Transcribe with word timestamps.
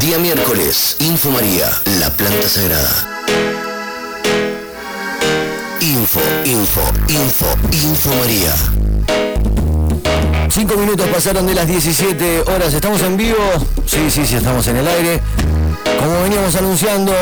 Día 0.00 0.16
miércoles, 0.18 0.96
Info 1.00 1.30
María, 1.30 1.70
la 2.00 2.10
planta 2.10 2.48
sagrada. 2.48 3.06
Info, 5.80 6.20
info, 6.44 6.80
info, 7.08 7.54
info 7.70 8.14
María. 8.16 8.54
Cinco 10.50 10.76
minutos 10.76 11.06
pasaron 11.08 11.46
de 11.46 11.54
las 11.54 11.66
17 11.66 12.42
horas. 12.42 12.72
¿Estamos 12.72 13.02
en 13.02 13.16
vivo? 13.16 13.36
Sí, 13.86 14.10
sí, 14.10 14.26
sí, 14.26 14.36
estamos 14.36 14.66
en 14.68 14.78
el 14.78 14.88
aire. 14.88 15.20
Como 15.98 16.22
veníamos 16.22 16.54
anunciando, 16.56 17.12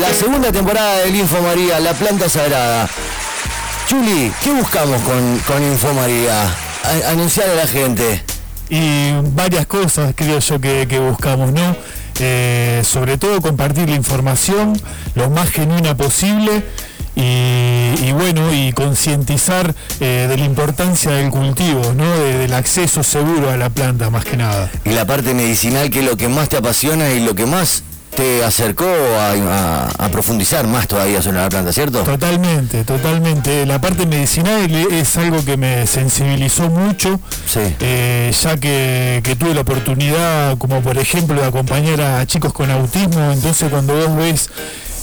la 0.00 0.12
segunda 0.12 0.50
temporada 0.50 0.98
del 0.98 1.14
Info 1.14 1.40
María, 1.42 1.78
la 1.80 1.92
planta 1.94 2.28
sagrada. 2.28 2.88
Chuli, 3.88 4.32
¿qué 4.42 4.52
buscamos 4.52 5.00
con, 5.02 5.38
con 5.46 5.62
Info 5.62 5.92
María? 5.94 6.42
A- 6.44 7.10
anunciar 7.10 7.48
a 7.50 7.54
la 7.54 7.66
gente. 7.66 8.22
y 8.68 9.10
varias 9.34 9.66
cosas 9.66 10.12
creo 10.14 10.38
yo 10.38 10.60
que, 10.60 10.86
que 10.88 10.98
buscamos, 11.00 11.52
¿no? 11.52 11.76
Eh, 12.20 12.82
sobre 12.84 13.18
todo 13.18 13.40
compartir 13.40 13.88
la 13.88 13.96
información 13.96 14.80
lo 15.14 15.30
más 15.30 15.50
genuina 15.50 15.96
posible 15.96 16.62
y, 17.16 17.22
y 18.06 18.12
bueno, 18.12 18.52
y 18.54 18.72
concientizar 18.72 19.74
eh, 20.00 20.26
de 20.28 20.36
la 20.36 20.44
importancia 20.44 21.10
del 21.12 21.30
cultivo, 21.30 21.92
¿no? 21.96 22.08
De- 22.16 22.38
del 22.38 22.54
acceso 22.54 23.02
seguro 23.02 23.50
a 23.50 23.56
la 23.56 23.70
planta 23.70 24.08
más 24.10 24.24
que 24.24 24.36
nada. 24.36 24.70
Y 24.84 24.90
la 24.90 25.04
parte 25.04 25.34
medicinal, 25.34 25.90
que 25.90 25.98
es 26.00 26.04
lo 26.04 26.16
que 26.16 26.28
más 26.28 26.48
te 26.48 26.56
apasiona 26.58 27.10
y 27.10 27.20
lo 27.24 27.34
que 27.34 27.46
más 27.46 27.82
te 28.20 28.44
acercó 28.44 28.84
a, 28.84 29.30
a- 29.32 29.88
a 30.04 30.08
profundizar 30.10 30.66
más 30.66 30.86
todavía 30.86 31.22
sobre 31.22 31.38
la 31.38 31.48
planta, 31.48 31.72
¿cierto? 31.72 32.00
Totalmente, 32.02 32.84
totalmente. 32.84 33.64
La 33.64 33.80
parte 33.80 34.04
medicinal 34.04 34.70
es 34.74 35.16
algo 35.16 35.42
que 35.42 35.56
me 35.56 35.86
sensibilizó 35.86 36.68
mucho, 36.68 37.18
Sí. 37.46 37.60
eh, 37.80 38.30
ya 38.38 38.58
que, 38.58 39.22
que 39.24 39.36
tuve 39.36 39.54
la 39.54 39.62
oportunidad, 39.62 40.58
como 40.58 40.82
por 40.82 40.98
ejemplo, 40.98 41.40
de 41.40 41.46
acompañar 41.46 41.98
a 42.02 42.26
chicos 42.26 42.52
con 42.52 42.70
autismo, 42.70 43.32
entonces 43.32 43.70
cuando 43.70 43.94
vos 43.94 44.14
ves 44.16 44.50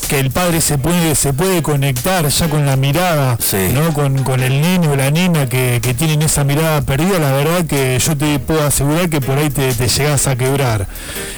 que 0.07 0.19
el 0.19 0.31
padre 0.31 0.61
se 0.61 0.77
puede, 0.77 1.15
se 1.15 1.33
puede 1.33 1.61
conectar 1.61 2.27
ya 2.27 2.49
con 2.49 2.65
la 2.65 2.75
mirada, 2.75 3.37
Sí. 3.39 3.69
¿no? 3.73 3.93
con, 3.93 4.23
con 4.23 4.41
el 4.41 4.61
nene 4.61 4.87
o 4.87 4.95
la 4.95 5.11
nena 5.11 5.47
que, 5.47 5.79
que 5.81 5.93
tienen 5.93 6.21
esa 6.21 6.43
mirada 6.43 6.81
perdida, 6.81 7.19
la 7.19 7.31
verdad 7.31 7.65
que 7.65 7.99
yo 7.99 8.15
te 8.17 8.39
puedo 8.39 8.63
asegurar 8.65 9.09
que 9.09 9.21
por 9.21 9.37
ahí 9.37 9.49
te, 9.49 9.73
te 9.73 9.87
llegas 9.87 10.27
a 10.27 10.35
quebrar. 10.35 10.87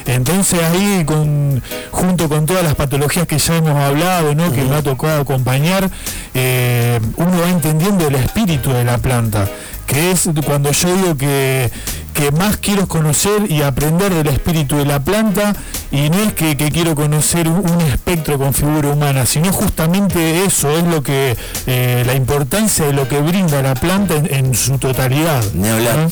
Entonces 0.06 0.60
ahí 0.62 1.04
con, 1.06 1.62
junto 1.92 2.30
con 2.30 2.46
todas 2.46 2.64
las 2.64 2.76
patologías 2.76 3.28
que 3.28 3.38
ya 3.38 3.56
hemos 3.58 3.76
hablado, 3.76 4.36
¿no? 4.36 4.52
que 4.52 4.64
me 4.64 4.76
ha 4.76 4.84
tocado 4.84 5.22
acompañar, 5.22 5.90
eh, 6.34 7.00
uno 7.18 7.42
va 7.42 7.50
entendiendo 7.50 8.08
el 8.08 8.16
espíritu 8.16 8.72
de 8.72 8.84
la 8.86 8.98
planta, 8.98 9.48
que 9.90 10.12
es 10.12 10.30
cuando 10.46 10.72
yo 10.72 10.96
digo 10.96 11.18
que, 11.18 11.72
que 12.14 12.32
más 12.32 12.58
quiero 12.58 12.88
conocer 12.88 13.50
y 13.50 13.64
aprender 13.64 14.14
del 14.14 14.28
espíritu 14.28 14.78
de 14.78 14.86
la 14.86 15.00
planta, 15.00 15.56
y 15.92 16.12
no 16.12 16.20
es 16.20 16.34
que, 16.34 16.56
que 16.56 16.70
quiero 16.70 16.94
conocer 16.94 17.48
un, 17.48 17.68
un 17.68 17.82
espectro 17.82 18.38
con 18.38 18.54
figura 18.54 18.90
humana, 18.90 19.26
sino 19.26 19.52
justamente 19.52 20.46
eso 20.46 20.70
es 20.78 20.84
lo 20.84 21.02
que, 21.02 21.36
eh, 21.66 22.04
la 22.06 22.14
importancia 22.14 22.86
de 22.86 22.94
lo 22.94 23.08
que 23.08 23.20
brinda 23.20 23.64
la 23.64 23.74
planta 23.74 24.16
en, 24.16 24.32
en 24.32 24.56
su 24.56 24.78
totalidad. 24.78 25.44
Ni 25.56 25.68
hablar. 25.68 25.98
¿no? 25.98 26.12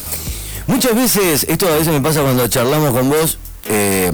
Muchas 0.66 0.96
veces, 0.96 1.46
esto 1.48 1.68
a 1.68 1.76
veces 1.76 1.90
me 1.90 2.02
pasa 2.02 2.24
cuando 2.24 2.48
charlamos 2.48 2.92
con 2.92 3.12
vos, 3.12 3.38
eh, 3.70 4.12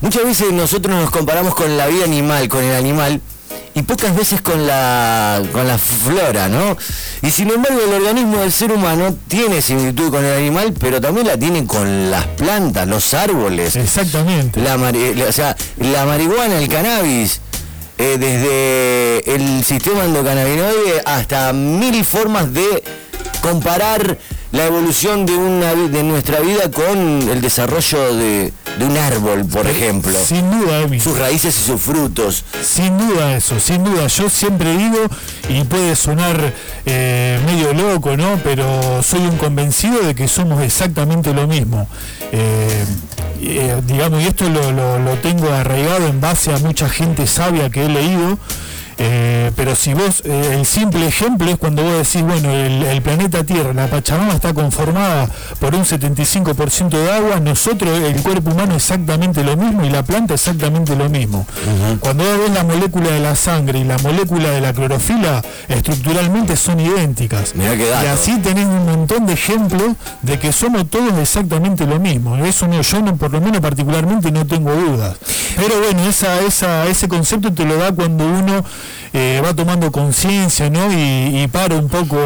muchas 0.00 0.22
veces 0.24 0.52
nosotros 0.52 0.94
nos 0.94 1.10
comparamos 1.10 1.52
con 1.56 1.76
la 1.76 1.88
vida 1.88 2.04
animal, 2.04 2.46
con 2.46 2.62
el 2.62 2.76
animal, 2.76 3.20
y 3.78 3.82
pocas 3.82 4.14
veces 4.16 4.40
con 4.40 4.66
la, 4.66 5.40
con 5.52 5.66
la 5.68 5.78
flora, 5.78 6.48
¿no? 6.48 6.76
Y 7.22 7.30
sin 7.30 7.50
embargo 7.50 7.78
el 7.86 7.94
organismo 7.94 8.38
del 8.38 8.52
ser 8.52 8.72
humano 8.72 9.14
tiene 9.28 9.62
similitud 9.62 10.10
con 10.10 10.24
el 10.24 10.32
animal, 10.36 10.74
pero 10.78 11.00
también 11.00 11.28
la 11.28 11.36
tiene 11.36 11.64
con 11.64 12.10
las 12.10 12.26
plantas, 12.26 12.88
los 12.88 13.14
árboles, 13.14 13.76
Exactamente. 13.76 14.60
la, 14.60 14.76
la- 14.76 15.24
o 15.28 15.32
sea, 15.32 15.56
la 15.78 16.04
marihuana, 16.06 16.58
el 16.58 16.68
cannabis, 16.68 17.40
eh, 17.98 18.16
desde 18.18 19.34
el 19.34 19.64
sistema 19.64 20.04
endocannabinoide 20.04 21.02
hasta 21.04 21.52
mil 21.52 22.04
formas 22.04 22.52
de 22.52 22.82
comparar 23.40 24.18
la 24.52 24.64
evolución 24.66 25.26
de, 25.26 25.36
una, 25.36 25.74
de 25.74 26.02
nuestra 26.02 26.40
vida 26.40 26.70
con 26.70 27.28
el 27.28 27.40
desarrollo 27.40 28.16
de, 28.16 28.52
de 28.78 28.84
un 28.86 28.96
árbol, 28.96 29.44
por 29.46 29.66
ejemplo. 29.66 30.12
Sin 30.18 30.50
duda, 30.50 30.82
Emi. 30.82 31.00
Sus 31.00 31.18
raíces 31.18 31.58
y 31.58 31.62
sus 31.64 31.80
frutos. 31.80 32.44
Sin 32.62 32.96
duda 32.98 33.36
eso, 33.36 33.58
sin 33.60 33.82
duda. 33.84 34.06
Yo 34.06 34.30
siempre 34.30 34.76
digo, 34.76 34.98
y 35.48 35.64
puede 35.64 35.96
sonar 35.96 36.52
eh, 36.86 37.38
medio 37.46 37.72
loco, 37.72 38.16
¿no? 38.16 38.38
Pero 38.44 39.02
soy 39.02 39.20
un 39.20 39.36
convencido 39.36 40.00
de 40.02 40.14
que 40.14 40.28
somos 40.28 40.62
exactamente 40.62 41.32
lo 41.34 41.46
mismo. 41.46 41.88
Eh, 42.32 42.84
eh, 43.40 43.80
digamos, 43.86 44.22
y 44.22 44.26
esto 44.26 44.48
lo, 44.48 44.72
lo- 44.72 44.98
lo 44.98 45.14
tengo 45.16 45.48
arraigado 45.52 46.06
en 46.06 46.20
base 46.20 46.52
a 46.52 46.58
mucha 46.58 46.88
gente 46.88 47.26
sabia 47.26 47.70
que 47.70 47.84
he 47.84 47.88
leído. 47.88 48.38
Eh, 48.98 49.52
pero 49.54 49.76
si 49.76 49.94
vos, 49.94 50.22
eh, 50.24 50.56
el 50.58 50.66
simple 50.66 51.06
ejemplo 51.06 51.48
es 51.48 51.56
cuando 51.56 51.82
vos 51.82 51.92
decís, 51.92 52.22
bueno, 52.22 52.50
el, 52.50 52.82
el 52.82 53.02
planeta 53.02 53.44
Tierra, 53.44 53.72
la 53.72 53.86
Pachamama 53.86 54.34
está 54.34 54.52
conformada 54.52 55.28
por 55.60 55.74
un 55.74 55.84
75% 55.84 56.88
de 56.88 57.12
agua, 57.12 57.40
nosotros, 57.40 57.96
el 58.00 58.20
cuerpo 58.22 58.50
humano, 58.50 58.74
exactamente 58.74 59.44
lo 59.44 59.56
mismo 59.56 59.84
y 59.84 59.90
la 59.90 60.02
planta 60.02 60.34
exactamente 60.34 60.96
lo 60.96 61.08
mismo. 61.08 61.46
Cuando 62.00 62.24
vos 62.24 62.38
ves 62.38 62.50
la 62.50 62.64
molécula 62.64 63.10
de 63.10 63.20
la 63.20 63.36
sangre 63.36 63.78
y 63.78 63.84
la 63.84 63.98
molécula 63.98 64.50
de 64.50 64.60
la 64.60 64.72
clorofila, 64.72 65.42
estructuralmente 65.68 66.56
son 66.56 66.80
idénticas. 66.80 67.54
Mirá 67.54 67.74
y 67.74 68.06
así 68.06 68.38
tenés 68.38 68.66
un 68.66 68.84
montón 68.84 69.26
de 69.26 69.34
ejemplos 69.34 69.92
de 70.22 70.38
que 70.38 70.52
somos 70.52 70.88
todos 70.90 71.16
exactamente 71.18 71.86
lo 71.86 72.00
mismo. 72.00 72.36
Eso 72.36 72.66
no, 72.66 72.80
yo 72.80 73.00
no, 73.00 73.16
por 73.16 73.32
lo 73.32 73.40
menos 73.40 73.60
particularmente 73.60 74.30
no 74.30 74.46
tengo 74.46 74.72
dudas. 74.72 75.16
Pero 75.56 75.80
bueno, 75.80 76.08
esa, 76.08 76.40
esa, 76.40 76.86
ese 76.86 77.08
concepto 77.08 77.52
te 77.52 77.64
lo 77.64 77.76
da 77.76 77.92
cuando 77.92 78.26
uno 78.26 78.64
eh, 79.12 79.40
va 79.44 79.54
tomando 79.54 79.90
conciencia, 79.90 80.70
¿no? 80.70 80.92
Y, 80.92 81.46
para 81.48 81.76
un 81.76 81.88
poco 81.88 82.18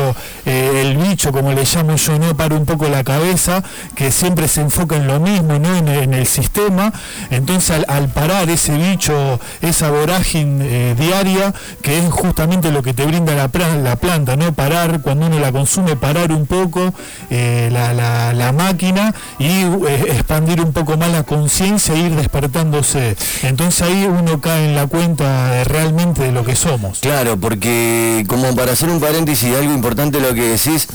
eh, 0.44 0.82
el 0.82 0.97
bicho, 0.97 1.32
como 1.32 1.53
le 1.53 1.65
llamo 1.65 1.97
yo, 1.97 2.19
¿no? 2.19 2.37
Para 2.37 2.56
un 2.56 2.65
poco 2.65 2.88
la 2.88 3.04
cabeza, 3.04 3.62
que 3.94 4.10
siempre 4.10 4.48
se 4.48 4.62
enfoca 4.62 4.97
en 4.97 5.06
lo 5.06 5.21
mismo, 5.21 5.59
¿no? 5.59 5.76
En, 5.76 6.12
el 6.12 6.26
sistema. 6.26 6.92
Entonces 7.31 7.84
al, 7.88 8.09
parar 8.09 8.50
ese 8.50 8.76
bicho, 8.76 9.41
esa 9.60 9.91
vorágine 9.91 10.65
eh, 10.69 10.94
diaria, 10.98 11.54
que 11.82 11.98
es 11.98 12.10
justamente 12.10 12.71
lo 12.71 12.82
que 12.82 12.94
te 12.94 13.06
brinda 13.06 13.34
la, 13.34 13.48
planta, 13.97 14.37
¿no? 14.37 14.53
Parar, 14.53 15.00
cuando 15.00 15.26
uno 15.26 15.38
la 15.38 15.53
consume, 15.53 15.97
parar 15.97 16.32
un 16.32 16.47
poco 16.47 16.92
la, 17.31 18.53
máquina 18.53 19.15
y 19.38 19.62
expandir 20.10 20.60
un 20.60 20.72
poco 20.72 20.97
más 20.97 21.10
la 21.10 21.22
conciencia 21.22 21.94
e 21.94 21.98
ir 21.98 22.16
despertándose. 22.16 23.16
Entonces 23.42 23.82
ahí 23.82 24.04
uno 24.04 24.41
cae 24.41 24.66
en 24.66 24.75
la 24.75 24.87
cuenta 24.87 25.65
realmente 25.65 26.22
de 26.22 26.32
lo 26.32 26.44
que 26.44 26.56
Claro, 27.00 27.37
porque 27.38 28.25
como 28.28 28.55
para 28.55 28.72
hacer 28.72 28.88
un 28.88 29.00
paréntesis, 29.00 29.55
algo 29.55 29.72
importante 29.72 30.21
lo 30.21 30.34
que 30.34 30.43
decís, 30.43 30.88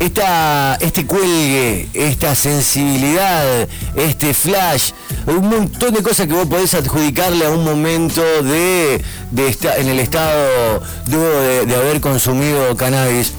esta, 0.00 0.76
este 0.80 1.06
cuelgue, 1.06 1.88
esta 1.94 2.34
sensibilidad, 2.34 3.68
este 3.94 4.34
flash, 4.34 4.90
un 5.26 5.48
montón 5.48 5.94
de 5.94 6.02
cosas 6.02 6.26
que 6.26 6.32
vos 6.32 6.46
podés 6.46 6.74
adjudicarle 6.74 7.44
a 7.46 7.50
un 7.50 7.62
momento 7.64 8.20
de, 8.42 9.02
de 9.30 9.48
esta- 9.48 9.76
en 9.76 9.88
el 9.88 10.00
estado 10.00 10.82
de, 11.06 11.66
de 11.66 11.76
haber 11.76 12.00
consumido 12.00 12.74
cannabis, 12.76 13.32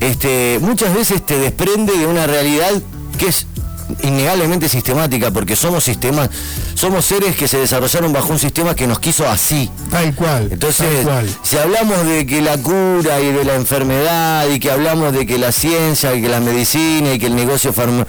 este, 0.00 0.58
muchas 0.60 0.94
veces 0.94 1.24
te 1.24 1.38
desprende 1.38 1.96
de 1.96 2.06
una 2.06 2.26
realidad 2.26 2.70
que 3.18 3.26
es 3.28 3.46
innegablemente 4.02 4.68
sistemática, 4.68 5.30
porque 5.30 5.54
somos 5.56 5.84
sistemas, 5.84 6.28
somos 6.74 7.04
seres 7.06 7.36
que 7.36 7.46
se 7.48 7.58
desarrollaron 7.58 8.12
bajo 8.12 8.28
un 8.32 8.38
sistema 8.38 8.74
que 8.74 8.86
nos 8.86 8.98
quiso 8.98 9.28
así. 9.28 9.70
Tal 9.90 10.14
cual. 10.14 10.48
Entonces, 10.50 11.04
tal 11.04 11.04
cual. 11.04 11.28
si 11.42 11.56
hablamos 11.58 12.04
de 12.06 12.26
que 12.26 12.40
la 12.42 12.58
cura 12.58 13.20
y 13.20 13.32
de 13.32 13.44
la 13.44 13.54
enfermedad 13.54 14.48
y 14.48 14.58
que 14.58 14.70
hablamos 14.70 15.12
de 15.12 15.26
que 15.26 15.38
la 15.38 15.52
ciencia 15.52 16.14
y 16.14 16.22
que 16.22 16.28
la 16.28 16.40
medicina 16.40 17.12
y 17.12 17.18
que 17.18 17.26
el 17.26 17.36
negocio 17.36 17.72
farma 17.72 18.06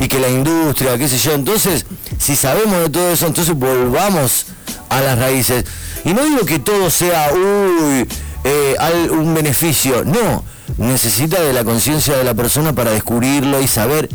y 0.00 0.08
que 0.08 0.18
la 0.20 0.28
industria, 0.28 0.98
qué 0.98 1.08
sé 1.08 1.18
yo, 1.18 1.32
entonces, 1.32 1.86
si 2.18 2.36
sabemos 2.36 2.80
de 2.82 2.90
todo 2.90 3.12
eso, 3.12 3.26
entonces 3.26 3.54
volvamos 3.54 4.46
a 4.90 5.00
las 5.00 5.18
raíces. 5.18 5.64
Y 6.04 6.12
no 6.14 6.24
digo 6.24 6.44
que 6.46 6.58
todo 6.58 6.90
sea, 6.90 7.30
uy, 7.34 8.06
eh, 8.44 8.74
al- 8.78 9.10
un 9.10 9.34
beneficio, 9.34 10.04
no, 10.04 10.44
necesita 10.78 11.40
de 11.40 11.52
la 11.52 11.64
conciencia 11.64 12.16
de 12.16 12.24
la 12.24 12.34
persona 12.34 12.74
para 12.74 12.90
descubrirlo 12.92 13.60
y 13.60 13.66
saber 13.68 14.08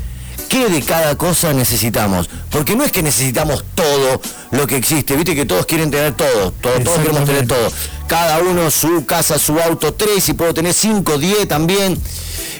qué 0.51 0.67
de 0.69 0.81
cada 0.81 1.15
cosa 1.17 1.53
necesitamos. 1.53 2.29
Porque 2.49 2.75
no 2.75 2.83
es 2.83 2.91
que 2.91 3.01
necesitamos 3.01 3.63
todo 3.73 4.21
lo 4.51 4.67
que 4.67 4.75
existe, 4.75 5.15
viste 5.15 5.33
que 5.33 5.45
todos 5.45 5.65
quieren 5.65 5.89
tener 5.89 6.13
todo, 6.13 6.51
todo- 6.61 6.79
todos 6.83 6.99
queremos 6.99 7.23
tener 7.25 7.47
todo. 7.47 7.71
Cada 8.07 8.39
uno 8.39 8.69
su 8.69 9.05
casa, 9.05 9.39
su 9.39 9.57
auto, 9.59 9.93
tres, 9.93 10.27
y 10.27 10.33
puedo 10.33 10.53
tener 10.53 10.73
cinco, 10.73 11.17
diez 11.17 11.47
también. 11.47 11.97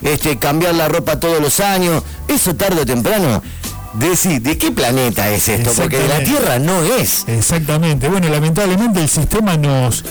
Este, 0.01 0.39
cambiar 0.39 0.73
la 0.75 0.87
ropa 0.87 1.19
todos 1.19 1.41
los 1.41 1.59
años. 1.59 2.01
Eso 2.29 2.55
tarde 2.55 2.81
o 2.81 2.85
temprano. 2.85 3.43
Decir, 3.93 4.41
¿de 4.41 4.57
qué 4.57 4.71
planeta 4.71 5.29
es 5.29 5.49
esto? 5.49 5.71
Porque 5.75 5.97
de 5.99 6.07
la. 6.07 6.23
Tierra 6.23 6.59
no 6.59 6.81
es. 6.83 7.25
Exactamente. 7.27 8.07
Bueno, 8.07 8.29
lamentablemente 8.29 9.01
el 9.01 9.09
sistema 9.09 9.57
nos 9.57 10.05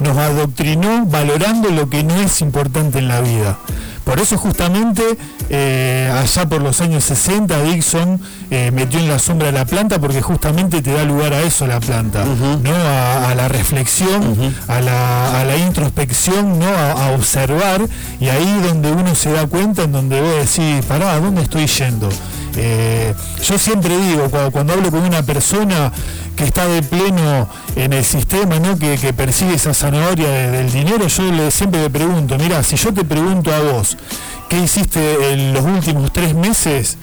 nos 0.00 0.16
adoctrinó 0.18 1.06
valorando 1.06 1.70
lo 1.70 1.88
que 1.88 2.02
no 2.02 2.14
es 2.20 2.40
importante 2.42 2.98
en 2.98 3.08
la 3.08 3.20
vida. 3.22 3.58
Por 4.04 4.20
eso 4.20 4.36
justamente 4.36 5.02
eh, 5.48 6.12
allá 6.14 6.46
por 6.46 6.60
los 6.60 6.80
años 6.80 7.04
60 7.04 7.62
Dixon 7.62 8.20
eh, 8.50 8.70
metió 8.70 9.00
en 9.00 9.08
la 9.08 9.18
sombra 9.18 9.50
la 9.50 9.64
planta 9.64 9.98
porque 9.98 10.20
justamente 10.20 10.82
te 10.82 10.92
da 10.92 11.04
lugar 11.04 11.32
a 11.32 11.40
eso 11.42 11.66
la 11.66 11.80
planta, 11.80 12.24
¿no? 12.24 12.70
A, 12.74 13.34
la 13.34 13.48
reflexión, 13.48 14.54
a, 14.68 14.80
la, 14.80 15.56
introspección, 15.56 16.58
¿no? 16.58 16.68
A, 16.68 17.12
observar 17.12 17.80
y 18.20 18.28
ahí 18.28 18.60
donde 18.66 18.92
uno 18.92 19.14
se 19.14 19.32
da 19.32 19.46
cuenta, 19.46 19.82
en 19.84 19.92
donde 19.92 20.20
vos 20.20 20.34
decís, 20.36 20.84
pará, 20.86 21.14
¿a 21.14 21.20
dónde 21.20 21.42
estoy 21.42 21.66
yendo? 21.66 22.08
Eh, 22.56 23.14
yo 23.42 23.58
siempre 23.58 23.96
digo, 23.96 24.30
cuando, 24.52 24.72
hablo 24.72 24.90
con 24.90 25.00
una 25.00 25.22
persona 25.22 25.92
que 26.36 26.44
está 26.44 26.66
de 26.66 26.82
pleno 26.82 27.48
en 27.76 27.92
el 27.92 28.04
sistema, 28.04 28.58
¿no? 28.58 28.78
que, 28.78 29.12
persigue 29.12 29.54
esa 29.54 29.74
zanahoria 29.74 30.28
del 30.28 30.70
dinero, 30.70 31.06
yo 31.06 31.30
le, 31.30 31.50
siempre 31.50 31.82
le 31.82 31.90
pregunto, 31.90 32.36
mira, 32.38 32.62
si 32.62 32.76
yo 32.76 32.92
te 32.92 33.04
pregunto 33.04 33.52
a 33.52 33.60
vos, 33.60 33.96
¿qué 34.48 34.60
hiciste 34.60 35.32
en 35.32 35.52
los 35.52 35.64
últimos 35.64 36.12
tres 36.12 36.34
meses? 36.34 36.96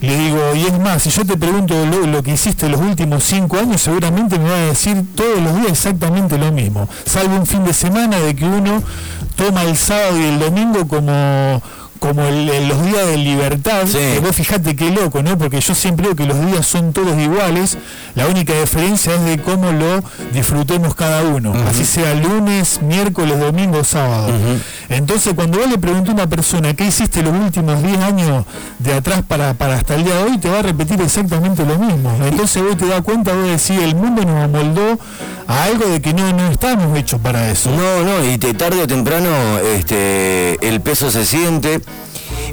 Le 0.00 0.16
digo, 0.16 0.54
y 0.54 0.62
es 0.62 0.78
más, 0.78 1.02
si 1.02 1.10
yo 1.10 1.24
te 1.24 1.36
pregunto 1.36 1.74
lo, 2.06 2.22
que 2.22 2.32
hiciste 2.32 2.68
los 2.68 2.80
últimos 2.80 3.24
cinco 3.24 3.58
años, 3.58 3.82
seguramente 3.82 4.38
me 4.38 4.48
va 4.48 4.56
a 4.56 4.66
decir 4.66 5.04
todos 5.16 5.40
los 5.42 5.56
días 5.56 5.72
exactamente 5.72 6.38
lo 6.38 6.52
mismo, 6.52 6.88
salvo 7.04 7.34
un 7.34 7.46
fin 7.46 7.64
de 7.64 7.74
semana 7.74 8.16
de 8.20 8.36
que 8.36 8.44
uno 8.44 8.80
toma 9.34 9.64
el 9.64 9.76
sábado 9.76 10.20
y 10.20 10.24
el 10.24 10.38
domingo 10.38 10.86
como 10.86 11.60
como 11.98 12.22
los 12.22 12.84
días 12.84 13.06
de 13.06 13.16
libertad, 13.16 13.86
que 13.86 14.20
vos 14.20 14.34
fijate 14.34 14.76
qué 14.76 14.90
loco, 14.90 15.22
¿no? 15.22 15.36
Porque 15.38 15.60
yo 15.60 15.74
siempre 15.74 16.04
digo 16.04 16.16
que 16.16 16.26
los 16.26 16.44
días 16.46 16.66
son 16.66 16.92
todos 16.92 17.18
iguales, 17.18 17.78
la 18.14 18.26
única 18.26 18.58
diferencia 18.58 19.14
es 19.14 19.24
de 19.24 19.38
cómo 19.38 19.72
lo 19.72 20.02
disfrutemos 20.32 20.94
cada 20.94 21.22
uno, 21.22 21.52
así 21.68 21.84
sea 21.84 22.14
lunes, 22.14 22.80
miércoles, 22.82 23.38
domingo, 23.38 23.84
sábado. 23.84 24.32
Entonces 24.88 25.34
cuando 25.34 25.58
vos 25.58 25.68
le 25.68 25.78
preguntas 25.78 26.10
a 26.10 26.14
una 26.14 26.26
persona 26.26 26.74
qué 26.74 26.86
hiciste 26.86 27.22
los 27.22 27.32
últimos 27.32 27.82
10 27.82 27.98
años 27.98 28.44
de 28.78 28.94
atrás 28.94 29.22
para, 29.26 29.54
para 29.54 29.74
hasta 29.74 29.94
el 29.94 30.04
día 30.04 30.14
de 30.16 30.22
hoy, 30.24 30.38
te 30.38 30.48
va 30.48 30.60
a 30.60 30.62
repetir 30.62 31.00
exactamente 31.00 31.64
lo 31.64 31.78
mismo. 31.78 32.16
Entonces 32.24 32.62
vos 32.62 32.76
te 32.76 32.86
das 32.86 33.02
cuenta, 33.02 33.32
vos 33.34 33.44
decís, 33.44 33.82
el 33.82 33.94
mundo 33.94 34.24
nos 34.24 34.44
amoldó 34.44 34.98
a 35.46 35.64
algo 35.64 35.86
de 35.86 36.00
que 36.00 36.12
no, 36.12 36.32
no 36.32 36.50
estamos 36.50 36.96
hechos 36.98 37.20
para 37.20 37.50
eso. 37.50 37.70
No, 37.70 38.04
no, 38.04 38.24
y 38.24 38.38
te, 38.38 38.54
tarde 38.54 38.82
o 38.82 38.86
temprano 38.86 39.28
este, 39.74 40.66
el 40.66 40.80
peso 40.80 41.10
se 41.10 41.24
siente 41.24 41.80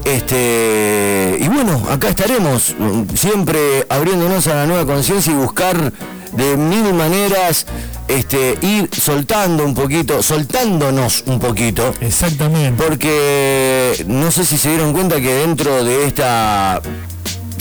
este, 0.04 1.38
y 1.40 1.48
bueno, 1.48 1.82
acá 1.90 2.10
estaremos, 2.10 2.76
siempre 3.14 3.86
abriéndonos 3.90 4.48
a 4.48 4.56
la 4.56 4.66
nueva 4.66 4.86
conciencia 4.86 5.32
y 5.32 5.36
buscar 5.36 5.94
de 6.34 6.58
mil 6.58 6.94
maneras 6.94 7.66
este, 8.08 8.58
ir 8.62 8.90
soltando 8.92 9.66
un 9.66 9.74
poquito, 9.74 10.22
soltándonos 10.22 11.24
un 11.28 11.40
poquito. 11.40 11.94
Exactamente. 12.02 12.82
Porque 12.84 14.06
no 14.08 14.32
sé 14.32 14.46
si 14.46 14.58
se 14.58 14.70
dieron 14.70 14.94
cuenta 14.94 15.20
que 15.22 15.34
dentro 15.34 15.84
de 15.84 16.06
esta 16.06 16.82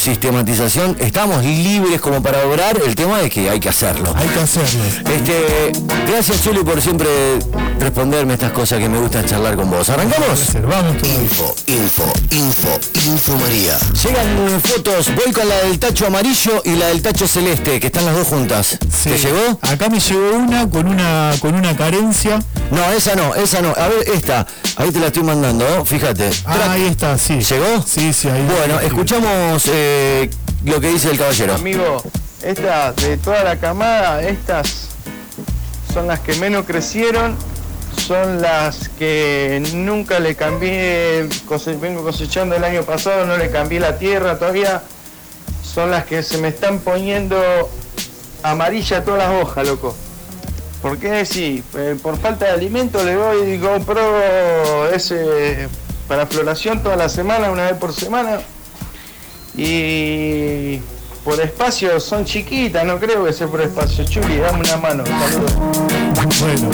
sistematización, 0.04 0.98
estamos 1.00 1.42
libres 1.42 1.98
como 1.98 2.22
para 2.22 2.46
obrar, 2.46 2.78
el 2.86 2.94
tema 2.94 3.22
es 3.22 3.32
que 3.32 3.48
hay 3.48 3.58
que 3.58 3.70
hacerlo. 3.70 4.12
Hay 4.14 4.28
que 4.28 4.40
hacerlo. 4.40 4.84
Este, 5.10 5.72
gracias 6.06 6.42
Chuli 6.42 6.62
por 6.62 6.82
siempre 6.82 7.08
responderme 7.80 8.34
estas 8.34 8.52
cosas 8.52 8.80
que 8.80 8.88
me 8.90 8.98
gusta 8.98 9.24
charlar 9.24 9.56
con 9.56 9.70
vos. 9.70 9.88
¿Arrancamos? 9.88 10.52
Vamos 10.68 10.96
Info, 11.02 11.54
info, 11.68 12.12
info, 12.32 12.80
info 13.06 13.36
María. 13.38 13.78
Llegan 14.02 14.60
fotos, 14.60 15.10
voy 15.14 15.32
con 15.32 15.48
la 15.48 15.56
del 15.62 15.78
tacho 15.78 16.06
amarillo 16.06 16.60
y 16.66 16.76
la 16.76 16.88
del 16.88 17.00
tacho 17.00 17.26
celeste, 17.26 17.80
que 17.80 17.86
están 17.86 18.04
las 18.04 18.14
dos 18.14 18.28
juntas. 18.28 18.78
¿Te 19.04 19.16
llegó? 19.16 19.58
Acá 19.62 19.88
me 19.88 20.00
llegó 20.00 20.36
una 20.36 20.68
con 20.68 20.86
una 20.86 21.32
con 21.40 21.54
una 21.54 21.74
carencia. 21.74 22.40
No, 22.70 22.90
esa 22.92 23.14
no, 23.14 23.34
esa 23.36 23.62
no. 23.62 23.70
A 23.70 23.88
ver, 23.88 24.06
esta. 24.14 24.46
Ahí 24.76 24.90
te 24.90 24.98
la 24.98 25.06
estoy 25.06 25.22
mandando, 25.22 25.84
fíjate. 25.84 26.28
Ah, 26.44 26.72
ahí 26.72 26.86
está, 26.86 27.16
sí. 27.16 27.38
¿Llegó? 27.40 27.82
Sí, 27.86 28.12
sí, 28.12 28.28
ahí. 28.28 28.44
Bueno, 28.58 28.80
escuchamos 28.80 29.62
eh, 29.68 29.93
lo 30.64 30.80
que 30.80 30.88
dice 30.88 31.10
el 31.10 31.18
caballero. 31.18 31.54
Amigo, 31.54 32.02
estas 32.42 32.96
de 32.96 33.16
toda 33.16 33.42
la 33.44 33.56
camada, 33.56 34.22
estas 34.22 34.88
son 35.92 36.06
las 36.06 36.20
que 36.20 36.34
menos 36.36 36.64
crecieron, 36.66 37.36
son 38.06 38.42
las 38.42 38.88
que 38.90 39.62
nunca 39.74 40.18
le 40.18 40.34
cambié, 40.34 41.28
vengo 41.80 42.02
cosechando 42.02 42.56
el 42.56 42.64
año 42.64 42.82
pasado, 42.82 43.24
no 43.26 43.36
le 43.36 43.50
cambié 43.50 43.80
la 43.80 43.98
tierra 43.98 44.38
todavía, 44.38 44.82
son 45.62 45.90
las 45.90 46.04
que 46.04 46.22
se 46.22 46.38
me 46.38 46.48
están 46.48 46.80
poniendo 46.80 47.36
amarilla 48.42 49.04
todas 49.04 49.28
las 49.28 49.42
hojas, 49.42 49.66
loco. 49.66 49.94
¿Por 50.82 50.98
qué? 50.98 51.24
Sí, 51.24 51.64
eh, 51.78 51.96
por 52.02 52.18
falta 52.18 52.44
de 52.44 52.50
alimento 52.50 53.02
le 53.02 53.14
doy 53.14 53.54
y 53.54 53.58
compro 53.58 54.92
ese 54.92 55.68
para 56.06 56.26
floración 56.26 56.82
toda 56.82 56.96
la 56.96 57.08
semana, 57.08 57.50
una 57.50 57.64
vez 57.64 57.78
por 57.78 57.94
semana 57.94 58.40
y 59.56 60.80
por 61.24 61.40
espacio 61.40 61.98
son 62.00 62.24
chiquitas, 62.24 62.84
no 62.84 62.98
creo 62.98 63.24
que 63.24 63.32
sea 63.32 63.46
por 63.46 63.60
espacio. 63.60 64.04
Chuli, 64.04 64.36
dame 64.36 64.60
una 64.60 64.76
mano. 64.76 65.04
Bueno, 66.40 66.70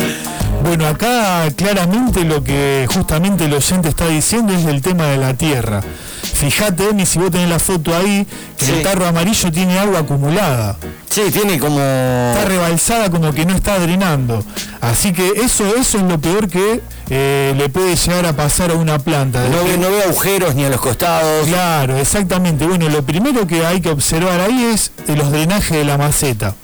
bueno, 0.62 0.86
acá 0.86 1.48
claramente 1.56 2.24
lo 2.24 2.42
que 2.42 2.86
justamente 2.92 3.44
el 3.46 3.54
oyente 3.54 3.88
está 3.88 4.08
diciendo 4.08 4.52
es 4.52 4.66
el 4.66 4.82
tema 4.82 5.06
de 5.06 5.18
la 5.18 5.34
tierra. 5.34 5.82
Fíjate, 6.22 6.90
Emi, 6.90 7.06
si 7.06 7.18
vos 7.18 7.30
tenés 7.30 7.48
la 7.48 7.58
foto 7.58 7.94
ahí, 7.94 8.26
que 8.56 8.78
el 8.78 8.82
tarro 8.82 9.06
amarillo 9.06 9.50
tiene 9.52 9.78
agua 9.78 10.00
acumulada. 10.00 10.76
Sí, 11.10 11.22
tiene 11.32 11.58
como... 11.58 11.78
Está 11.78 12.44
rebalsada 12.46 13.10
como 13.10 13.32
que 13.32 13.44
no 13.44 13.54
está 13.54 13.78
drenando. 13.78 14.44
Así 14.80 15.12
que 15.12 15.28
eso, 15.42 15.66
eso 15.76 15.98
es 15.98 16.04
lo 16.04 16.20
peor 16.20 16.48
que 16.48 16.80
eh, 17.10 17.54
le 17.56 17.68
puede 17.68 17.96
llegar 17.96 18.26
a 18.26 18.32
pasar 18.34 18.70
a 18.70 18.74
una 18.74 18.98
planta. 18.98 19.46
No, 19.48 19.64
ve, 19.64 19.76
no 19.76 19.88
agujeros 19.88 20.54
ni 20.54 20.64
a 20.64 20.70
los 20.70 20.80
costados. 20.80 21.46
Claro, 21.48 21.98
exactamente. 21.98 22.66
Bueno, 22.66 22.88
lo 22.88 23.02
primero 23.02 23.46
que 23.46 23.66
hay 23.66 23.80
que 23.80 23.90
observar 23.90 24.40
ahí 24.40 24.70
es 24.72 24.92
los 25.08 25.30
drenajes 25.32 25.76
de 25.76 25.84
la 25.84 25.98
maceta 25.98 26.54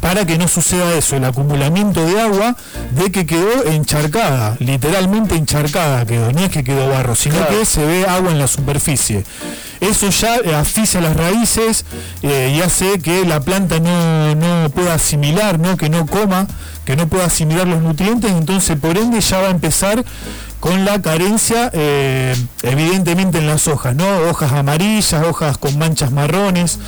para 0.00 0.24
que 0.24 0.38
no 0.38 0.48
suceda 0.48 0.94
eso, 0.94 1.16
el 1.16 1.24
acumulamiento 1.24 2.04
de 2.06 2.20
agua 2.20 2.56
de 2.92 3.10
que 3.10 3.26
quedó 3.26 3.64
encharcada, 3.64 4.56
literalmente 4.60 5.34
encharcada 5.34 6.04
quedó, 6.06 6.32
no 6.32 6.40
es 6.40 6.50
que 6.50 6.64
quedó 6.64 6.88
barro, 6.88 7.14
sino 7.14 7.46
que 7.48 7.64
se 7.64 7.84
ve 7.84 8.06
agua 8.06 8.30
en 8.30 8.38
la 8.38 8.48
superficie. 8.48 9.24
Eso 9.80 10.08
ya 10.08 10.58
asfixia 10.58 11.00
las 11.00 11.16
raíces 11.16 11.84
eh, 12.22 12.54
y 12.56 12.62
hace 12.62 12.98
que 12.98 13.24
la 13.26 13.40
planta 13.40 13.78
no, 13.78 14.70
pueda 14.70 14.94
asimilar, 14.94 15.58
¿no? 15.58 15.76
que 15.76 15.88
no 15.88 16.06
coma, 16.06 16.46
que 16.84 16.96
no 16.96 17.08
pueda 17.08 17.26
asimilar 17.26 17.66
los 17.66 17.82
nutrientes, 17.82 18.30
entonces 18.30 18.78
por 18.78 18.96
ende 18.96 19.20
ya 19.20 19.38
va 19.38 19.48
a 19.48 19.50
empezar 19.50 20.04
con 20.60 20.84
la 20.84 21.00
carencia 21.02 21.70
eh, 21.72 22.34
evidentemente 22.62 23.38
en 23.38 23.46
las 23.46 23.68
hojas, 23.68 23.94
¿no? 23.94 24.06
Hojas 24.28 24.52
amarillas, 24.52 25.24
hojas 25.24 25.58
con 25.58 25.78
manchas 25.78 26.12
marrones. 26.12 26.78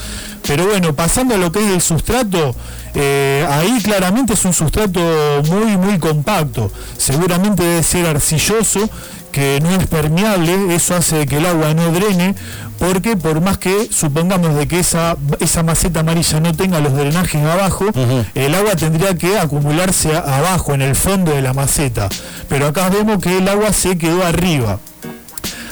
Pero 0.47 0.67
bueno, 0.67 0.95
pasando 0.95 1.35
a 1.35 1.39
lo 1.39 1.53
que 1.53 1.61
es 1.61 1.73
el 1.75 1.83
sustrato, 1.83 2.55
eh, 2.95 3.47
ahí 3.51 3.81
claramente 3.83 4.33
es 4.33 4.45
un 4.45 4.55
sustrato 4.55 5.01
muy, 5.49 5.77
muy 5.77 5.99
compacto. 5.99 6.73
Seguramente 6.97 7.63
debe 7.63 7.83
ser 7.83 8.07
arcilloso, 8.07 8.89
que 9.33 9.61
no 9.63 9.71
es 9.71 9.87
permeable, 9.87 10.75
eso 10.75 10.97
hace 10.97 11.27
que 11.27 11.37
el 11.37 11.47
agua 11.47 11.75
no 11.75 11.93
drene, 11.93 12.35
porque 12.79 13.17
por 13.17 13.41
más 13.41 13.59
que 13.59 13.89
supongamos 13.91 14.55
de 14.55 14.69
que 14.69 14.79
esa, 14.79 15.17
esa 15.41 15.63
maceta 15.63 16.01
amarilla 16.01 16.41
no 16.41 16.55
tenga 16.55 16.81
los 16.81 16.95
drenajes 16.95 17.43
abajo, 17.43 17.87
el 18.35 18.55
agua 18.55 18.77
tendría 18.77 19.15
que 19.17 19.39
acumularse 19.39 20.17
abajo, 20.17 20.75
en 20.75 20.83
el 20.83 20.95
fondo 20.97 21.33
de 21.33 21.43
la 21.43 21.55
maceta. 21.55 22.09
Pero 22.49 22.69
acá 22.69 22.89
vemos 22.89 23.19
que 23.19 23.39
el 23.39 23.49
agua 23.49 23.73
se 23.73 23.99
quedó 23.99 24.25
arriba. 24.25 24.79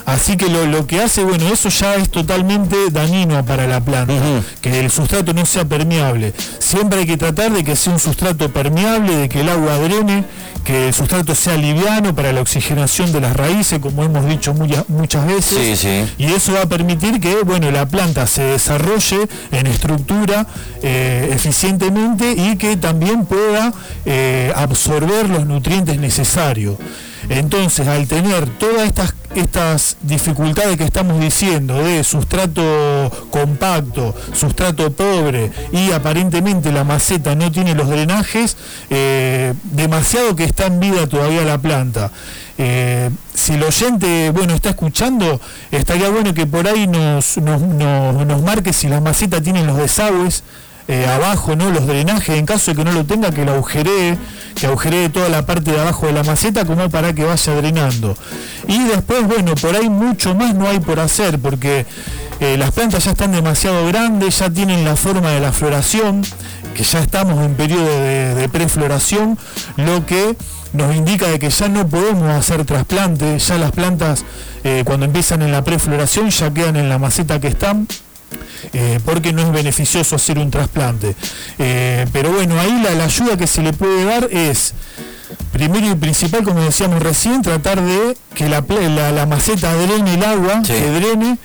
Así 0.07 0.37
que 0.37 0.49
lo, 0.49 0.87
que 0.87 1.01
hace, 1.01 1.25
bueno, 1.25 1.49
eso 1.53 1.69
ya 1.69 1.97
es 1.97 2.09
totalmente 2.11 2.77
dañino 2.93 3.45
para 3.45 3.67
la 3.67 3.81
planta, 3.81 4.15
que 4.61 4.79
el 4.79 4.91
sustrato 4.93 5.35
no 5.35 5.45
sea 5.45 5.65
permeable. 5.65 6.33
Siempre 6.61 7.01
hay 7.01 7.07
que 7.07 7.17
tratar 7.17 7.51
de 7.51 7.65
que 7.65 7.75
sea 7.75 7.93
un 7.93 7.99
sustrato 7.99 8.49
permeable, 8.53 9.17
de 9.17 9.29
que 9.29 9.41
el 9.41 9.49
agua 9.49 9.77
drene, 9.79 10.25
que 10.67 10.89
el 10.89 10.95
sustrato 10.95 11.35
sea 11.37 11.57
liviano 11.57 12.13
para 12.13 12.33
la 12.33 12.41
oxigenación 12.41 13.13
de 13.13 13.21
las 13.21 13.37
raíces, 13.37 13.79
como 13.79 14.03
hemos 14.03 14.27
dicho 14.27 14.53
muchas 14.53 15.27
veces. 15.27 15.87
Y 16.19 16.25
eso 16.25 16.55
va 16.55 16.63
a 16.63 16.67
permitir 16.67 17.21
que, 17.21 17.37
bueno, 17.45 17.71
la 17.71 17.87
planta 17.87 18.27
se 18.27 18.43
desarrolle 18.43 19.29
en 19.53 19.69
estructura 19.69 20.45
eh, 20.83 21.31
eficientemente 21.33 22.33
y 22.33 22.57
que 22.57 22.77
también 22.77 23.27
pueda 23.27 23.73
eh, 24.05 24.53
absorber 24.57 25.31
los 25.31 25.47
nutrientes 25.47 25.99
necesarios. 26.01 26.77
Entonces, 27.29 27.87
al 27.89 28.07
tener 28.07 28.49
todas 28.51 28.87
estas, 28.87 29.15
estas 29.35 29.97
dificultades 30.03 30.77
que 30.77 30.85
estamos 30.85 31.21
diciendo 31.21 31.83
de 31.83 32.05
sustrato 32.05 33.11
compacto, 33.31 34.15
sustrato 34.33 34.93
pobre 34.93 35.51
y 35.73 35.91
aparentemente 35.91 36.71
la 36.73 36.85
maceta 36.85 37.35
no 37.35 37.51
tiene 37.51 37.75
los 37.75 37.89
drenajes, 37.89 38.57
eh, 38.91 39.55
demasiado 39.65 40.37
que 40.37 40.45
está 40.45 40.67
en 40.67 40.81
vida 40.81 41.07
todavía 41.07 41.43
la 41.43 41.59
planta. 41.59 42.13
Eh, 42.59 43.11
si 43.35 43.55
el 43.55 43.63
oyente 43.63 44.31
bueno 44.31 44.55
está 44.55 44.71
escuchando, 44.71 45.41
estaría 45.71 46.09
bueno 46.09 46.33
que 46.33 46.47
por 46.47 46.67
ahí 46.67 46.87
nos, 46.87 47.37
nos, 47.39 47.61
nos, 47.61 48.27
nos 48.27 48.43
marque 48.43 48.73
si 48.73 48.89
la 48.89 49.01
maceta 49.01 49.41
tiene 49.41 49.65
los 49.65 49.77
desagües 49.77 50.43
eh, 50.89 51.07
abajo, 51.07 51.57
¿no? 51.57 51.71
Los 51.71 51.87
drenajes, 51.87 52.39
en 52.39 52.47
caso 52.47 52.71
de 52.71 52.77
que 52.77 52.85
no 52.85 52.93
lo 52.93 53.05
tenga, 53.05 53.31
que 53.31 53.45
lo 53.45 53.55
agujeree, 53.55 54.17
que 54.55 54.67
agujeree 54.67 55.09
toda 55.09 55.29
la 55.29 55.45
parte 55.45 55.73
de 55.73 55.81
abajo 55.81 56.07
de 56.07 56.13
la 56.13 56.23
maceta 56.23 56.65
como 56.65 56.89
para 56.91 57.13
que 57.13 57.25
vaya 57.25 57.55
drenando. 57.55 58.17
Y 58.69 58.85
después, 58.85 59.27
bueno, 59.27 59.55
por 59.55 59.75
ahí 59.75 59.89
mucho 59.89 60.35
más 60.35 60.55
no 60.55 60.69
hay 60.69 60.81
por 60.81 61.01
hacer, 61.01 61.39
porque 61.39 61.87
eh, 62.41 62.57
las 62.57 62.71
plantas 62.73 63.05
ya 63.05 63.13
están 63.13 63.33
demasiado 63.33 63.87
grandes, 63.87 64.39
ya 64.39 64.51
tienen 64.51 64.85
la 64.85 64.97
forma 64.97 65.31
de 65.31 65.41
la 65.41 65.53
floración, 65.53 66.23
que 66.75 66.85
ya 66.85 67.01
estamos 67.01 67.45
en 67.45 67.55
periodo 67.55 67.87
de, 67.87 68.35
de 68.35 68.49
prefloración, 68.49 69.39
lo 69.77 70.05
que 70.07 70.37
nos 70.73 70.95
indica 70.95 71.27
de 71.29 71.39
que 71.39 71.51
ya 71.51 71.69
no 71.69 71.89
podemos 71.89 72.31
hacer 72.31 72.65
trasplantes, 72.65 73.49
ya 73.49 73.59
las 73.59 73.73
plantas 73.73 74.25
eh, 74.63 74.83
cuando 74.85 75.07
empiezan 75.07 75.43
en 75.43 75.53
la 75.53 75.65
prefloración 75.65 76.31
ya 76.31 76.53
quedan 76.53 76.77
en 76.77 76.89
la 76.89 76.99
maceta 76.99 77.41
que 77.41 77.49
están. 77.49 77.89
Eh, 78.73 78.99
porque 79.05 79.33
no 79.33 79.43
es 79.43 79.53
beneficioso 79.53 80.17
hacer 80.17 80.39
un 80.39 80.51
trasplante. 80.51 81.15
Eh, 81.59 82.07
pero 82.13 82.31
bueno, 82.33 82.59
ahí 82.61 82.81
la, 82.83 82.91
la 82.93 83.05
ayuda 83.05 83.37
que 83.37 83.47
se 83.47 83.63
le 83.63 83.73
puede 83.73 84.05
dar 84.05 84.29
es, 84.31 84.75
primero 85.53 85.91
y 85.91 85.95
principal, 85.95 86.43
como 86.45 86.63
decíamos 86.63 87.03
recién, 87.03 87.43
tratar 87.43 87.81
de 87.83 88.17
que 88.35 88.49
la, 88.49 88.63
la- 88.69 89.13
la 89.13 89.27
maceta 89.27 89.75
drene 89.75 90.15
el 90.15 90.25
agua, 90.25 90.61
Sí. 90.65 90.73
que 90.73 90.91
drene. 90.91 91.39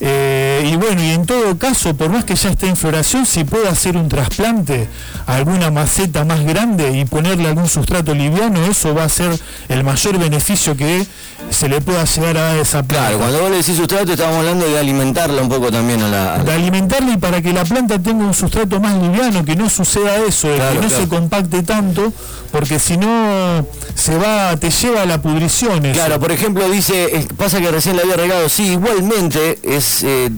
eh, 0.00 0.68
y 0.72 0.76
bueno, 0.76 1.02
y 1.02 1.10
en 1.10 1.24
todo 1.24 1.56
caso, 1.56 1.94
por 1.96 2.10
más 2.10 2.24
que 2.24 2.34
ya 2.34 2.50
esté 2.50 2.68
en 2.68 2.76
floración, 2.76 3.24
si 3.26 3.44
puede 3.44 3.68
hacer 3.68 3.96
un 3.96 4.08
trasplante 4.08 4.88
alguna 5.26 5.70
maceta 5.70 6.24
más 6.24 6.44
grande 6.44 6.90
y 6.98 7.04
ponerle 7.04 7.48
algún 7.48 7.68
sustrato 7.68 8.14
liviano, 8.14 8.64
eso 8.66 8.94
va 8.94 9.04
a 9.04 9.08
ser 9.08 9.38
el 9.68 9.84
mayor 9.84 10.18
beneficio 10.18 10.76
que 10.76 11.06
se 11.50 11.68
le 11.68 11.80
pueda 11.80 12.04
llegar 12.04 12.36
a 12.36 12.56
esa 12.58 12.82
planta. 12.82 13.08
Claro, 13.08 13.18
cuando 13.18 13.40
vos 13.40 13.50
le 13.50 13.56
decís 13.58 13.76
sustrato 13.76 14.12
estamos 14.12 14.36
hablando 14.36 14.66
de 14.66 14.78
alimentarla 14.78 15.42
un 15.42 15.48
poco 15.48 15.70
también 15.70 16.02
a 16.02 16.08
la... 16.08 16.38
de 16.38 16.52
alimentarla 16.52 17.12
y 17.12 17.16
para 17.16 17.40
que 17.42 17.52
la 17.52 17.64
planta 17.64 17.98
tenga 17.98 18.24
un 18.24 18.34
sustrato 18.34 18.80
más 18.80 18.94
liviano, 19.00 19.44
que 19.44 19.54
no 19.56 19.68
suceda 19.70 20.16
eso, 20.16 20.48
Claro, 20.54 20.74
que 20.76 20.80
no 20.82 20.88
claro. 20.88 21.02
se 21.02 21.08
compacte 21.08 21.62
tanto, 21.62 22.12
porque 22.50 22.78
si 22.78 22.96
no 22.96 23.66
se 23.94 24.16
va, 24.16 24.56
te 24.56 24.70
lleva 24.70 25.02
a 25.02 25.06
la 25.06 25.20
pudrición. 25.22 25.84
eso. 25.84 25.94
Claro, 25.94 26.18
por 26.20 26.32
ejemplo, 26.32 26.68
dice, 26.68 27.26
pasa 27.36 27.60
que 27.60 27.70
recién 27.70 27.96
la 27.96 28.02
había 28.02 28.16
regado, 28.16 28.48
sí, 28.48 28.72
igualmente 28.72 29.58
es, 29.62 30.02
eh, 30.02 30.30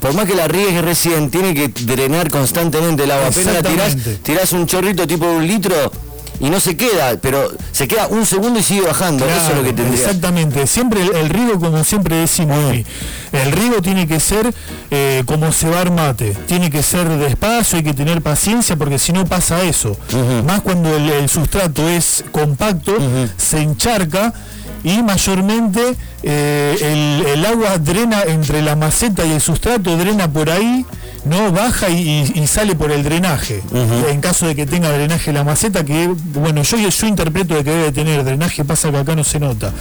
por 0.00 0.14
más 0.14 0.26
que 0.26 0.34
la 0.34 0.48
riegues 0.48 0.82
recién, 0.84 1.30
tiene 1.30 1.54
que 1.54 1.68
drenar 1.68 2.30
constantemente 2.30 3.04
el 3.04 3.10
agua. 3.10 3.28
Apenas 3.28 3.54
la 3.54 3.62
tirás, 4.22 4.52
un 4.52 4.66
chorrito 4.66 5.06
tipo 5.06 5.26
de 5.26 5.36
un 5.36 5.46
litro 5.46 5.74
y 6.38 6.50
no 6.50 6.60
se 6.60 6.76
queda, 6.76 7.16
pero 7.20 7.50
se 7.72 7.88
queda 7.88 8.08
un 8.08 8.26
segundo 8.26 8.58
y 8.58 8.62
sigue 8.62 8.82
bajando. 8.82 9.24
Eso 9.26 9.50
es 9.50 9.56
lo 9.56 9.62
que 9.62 9.72
tendría. 9.72 10.04
Exactamente, 10.04 10.66
siempre 10.66 11.02
el, 11.02 11.14
el 11.14 11.28
riego, 11.30 11.58
como 11.58 11.82
siempre 11.84 12.16
decimos, 12.16 12.58
Emi, 12.58 12.84
el 13.32 13.52
riego 13.52 13.80
tiene 13.80 14.06
que 14.06 14.20
ser 14.20 14.52
eh, 14.90 15.22
como 15.24 15.52
cebar 15.52 15.90
mate, 15.90 16.36
tiene 16.46 16.70
que 16.70 16.82
ser 16.82 17.08
despacio, 17.08 17.78
hay 17.78 17.84
que 17.84 17.94
tener 17.94 18.20
paciencia 18.22 18.76
porque 18.76 18.98
si 18.98 19.12
no 19.12 19.24
pasa 19.24 19.62
eso. 19.62 19.96
Más 20.44 20.60
cuando 20.60 20.94
el, 20.94 21.08
el 21.10 21.28
sustrato 21.28 21.88
es 21.88 22.24
compacto, 22.32 22.92
se 23.36 23.60
encharca 23.62 24.32
y 24.86 25.02
mayormente 25.02 25.96
eh, 26.22 26.76
el, 26.80 27.26
el 27.26 27.44
agua 27.44 27.76
drena 27.78 28.22
entre 28.22 28.62
la 28.62 28.76
maceta 28.76 29.26
y 29.26 29.32
el 29.32 29.40
sustrato, 29.40 29.96
drena 29.96 30.30
por 30.30 30.48
ahí, 30.48 30.86
no 31.26 31.52
baja 31.52 31.88
y, 31.90 32.46
sale 32.46 32.74
por 32.74 32.92
el 32.92 33.02
drenaje. 33.02 33.62
En 34.08 34.20
caso 34.20 34.46
de 34.46 34.54
que 34.54 34.66
tenga 34.66 34.90
drenaje 34.90 35.32
la 35.32 35.44
maceta, 35.44 35.84
que 35.84 36.08
bueno, 36.34 36.62
yo, 36.62 36.76
yo 36.76 37.06
interpreto 37.06 37.54
de 37.54 37.64
que 37.64 37.70
debe 37.70 37.92
tener 37.92 38.24
drenaje, 38.24 38.64
pasa 38.64 38.90
que 38.90 38.98
acá 38.98 39.14
no 39.14 39.24
se 39.24 39.40
nota. 39.40 39.72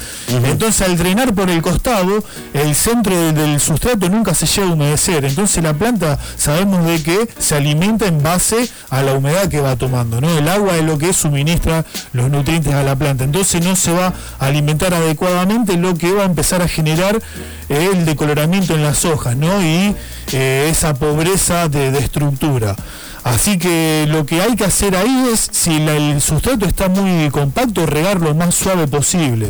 Entonces 0.46 0.82
al 0.82 0.98
drenar 0.98 1.34
por 1.34 1.50
el 1.50 1.62
costado, 1.62 2.24
el 2.54 2.75
centro 2.75 3.16
del, 3.16 3.36
del 3.36 3.60
sustrato 3.60 4.10
nunca 4.10 4.34
se 4.34 4.46
llega 4.48 4.68
a 4.68 4.74
humedecer. 4.74 5.25
Entonces 5.25 5.64
la 5.64 5.74
planta 5.74 6.18
sabemos 6.38 6.86
de 6.86 7.02
que 7.02 7.30
se 7.38 7.56
alimenta 7.56 8.08
en 8.08 8.22
base 8.22 8.70
a 8.90 9.04
la 9.04 9.14
humedad 9.14 9.48
que 9.48 9.62
va 9.62 9.75
tomando. 9.75 10.22
¿no? 10.22 10.38
El 10.38 10.48
agua 10.50 10.78
es 10.78 10.84
lo 10.84 10.98
que 10.98 11.14
suministra 11.14 11.86
los 12.14 12.30
nutrientes 12.30 12.74
a 12.74 12.84
la 12.84 12.96
planta. 12.96 13.24
Entonces 13.24 13.64
no 13.64 13.75
se 13.75 13.92
va 13.92 14.14
a 14.40 14.46
alimentar 14.46 14.94
adecuadamente, 14.94 15.78
lo 15.78 15.96
que 15.96 16.12
va 16.12 16.24
a 16.24 16.25
empezar 16.25 16.62
a 16.62 16.68
generar 16.68 17.22
eh, 17.70 17.90
el 17.94 18.06
decoloramiento 18.06 18.75
en 18.75 18.84
las 18.84 19.06
hojas 19.06 19.36
¿no? 19.36 19.62
y 19.62 19.96
esa 20.36 20.94
pobreza 20.94 21.68
de, 21.68 21.92
de 21.92 22.00
estructura. 22.00 22.75
Así 23.25 23.58
que 23.58 24.05
lo 24.08 24.24
que 24.25 24.39
hay 24.39 24.55
que 24.55 24.65
hacer 24.65 24.96
ahí 24.96 25.29
es, 25.34 25.50
si 25.51 25.79
la- 25.79 25.96
el 25.96 26.22
sustrato 26.22 26.65
está 26.67 26.89
muy 26.89 27.29
compacto, 27.32 27.86
regar 27.88 28.22
lo 28.22 28.36
más 28.36 28.53
suave 28.53 28.88
posible. 28.88 29.50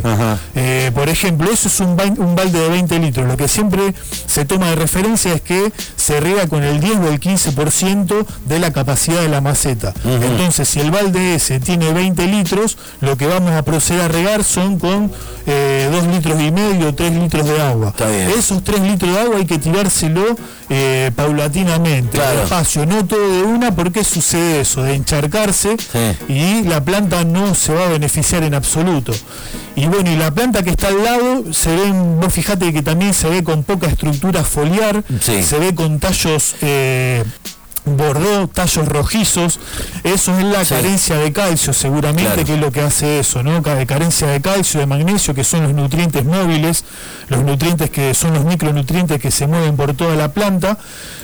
Eh, 0.54 0.90
por 0.94 1.10
ejemplo, 1.10 1.50
eso 1.52 1.68
es 1.68 1.78
un, 1.80 1.94
balde 1.94 2.58
de 2.58 2.68
20 2.70 2.98
litros. 2.98 3.26
Lo 3.26 3.36
que 3.36 3.48
siempre 3.48 3.94
se 4.26 4.46
toma 4.46 4.70
de 4.70 4.76
referencia 4.76 5.34
es 5.34 5.42
que 5.42 5.70
se 5.94 6.20
riega 6.20 6.46
con 6.48 6.64
el 6.64 6.80
10 6.80 6.96
o 7.00 7.08
el 7.08 7.20
15% 7.20 8.26
de 8.46 8.58
la 8.58 8.72
capacidad 8.72 9.20
de 9.20 9.28
la 9.28 9.42
maceta. 9.42 9.92
Entonces, 10.04 10.68
si 10.68 10.80
el 10.80 10.90
balde 10.90 11.34
ese 11.34 11.60
tiene 11.60 11.92
20 11.92 12.26
litros, 12.28 12.78
lo 13.02 13.16
que 13.18 13.26
vamos 13.26 13.52
a 13.52 13.62
proceder 13.62 14.02
a 14.02 14.08
regar 14.08 14.42
son 14.42 14.78
con 14.78 15.12
2 15.46 16.06
litros 16.06 16.40
y 16.40 16.50
medio, 16.50 16.94
3 16.94 17.12
litros 17.14 17.44
de 17.46 17.60
agua. 17.60 17.92
Esos 18.38 18.64
3 18.64 18.80
litros 18.80 19.12
de 19.12 19.20
agua 19.20 19.36
hay 19.36 19.44
que 19.44 19.58
tirárselo 19.58 20.24
eh, 20.68 21.12
paulatinamente, 21.14 22.16
Claro. 22.18 22.40
despacio, 22.40 22.86
no 22.86 23.04
todo 23.06 23.20
de 23.30 23.42
una, 23.42 23.65
porque 23.74 24.04
sucede 24.04 24.60
eso, 24.60 24.82
de 24.82 24.94
encharcarse 24.94 25.76
Sí. 25.78 26.32
y 26.32 26.62
la 26.64 26.84
planta 26.84 27.24
no 27.24 27.54
se 27.54 27.72
va 27.72 27.86
a 27.86 27.88
beneficiar 27.88 28.42
en 28.44 28.54
absoluto. 28.54 29.12
Y 29.74 29.86
bueno, 29.86 30.10
y 30.10 30.16
la 30.16 30.30
planta 30.30 30.62
que 30.62 30.70
está 30.70 30.88
al 30.88 31.02
lado, 31.04 31.52
se 31.52 31.74
ven, 31.74 32.20
vos 32.20 32.32
fijate 32.32 32.72
que 32.72 32.82
también 32.82 33.12
se 33.14 33.28
ve 33.28 33.44
con 33.44 33.62
poca 33.62 33.86
estructura 33.88 34.42
foliar, 34.44 35.02
Sí. 35.20 35.42
se 35.42 35.58
ve 35.58 35.74
con 35.74 35.98
tallos 35.98 36.54
eh, 36.62 37.24
bordó, 37.86 38.48
tallos 38.48 38.86
rojizos, 38.88 39.60
eso 40.02 40.36
es 40.38 40.44
la 40.44 40.64
Sí. 40.64 40.74
carencia 40.74 41.16
de 41.16 41.32
calcio 41.32 41.72
seguramente, 41.72 42.24
Claro. 42.32 42.44
que 42.44 42.54
es 42.54 42.60
lo 42.60 42.72
que 42.72 42.80
hace 42.80 43.20
eso, 43.20 43.42
¿no? 43.42 43.62
Ca- 43.62 43.86
Carencia 43.86 44.26
de 44.28 44.40
calcio, 44.40 44.80
de 44.80 44.86
magnesio, 44.86 45.34
que 45.34 45.44
son 45.44 45.62
los 45.62 45.72
nutrientes 45.72 46.24
móviles, 46.24 46.84
los 47.28 47.44
nutrientes 47.44 47.90
que 47.90 48.12
son 48.14 48.34
los 48.34 48.44
micronutrientes 48.44 49.20
que 49.20 49.30
se 49.30 49.46
mueven 49.46 49.76
por 49.76 49.94
toda 49.94 50.16
la 50.16 50.32
planta, 50.32 50.78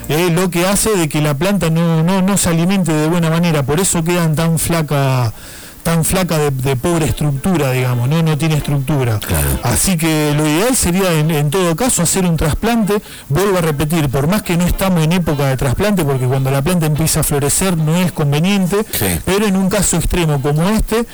eh, 0.08 0.30
lo 0.30 0.50
que 0.50 0.66
hace 0.66 0.90
de 0.96 1.08
que 1.08 1.20
la 1.20 1.34
planta 1.34 1.68
no, 1.70 2.02
no, 2.04 2.22
no 2.22 2.38
se 2.38 2.48
alimente 2.50 2.92
de 2.92 3.08
buena 3.08 3.28
manera, 3.30 3.64
por 3.64 3.80
eso 3.80 4.04
quedan 4.04 4.36
tan 4.36 4.58
flaca 4.58 5.32
tan 5.82 6.04
flaca 6.04 6.38
de, 6.38 6.50
de 6.50 6.76
pobre 6.76 7.06
estructura, 7.06 7.72
digamos, 7.72 8.08
¿no? 8.08 8.22
no 8.22 8.38
tiene 8.38 8.56
estructura. 8.56 9.18
Claro. 9.18 9.48
Así 9.62 9.96
que 9.96 10.32
lo 10.36 10.46
ideal 10.46 10.76
sería 10.76 11.12
en, 11.12 11.30
en 11.30 11.50
todo 11.50 11.74
caso 11.76 12.02
hacer 12.02 12.24
un 12.24 12.36
trasplante, 12.36 13.02
vuelvo 13.28 13.58
a 13.58 13.60
repetir, 13.62 14.08
por 14.08 14.26
más 14.28 14.42
que 14.42 14.56
no 14.56 14.64
estamos 14.66 15.02
en 15.04 15.12
época 15.12 15.46
de 15.48 15.56
trasplante, 15.56 16.04
porque 16.04 16.26
cuando 16.26 16.50
la 16.50 16.62
planta 16.62 16.86
empieza 16.86 17.20
a 17.20 17.22
florecer 17.24 17.76
no 17.76 17.96
es 17.96 18.12
conveniente, 18.12 18.76
Sí. 18.92 19.06
pero 19.24 19.46
en 19.46 19.56
un 19.56 19.68
caso 19.68 19.96
extremo 19.96 20.40
como 20.40 20.62
este, 20.68 21.04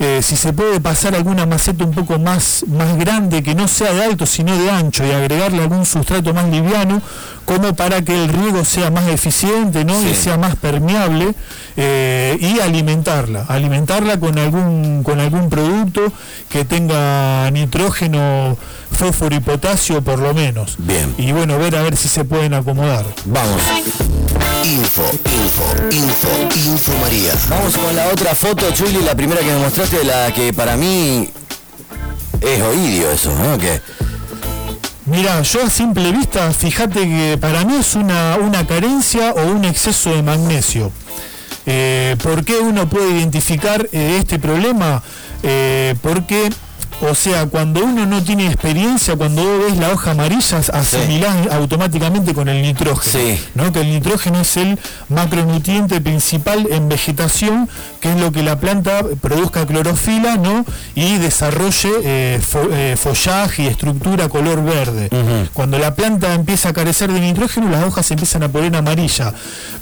eh, 0.00 0.20
si 0.22 0.36
se 0.36 0.52
puede 0.52 0.80
pasar 0.80 1.14
alguna 1.14 1.46
maceta 1.46 1.84
un 1.84 1.92
poco 1.92 2.18
más, 2.18 2.64
más 2.66 2.96
grande, 2.96 3.42
que 3.44 3.54
no 3.54 3.68
sea 3.68 3.92
de 3.92 4.04
alto 4.04 4.26
sino 4.26 4.56
de 4.56 4.70
ancho, 4.70 5.06
y 5.06 5.12
agregarle 5.12 5.62
algún 5.62 5.86
sustrato 5.86 6.34
más 6.34 6.48
liviano, 6.48 7.00
como 7.44 7.74
para 7.74 8.02
que 8.02 8.24
el 8.24 8.28
riego 8.28 8.64
sea 8.64 8.90
más 8.90 9.06
eficiente 9.08 9.84
¿no? 9.84 10.00
y 10.02 10.14
sea 10.14 10.36
más 10.36 10.56
permeable, 10.56 11.34
eh, 11.76 12.36
y 12.40 12.58
alimentarla, 12.60 13.44
alimentarla 13.48 14.18
con 14.18 14.36
algún, 14.38 15.02
con 15.04 15.20
algún 15.20 15.48
producto 15.48 16.12
que 16.48 16.64
tenga 16.64 17.48
nitrógeno, 17.52 18.56
fósforo 18.90 19.36
y 19.36 19.40
potasio 19.40 20.02
por 20.02 20.18
lo 20.18 20.34
menos. 20.34 20.74
Bien. 20.78 21.14
Y 21.18 21.30
bueno, 21.32 21.58
ver 21.58 21.76
a 21.76 21.82
ver 21.82 21.96
si 21.96 22.08
se 22.08 22.24
pueden 22.24 22.54
acomodar. 22.54 23.06
Vamos. 23.26 23.62
Info, 24.64 25.02
info, 25.30 25.64
info, 25.90 26.28
info 26.56 26.92
María. 27.02 27.34
Vamos 27.50 27.76
con 27.76 27.94
la 27.94 28.08
otra 28.08 28.34
foto, 28.34 28.70
Chuli, 28.72 29.02
la 29.02 29.14
primera 29.14 29.40
que 29.40 29.46
me 29.46 29.58
mostraste, 29.58 30.02
la 30.04 30.32
que 30.32 30.54
para 30.54 30.76
mí 30.76 31.28
es 32.40 32.62
oídio 32.62 33.10
eso, 33.10 33.34
¿no? 33.36 33.58
Que 33.58 33.82
Mira, 35.06 35.42
yo 35.42 35.62
a 35.62 35.68
simple 35.68 36.12
vista, 36.12 36.50
fíjate 36.50 37.00
que 37.00 37.36
para 37.38 37.62
mí 37.66 37.76
es 37.76 37.94
una, 37.94 38.38
una 38.38 38.66
carencia 38.66 39.32
o 39.32 39.46
un 39.48 39.66
exceso 39.66 40.14
de 40.14 40.22
magnesio. 40.22 40.90
Eh, 41.66 42.16
¿Por 42.22 42.42
qué 42.42 42.56
uno 42.56 42.88
puede 42.88 43.18
identificar 43.18 43.86
eh, 43.92 44.16
este 44.18 44.38
problema? 44.38 45.02
Eh, 45.42 45.94
porque, 46.00 46.48
o 47.00 47.14
sea, 47.14 47.46
cuando 47.46 47.84
uno 47.84 48.06
no 48.06 48.22
tiene 48.22 48.46
experiencia, 48.46 49.16
cuando 49.16 49.42
vos 49.42 49.64
ves 49.68 49.76
la 49.78 49.90
hoja 49.90 50.12
amarilla, 50.12 50.58
asimilás 50.72 51.48
automáticamente 51.52 52.32
con 52.34 52.48
el 52.48 52.62
nitrógeno. 52.62 53.18
Sí. 53.18 53.38
¿no? 53.54 53.72
Que 53.72 53.80
el 53.80 53.88
nitrógeno 53.90 54.40
es 54.40 54.56
el 54.56 54.78
macronutriente 55.08 56.00
principal 56.00 56.66
en 56.70 56.88
vegetación, 56.88 57.68
que 58.00 58.12
es 58.12 58.20
lo 58.20 58.32
que 58.32 58.42
la 58.42 58.58
planta 58.58 59.02
produzca 59.20 59.66
clorofila 59.66 60.36
¿no? 60.36 60.64
y 60.94 61.18
desarrolle 61.18 61.90
eh, 62.04 62.40
fo- 62.40 62.68
eh, 62.72 62.96
follaje 62.96 63.64
y 63.64 63.66
estructura 63.66 64.28
color 64.28 64.62
verde. 64.64 65.10
Cuando 65.52 65.78
la 65.78 65.94
planta 65.94 66.32
empieza 66.34 66.70
a 66.70 66.72
carecer 66.72 67.12
de 67.12 67.20
nitrógeno, 67.20 67.68
las 67.68 67.84
hojas 67.84 68.06
se 68.06 68.14
empiezan 68.14 68.42
a 68.44 68.48
poner 68.48 68.74
amarilla. 68.76 69.32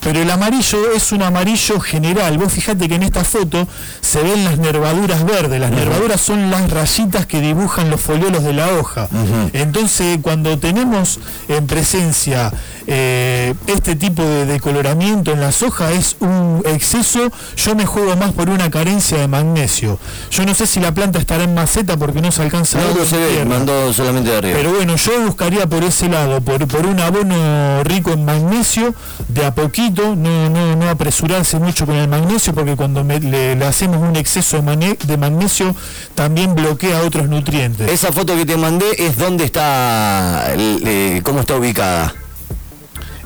Pero 0.00 0.20
el 0.20 0.30
amarillo 0.30 0.92
es 0.94 1.12
un 1.12 1.22
amarillo 1.22 1.78
general. 1.80 2.38
Vos 2.38 2.52
fijate 2.52 2.88
que 2.88 2.96
en 2.96 3.02
esta 3.04 3.24
foto 3.24 3.66
se 4.00 4.22
ven 4.22 4.44
las 4.44 4.58
nervaduras 4.58 5.24
verdes. 5.24 5.60
Las 5.60 5.70
nervaduras 5.70 6.20
son 6.20 6.50
las 6.50 6.70
rayitas 6.70 7.01
rayitas 7.02 7.26
que 7.26 7.40
dibujan 7.40 7.90
los 7.90 8.00
foliolos 8.00 8.44
de 8.44 8.52
la 8.52 8.68
hoja. 8.72 9.08
Entonces, 9.52 10.18
cuando 10.22 10.58
tenemos 10.58 11.20
en 11.48 11.66
presencia 11.66 12.52
eh, 12.86 13.54
este 13.66 13.96
tipo 13.96 14.22
de 14.22 14.46
decoloramiento 14.46 15.32
en 15.32 15.40
las 15.40 15.62
hojas, 15.62 15.92
es 15.92 16.16
un 16.20 16.62
exceso, 16.66 17.30
yo 17.56 17.74
me 17.74 17.86
juego 17.86 18.16
más 18.16 18.32
por 18.32 18.48
una 18.50 18.70
carencia 18.70 19.18
de 19.18 19.28
magnesio. 19.28 19.98
Yo 20.30 20.44
no 20.44 20.54
sé 20.54 20.66
si 20.66 20.80
la 20.80 20.92
planta 20.94 21.18
estará 21.18 21.44
en 21.44 21.54
maceta 21.54 21.96
porque 21.96 22.20
no 22.20 22.32
se 22.32 22.42
alcanza 22.42 22.78
a 22.78 22.82
No, 22.82 22.88
ver 22.88 22.96
no 22.98 23.04
se 23.06 23.16
ve, 23.18 23.44
mandó 23.44 23.92
solamente 23.92 24.30
de 24.30 24.36
arriba. 24.36 24.56
Pero 24.58 24.72
bueno, 24.72 24.96
yo 24.96 25.12
buscaría 25.26 25.66
por 25.66 25.82
ese 25.84 26.08
lado, 26.08 26.40
por, 26.40 26.66
por 26.68 26.86
un 26.86 26.98
abono 27.00 27.84
rico 27.84 28.12
en 28.12 28.24
magnesio, 28.24 28.94
de 29.28 29.44
a 29.46 29.54
poquito, 29.54 30.14
no, 30.16 30.50
no, 30.50 30.76
no 30.76 30.88
apresurarse 30.90 31.58
mucho 31.58 31.86
con 31.86 31.96
el 31.96 32.08
magnesio, 32.08 32.54
porque 32.54 32.76
cuando 32.76 33.04
me- 33.04 33.20
le, 33.20 33.54
le 33.56 33.64
hacemos 33.64 33.98
un 33.98 34.16
exceso 34.16 34.60
de, 34.62 35.16
magnesio, 35.16 35.74
también 36.14 36.54
bloquea 36.54 37.00
otros 37.02 37.28
nutrientes. 37.28 37.90
Esa 37.90 38.12
foto 38.12 38.34
que 38.36 38.46
te 38.46 38.56
mandé 38.56 38.86
es 38.98 39.16
donde 39.16 39.44
está, 39.44 40.52
el- 40.52 40.82
eh, 40.86 41.20
cómo 41.22 41.40
está 41.40 41.56
ubicada. 41.56 42.14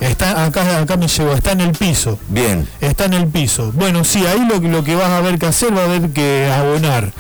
Está, 0.01 0.45
acá, 0.45 0.81
acá 0.81 0.97
me 0.97 1.09
llegó, 1.09 1.33
está 1.33 1.53
en 1.53 1.61
el 1.63 1.73
piso. 1.73 2.19
Bien. 2.29 2.69
Está 2.81 3.07
en 3.07 3.15
el 3.15 3.27
piso. 3.29 3.73
Bueno, 3.75 4.05
sí, 4.05 4.25
ahí 4.27 4.47
lo, 4.49 4.61
que- 4.61 4.69
lo 4.69 4.85
que 4.85 4.95
vas 4.95 5.09
a 5.11 5.21
ver 5.21 5.39
que 5.39 5.47
hacer 5.47 5.77
va 5.77 5.83
a 5.83 5.85
haber 5.85 6.11
que 6.11 6.51
abonar. 6.55 7.13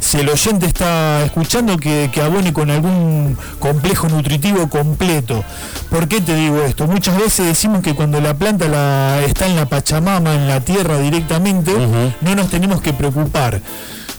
Si 0.00 0.18
el 0.18 0.28
oyente 0.28 0.66
está 0.66 1.24
escuchando, 1.24 1.76
que, 1.78 2.10
que 2.12 2.20
abone 2.22 2.52
con 2.52 2.70
algún 2.70 3.36
complejo 3.58 4.08
nutritivo 4.08 4.68
completo. 4.68 5.42
¿Por 5.90 6.06
qué 6.06 6.20
te 6.20 6.34
digo 6.36 6.62
esto? 6.62 6.86
Muchas 6.86 7.16
veces 7.18 7.46
decimos 7.46 7.82
que 7.82 7.94
cuando 7.94 8.20
la 8.20 8.34
planta 8.34 8.68
la, 8.68 9.20
está 9.26 9.46
en 9.46 9.56
la 9.56 9.66
Pachamama, 9.66 10.34
en 10.34 10.46
la 10.46 10.60
tierra 10.60 10.98
directamente, 10.98 11.72
no 12.20 12.34
nos 12.34 12.48
tenemos 12.50 12.80
que 12.80 12.92
preocupar. 12.92 13.60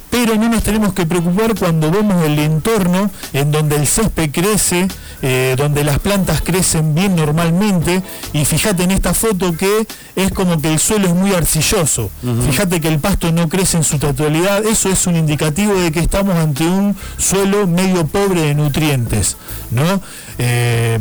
Pero 0.10 0.36
no 0.36 0.50
nos 0.50 0.64
tenemos 0.64 0.94
que 0.94 1.06
preocupar 1.06 1.54
cuando 1.58 1.92
vemos 1.92 2.26
el 2.26 2.40
entorno 2.40 3.10
en 3.32 3.52
donde 3.52 3.76
el 3.76 3.86
césped 3.88 4.32
crece, 4.32 4.88
eh, 5.22 5.56
donde 5.58 5.84
las 5.84 6.00
plantas 6.00 6.42
crecen 6.42 6.96
bien 6.96 7.16
normalmente. 7.16 8.02
Y 8.34 8.46
fíjate 8.46 8.84
en 8.84 8.92
esta 8.92 9.14
foto 9.14 9.56
que 9.56 9.88
es 10.16 10.32
como 10.32 10.62
que 10.62 10.72
el 10.72 10.80
suelo 10.80 11.08
es 11.08 11.16
muy 11.16 11.34
arcilloso. 11.34 12.10
Fíjate 12.46 12.82
que 12.82 12.88
el 12.88 13.00
pasto 13.00 13.32
no 13.32 13.50
crece 13.50 13.78
en 13.78 13.84
su 13.84 14.00
totalidad. 14.00 14.66
Eso 14.66 14.90
es 14.90 15.08
un 15.08 15.16
indicativo 15.16 15.74
de 15.74 15.92
que 15.92 16.00
estamos 16.00 16.36
ante 16.36 16.66
un 16.66 16.96
suelo 17.18 17.68
medio 17.68 18.06
pobre 18.08 18.42
de 18.42 18.56
nutrientes. 18.56 19.38
¿no? 19.72 20.02
Eh, 20.38 21.00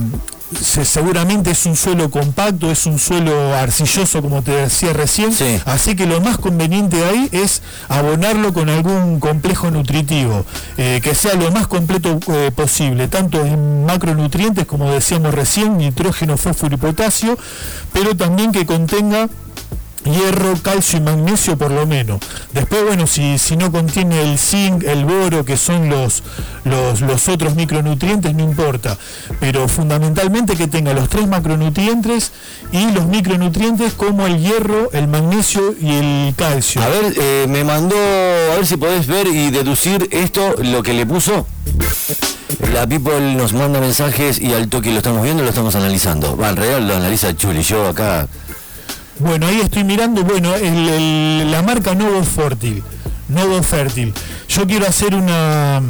se- 0.61 0.85
seguramente 0.85 1.51
es 1.51 1.67
un 1.67 1.77
suelo 1.77 2.11
compacto, 2.11 2.71
es 2.71 2.87
un 2.87 2.99
suelo 2.99 3.55
arcilloso, 3.55 4.23
como 4.23 4.43
te 4.43 4.53
decía 4.53 4.93
recién. 4.93 5.33
Sí. 5.35 5.61
Así 5.65 5.95
que 5.97 6.07
lo 6.07 6.21
más 6.21 6.39
conveniente 6.39 7.05
ahí 7.05 7.29
es 7.33 7.63
abonarlo 7.89 8.53
con 8.53 8.69
algún 8.69 9.21
complejo 9.21 9.71
nutritivo, 9.71 10.45
eh, 10.77 11.01
que 11.03 11.15
sea 11.15 11.35
lo 11.35 11.51
más 11.53 11.67
completo 11.67 12.19
eh, 12.33 12.51
posible, 12.55 13.09
tanto 13.09 13.45
en 13.45 13.85
macronutrientes, 13.85 14.67
como 14.67 14.91
decíamos 14.91 15.35
recién, 15.35 15.77
nitrógeno, 15.79 16.37
fósforo 16.37 16.75
y 16.75 16.79
potasio, 16.79 17.37
pero 17.93 18.17
también 18.17 18.53
que 18.53 18.65
contenga 18.67 19.29
hierro, 20.05 20.55
calcio 20.63 20.99
y 20.99 21.03
magnesio 21.03 21.57
por 21.57 21.71
lo 21.71 21.87
menos. 21.87 22.21
Después, 22.53 22.85
bueno, 22.85 23.07
si, 23.07 23.39
si 23.39 23.57
no 23.57 23.71
contiene 23.71 24.23
el 24.23 24.39
zinc, 24.39 24.85
el 24.85 25.05
boro, 25.05 25.45
que 25.45 25.57
son 25.57 25.89
los, 25.89 26.23
los, 26.65 27.29
otros 27.29 27.55
micronutrientes, 27.55 28.35
no 28.35 28.43
importa. 28.43 28.97
Pero 29.41 29.69
fundamentalmente 29.69 30.57
que 30.57 30.67
tenga 30.67 30.93
los 30.93 31.09
tres 31.09 31.27
macronutrientes 31.27 32.33
y 32.73 32.91
los 32.93 33.07
micronutrientes 33.07 33.95
como 33.95 34.27
el 34.27 34.39
hierro, 34.39 34.91
el 34.93 35.09
magnesio 35.09 35.75
y 35.81 35.93
el 35.93 36.35
calcio. 36.37 36.83
A 36.83 36.89
ver, 36.89 37.15
eh, 37.17 37.47
me 37.49 37.65
mandó, 37.65 37.97
a 37.97 38.57
ver 38.57 38.67
si 38.67 38.77
podés 38.77 39.07
ver 39.07 39.27
y 39.27 39.51
deducir 39.51 40.09
esto, 40.13 40.55
lo 40.63 40.83
que 40.83 40.95
le 40.95 41.07
puso. 41.07 41.47
La 42.73 42.87
People 42.87 43.35
nos 43.35 43.53
manda 43.53 43.79
mensajes 43.79 44.41
y 44.41 44.53
al 44.53 44.69
toque 44.69 44.91
lo 44.91 44.99
estamos 44.99 45.23
viendo, 45.23 45.43
lo 45.43 45.49
estamos 45.51 45.75
analizando. 45.75 46.37
Va, 46.37 46.51
en 46.51 46.57
realidad 46.57 46.81
lo 46.81 46.97
analiza 46.97 47.37
Chuli, 47.37 47.63
yo 47.63 47.87
acá. 47.87 48.27
Bueno, 49.21 49.47
ahí 49.47 49.61
estoy 49.61 49.85
mirando, 49.85 50.23
bueno, 50.23 50.53
la 50.57 51.63
marca 51.63 51.95
Novo 51.95 52.23
Fértil. 52.23 52.83
Novo 53.29 53.63
Fértil. 53.63 54.13
Yo 54.49 54.67
quiero 54.67 54.87
hacer 54.87 55.15
una, 55.15 55.83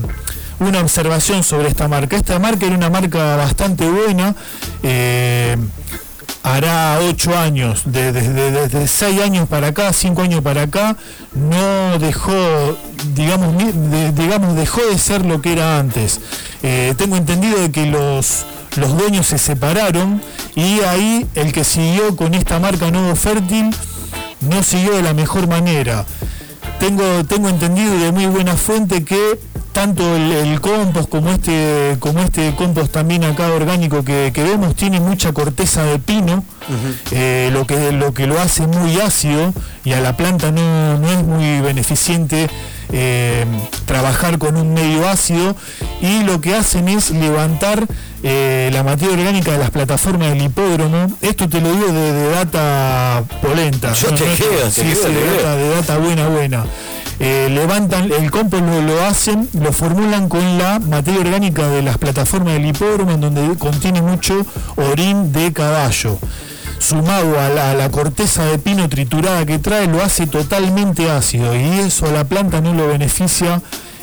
una 0.61 0.80
observación 0.80 1.44
sobre 1.44 1.68
esta 1.68 1.88
marca. 1.88 2.16
Esta 2.16 2.38
marca 2.38 2.66
era 2.66 2.75
una 2.76 2.90
marca 2.90 3.37
bastante 3.37 3.88
buena. 3.88 4.35
eh, 4.82 5.56
hará 6.45 7.00
ocho 7.02 7.36
años, 7.36 7.82
de- 7.84 8.12
de- 8.12 8.32
de- 8.32 8.50
desde 8.52 8.88
seis 8.88 9.21
años 9.21 9.49
para 9.49 9.67
acá, 9.69 9.93
cinco 9.93 10.23
años 10.23 10.41
para 10.41 10.62
acá, 10.62 10.97
no 11.34 11.99
dejó, 11.99 12.32
digamos, 13.14 13.54
de- 13.91 14.12
digamos 14.12 14.54
dejó 14.56 14.80
de 14.86 14.99
ser 14.99 15.26
lo 15.26 15.43
que 15.43 15.52
era 15.52 15.78
antes. 15.78 16.21
Eh, 16.62 16.95
tengo 16.97 17.17
entendido 17.17 17.58
de 17.60 17.71
que 17.71 17.86
los, 17.86 18.47
los 18.76 18.97
dueños 18.97 19.26
se 19.26 19.38
separaron 19.38 20.23
y 20.58 20.80
ahí 20.80 21.25
el 21.36 21.52
que 21.52 21.62
siguió 21.62 22.16
con 22.16 22.34
esta 22.34 22.58
marca 22.58 22.90
Nuevo 22.90 23.14
Fértil 23.14 23.71
no 24.40 24.62
siguió 24.64 24.97
de 24.97 25.02
la 25.02 25.14
mejor 25.14 25.47
manera. 25.47 26.04
Tengo, 26.80 27.25
tengo 27.26 27.49
entendido 27.49 27.97
de 27.97 28.10
muy 28.10 28.26
buena 28.26 28.56
fuente 28.56 29.04
que 29.04 29.38
tanto 29.73 30.16
el, 30.16 30.32
el 30.32 30.60
compost 30.60 31.08
como 31.08 31.30
este, 31.30 31.97
como 32.00 32.18
este 32.21 32.56
compost 32.56 32.90
también 32.90 33.23
acá 33.23 33.47
orgánico 33.52 34.02
que, 34.02 34.32
que 34.34 34.42
vemos 34.42 34.75
tiene 34.75 34.99
mucha 34.99 35.32
corteza 35.32 35.84
de 35.84 36.00
pino, 36.00 36.42
eh, 37.12 37.50
lo, 37.52 37.64
que, 37.64 37.92
lo 37.92 38.12
que 38.12 38.26
lo 38.26 38.40
hace 38.40 38.66
muy 38.66 38.99
ácido 39.00 39.54
y 39.84 39.92
a 39.92 40.00
la 40.00 40.16
planta 40.16 40.50
no, 40.50 40.99
no 40.99 41.08
es 41.08 41.25
muy 41.25 41.60
beneficiente 41.60 42.49
eh, 42.93 43.45
trabajar 43.85 44.39
con 44.39 44.57
un 44.57 44.75
medio 44.75 45.09
ácido 45.09 45.57
y 46.01 46.23
lo 46.25 46.41
que 46.41 46.55
hacen 46.55 46.89
es 46.89 47.11
levantar 47.11 47.87
eh, 48.23 48.71
la 48.73 48.83
materia 48.83 49.15
orgánica 49.15 49.53
de 49.53 49.59
las 49.59 49.71
plataformas 49.71 50.31
del 50.31 50.43
hipódromo. 50.43 51.07
Esto 51.21 51.49
te 51.49 51.61
lo 51.61 51.73
digo 51.73 51.87
de, 51.87 52.13
de 52.13 52.31
data 52.31 53.25
polenta. 53.41 53.93
Yo 53.93 54.09
te 54.15 54.37
sí, 54.37 54.43
creo, 54.83 55.37
data, 55.37 55.57
de 55.57 55.69
data 55.71 55.99
buena, 55.99 56.29
buena. 56.29 56.65
Eh, 57.21 57.49
levantan 57.51 58.13
el 58.13 58.31
compost 58.31 58.63
lo, 58.63 58.81
lo 58.81 59.05
hacen, 59.05 59.49
lo 59.53 59.73
formulan 59.73 60.29
con 60.29 60.57
la 60.57 60.79
materia 60.79 61.21
orgánica 61.21 61.69
de 61.69 61.83
las 61.83 61.99
plataformas 61.99 62.55
del 62.55 62.67
hipódromo 62.67 63.11
en 63.11 63.21
donde 63.21 63.57
contiene 63.59 64.03
mucho 64.03 64.47
orín 64.77 65.33
de 65.33 65.53
caballo. 65.53 66.19
Sumado 66.78 67.38
a 67.41 67.49
la, 67.49 67.73
a 67.73 67.75
la 67.75 67.91
corteza 67.91 68.45
de 68.45 68.58
pino 68.58 68.88
triturada 68.88 69.45
que 69.45 69.58
trae, 69.58 69.86
lo 69.86 70.02
hace 70.02 70.26
totalmente 70.26 71.10
ácido 71.10 71.54
y 71.54 71.64
eso 71.80 72.06
a 72.06 72.12
la 72.12 72.25
planta 72.25 72.60
no 72.60 72.73
lo 72.73 72.86
beneficia 72.88 73.60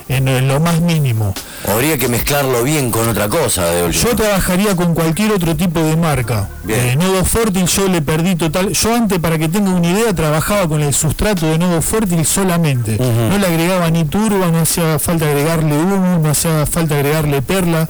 en, 0.07 0.27
en 0.27 0.47
lo 0.47 0.59
más 0.59 0.81
mínimo. 0.81 1.33
Habría 1.67 1.97
que 1.97 2.07
mezclarlo 2.07 2.63
bien 2.63 2.91
con 2.91 3.09
otra 3.09 3.27
cosa 3.27 3.65
de. 3.65 3.91
Yo 3.91 4.15
trabajaría 4.15 4.75
con 4.75 4.93
cualquier 4.93 5.31
otro 5.31 5.55
tipo 5.55 5.79
de 5.79 5.97
marca. 5.97 6.47
Eh, 6.67 6.95
Novo 6.99 7.23
Fértil 7.25 7.65
yo 7.65 7.88
le 7.88 8.01
perdí 8.01 8.35
total. 8.35 8.71
Yo 8.71 8.93
antes, 8.93 9.19
para 9.19 9.39
que 9.39 9.49
tenga 9.49 9.71
una 9.71 9.88
idea, 9.89 10.13
trabajaba 10.13 10.67
con 10.67 10.81
el 10.81 10.93
sustrato 10.93 11.47
de 11.47 11.57
Novo 11.57 11.81
Fértil 11.81 12.23
solamente. 12.25 12.97
No 12.99 13.38
le 13.38 13.47
agregaba 13.47 13.89
ni 13.89 14.05
turba, 14.05 14.47
no 14.51 14.59
hacía 14.59 14.99
falta 14.99 15.25
agregarle 15.25 15.75
humo, 15.75 16.19
no 16.21 16.29
hacía 16.29 16.65
falta 16.67 16.95
agregarle 16.95 17.41
perla. 17.41 17.88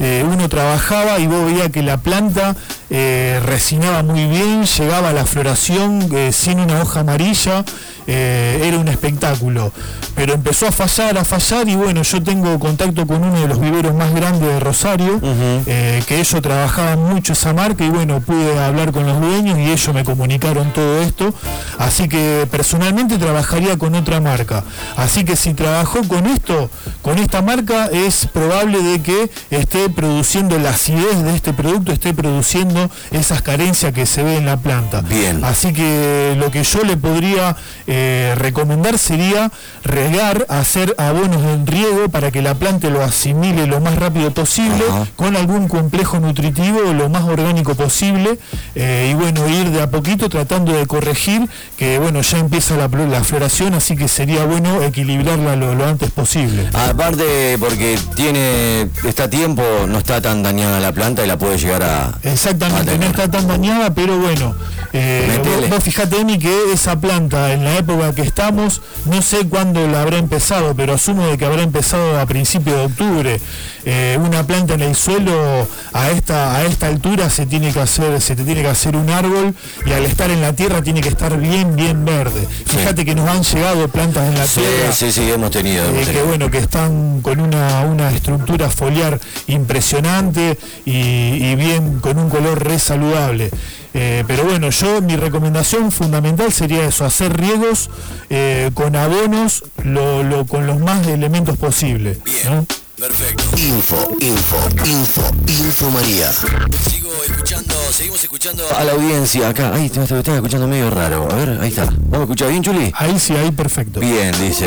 Eh, 0.00 0.24
uno 0.24 0.48
trabajaba 0.48 1.18
y 1.18 1.26
vos 1.26 1.44
veías 1.46 1.70
que 1.70 1.82
la 1.82 1.96
planta 1.96 2.54
eh, 2.90 3.40
resinaba 3.44 4.02
muy 4.02 4.26
bien, 4.26 4.64
llegaba 4.64 5.10
a 5.10 5.12
la 5.12 5.26
floración 5.26 6.08
eh, 6.12 6.32
sin 6.32 6.60
una 6.60 6.80
hoja 6.80 7.00
amarilla, 7.00 7.64
eh, 8.10 8.62
era 8.64 8.78
un 8.78 8.88
espectáculo. 8.88 9.70
Pero 10.14 10.32
empezó 10.32 10.66
a 10.66 10.72
fallar, 10.72 11.18
a 11.18 11.24
fallar 11.24 11.68
y 11.68 11.76
bueno, 11.76 12.02
yo 12.02 12.22
tengo 12.22 12.58
contacto 12.58 13.06
con 13.06 13.22
uno 13.22 13.38
de 13.38 13.46
los 13.46 13.60
viveros 13.60 13.94
más 13.94 14.12
grandes 14.14 14.48
de 14.48 14.58
Rosario, 14.58 15.20
eh, 15.22 16.02
que 16.08 16.18
ellos 16.18 16.40
trabajaban 16.40 17.00
mucho 17.00 17.34
esa 17.34 17.52
marca 17.52 17.84
y 17.84 17.90
bueno, 17.90 18.20
pude 18.20 18.58
hablar 18.58 18.92
con 18.92 19.06
los 19.06 19.20
dueños 19.20 19.58
y 19.58 19.70
ellos 19.70 19.94
me 19.94 20.04
comunicaron 20.04 20.72
todo 20.72 21.02
esto. 21.02 21.34
Así 21.76 22.08
que 22.08 22.48
personalmente 22.50 23.18
trabajaría 23.18 23.76
con 23.76 23.94
otra 23.94 24.20
marca. 24.20 24.64
Así 24.96 25.24
que 25.24 25.36
si 25.36 25.52
trabajó 25.52 26.02
con 26.08 26.26
esto, 26.26 26.70
con 27.02 27.18
esta 27.18 27.42
marca, 27.42 27.90
es 27.92 28.26
probable 28.26 28.82
de 28.82 29.02
que 29.02 29.30
esté 29.50 29.90
produciendo 29.90 30.58
la 30.58 30.70
acidez 30.70 31.22
de 31.22 31.36
este 31.36 31.52
producto, 31.52 31.92
esté 31.92 32.14
produciendo 32.14 32.90
esas 33.10 33.42
carencias 33.42 33.92
que 33.92 34.06
se 34.06 34.22
ve 34.22 34.38
en 34.38 34.46
la 34.46 34.56
planta. 34.56 35.02
Bien. 35.02 35.44
Así 35.44 35.74
que 35.74 36.34
lo 36.38 36.50
que 36.50 36.64
yo 36.64 36.82
le 36.84 36.96
podría 36.96 37.54
eh, 37.86 37.97
recomendar 38.36 38.98
sería 38.98 39.50
regar, 39.84 40.46
hacer 40.48 40.94
abonos 40.98 41.42
en 41.44 41.66
riego 41.66 42.08
para 42.08 42.30
que 42.30 42.42
la 42.42 42.54
planta 42.54 42.90
lo 42.90 43.02
asimile 43.02 43.66
lo 43.66 43.80
más 43.80 43.96
rápido 43.96 44.30
posible, 44.32 44.84
Ajá. 44.88 45.06
con 45.16 45.36
algún 45.36 45.68
complejo 45.68 46.20
nutritivo 46.20 46.92
lo 46.92 47.08
más 47.08 47.24
orgánico 47.24 47.74
posible 47.74 48.38
eh, 48.74 49.08
y 49.10 49.14
bueno, 49.14 49.48
ir 49.48 49.70
de 49.70 49.82
a 49.82 49.90
poquito 49.90 50.28
tratando 50.28 50.72
de 50.72 50.86
corregir 50.86 51.48
que 51.76 51.98
bueno, 51.98 52.20
ya 52.22 52.38
empieza 52.38 52.76
la, 52.76 52.88
floración, 53.24 53.74
así 53.74 53.96
que 53.96 54.08
sería 54.08 54.44
bueno 54.44 54.82
equilibrarla 54.82 55.56
lo, 55.56 55.74
lo 55.74 55.86
antes 55.86 56.10
posible. 56.10 56.68
Aparte, 56.72 57.56
porque 57.58 57.98
tiene, 58.14 58.88
está 59.04 59.24
a 59.24 59.30
tiempo, 59.30 59.62
no 59.88 59.98
está 59.98 60.20
tan 60.20 60.42
dañada 60.42 60.80
la 60.80 60.92
planta 60.92 61.24
y 61.24 61.28
la 61.28 61.38
puede 61.38 61.58
llegar 61.58 61.82
a. 61.82 62.18
Exactamente, 62.22 62.92
a 62.92 62.98
no 62.98 63.06
está 63.06 63.30
tan 63.30 63.46
dañada, 63.46 63.94
pero 63.94 64.18
bueno, 64.18 64.54
eh, 64.92 65.40
vos, 65.44 65.70
vos 65.70 65.84
fijate, 65.84 66.20
Emi, 66.20 66.38
que 66.38 66.72
esa 66.72 67.00
planta 67.00 67.52
en 67.52 67.64
la 67.64 67.76
época 67.76 67.87
época 67.88 68.14
que 68.14 68.22
estamos, 68.22 68.82
no 69.06 69.22
sé 69.22 69.46
cuándo 69.48 69.86
la 69.88 70.02
habrá 70.02 70.18
empezado, 70.18 70.74
pero 70.74 70.94
asumo 70.94 71.26
de 71.26 71.38
que 71.38 71.44
habrá 71.46 71.62
empezado 71.62 72.20
a 72.20 72.26
principios 72.26 72.76
de 72.76 72.84
octubre. 72.84 73.40
Eh, 73.84 74.18
una 74.20 74.46
planta 74.46 74.74
en 74.74 74.82
el 74.82 74.94
suelo 74.94 75.66
a 75.94 76.10
esta, 76.10 76.56
a 76.56 76.64
esta 76.64 76.88
altura 76.88 77.30
se 77.30 77.46
tiene 77.46 77.72
que 77.72 77.80
hacer, 77.80 78.20
se 78.20 78.36
te 78.36 78.44
tiene 78.44 78.60
que 78.60 78.68
hacer 78.68 78.94
un 78.96 79.08
árbol 79.08 79.54
y 79.86 79.92
al 79.92 80.04
estar 80.04 80.30
en 80.30 80.42
la 80.42 80.52
tierra 80.52 80.82
tiene 80.82 81.00
que 81.00 81.08
estar 81.08 81.38
bien, 81.38 81.74
bien 81.76 82.04
verde. 82.04 82.46
Fíjate 82.66 83.04
que 83.04 83.14
nos 83.14 83.28
han 83.28 83.42
llegado 83.42 83.88
plantas 83.88 84.28
en 84.28 84.34
la 84.38 84.46
Sí, 84.46 84.60
tierra. 84.60 84.92
sí, 84.92 85.10
sí, 85.12 85.30
hemos 85.30 85.50
tenido. 85.50 85.84
eh, 85.84 85.88
hemos 85.88 86.08
que 86.08 86.22
bueno, 86.22 86.50
que 86.50 86.58
están 86.58 87.22
con 87.22 87.40
una, 87.40 87.80
una 87.82 88.10
estructura 88.10 88.68
foliar 88.68 89.18
impresionante 89.46 90.58
y, 90.84 90.92
y 90.92 91.54
bien 91.56 92.00
con 92.00 92.18
un 92.18 92.28
color 92.28 92.62
re 92.62 92.78
saludable. 92.78 93.50
Eh, 93.94 94.24
pero 94.26 94.44
bueno, 94.44 94.70
yo 94.70 95.00
mi 95.02 95.16
recomendación 95.16 95.90
fundamental 95.92 96.52
sería 96.52 96.84
eso, 96.86 97.04
hacer 97.04 97.36
riegos 97.38 97.88
eh, 98.30 98.70
con 98.74 98.94
abonos 98.96 99.64
lo- 99.82 100.22
lo- 100.22 100.46
con 100.46 100.66
los 100.66 100.78
más 100.78 101.06
elementos 101.06 101.56
posibles. 101.56 102.18
¿no? 102.44 102.66
Perfecto. 102.98 103.44
Info, 103.56 104.16
info, 104.20 104.56
info, 104.84 105.30
info 105.46 105.90
María. 105.90 106.32
Sigo 106.32 107.10
escuchando, 107.26 107.74
seguimos 107.92 108.22
escuchando 108.22 108.64
a 108.76 108.84
la 108.84 108.92
audiencia 108.92 109.48
acá. 109.48 109.72
Ahí 109.72 109.88
te, 109.88 110.00
te 110.00 110.18
estás 110.18 110.34
escuchando 110.34 110.66
medio 110.66 110.90
raro. 110.90 111.28
A 111.30 111.34
ver, 111.36 111.58
ahí 111.60 111.68
está. 111.68 111.84
¿Vamos 111.84 112.18
a 112.18 112.22
escuchar 112.22 112.48
bien, 112.50 112.62
Chuli? 112.62 112.92
Ahí 112.96 113.18
sí, 113.20 113.34
ahí 113.36 113.52
perfecto. 113.52 114.00
Bien, 114.00 114.32
dice. 114.40 114.66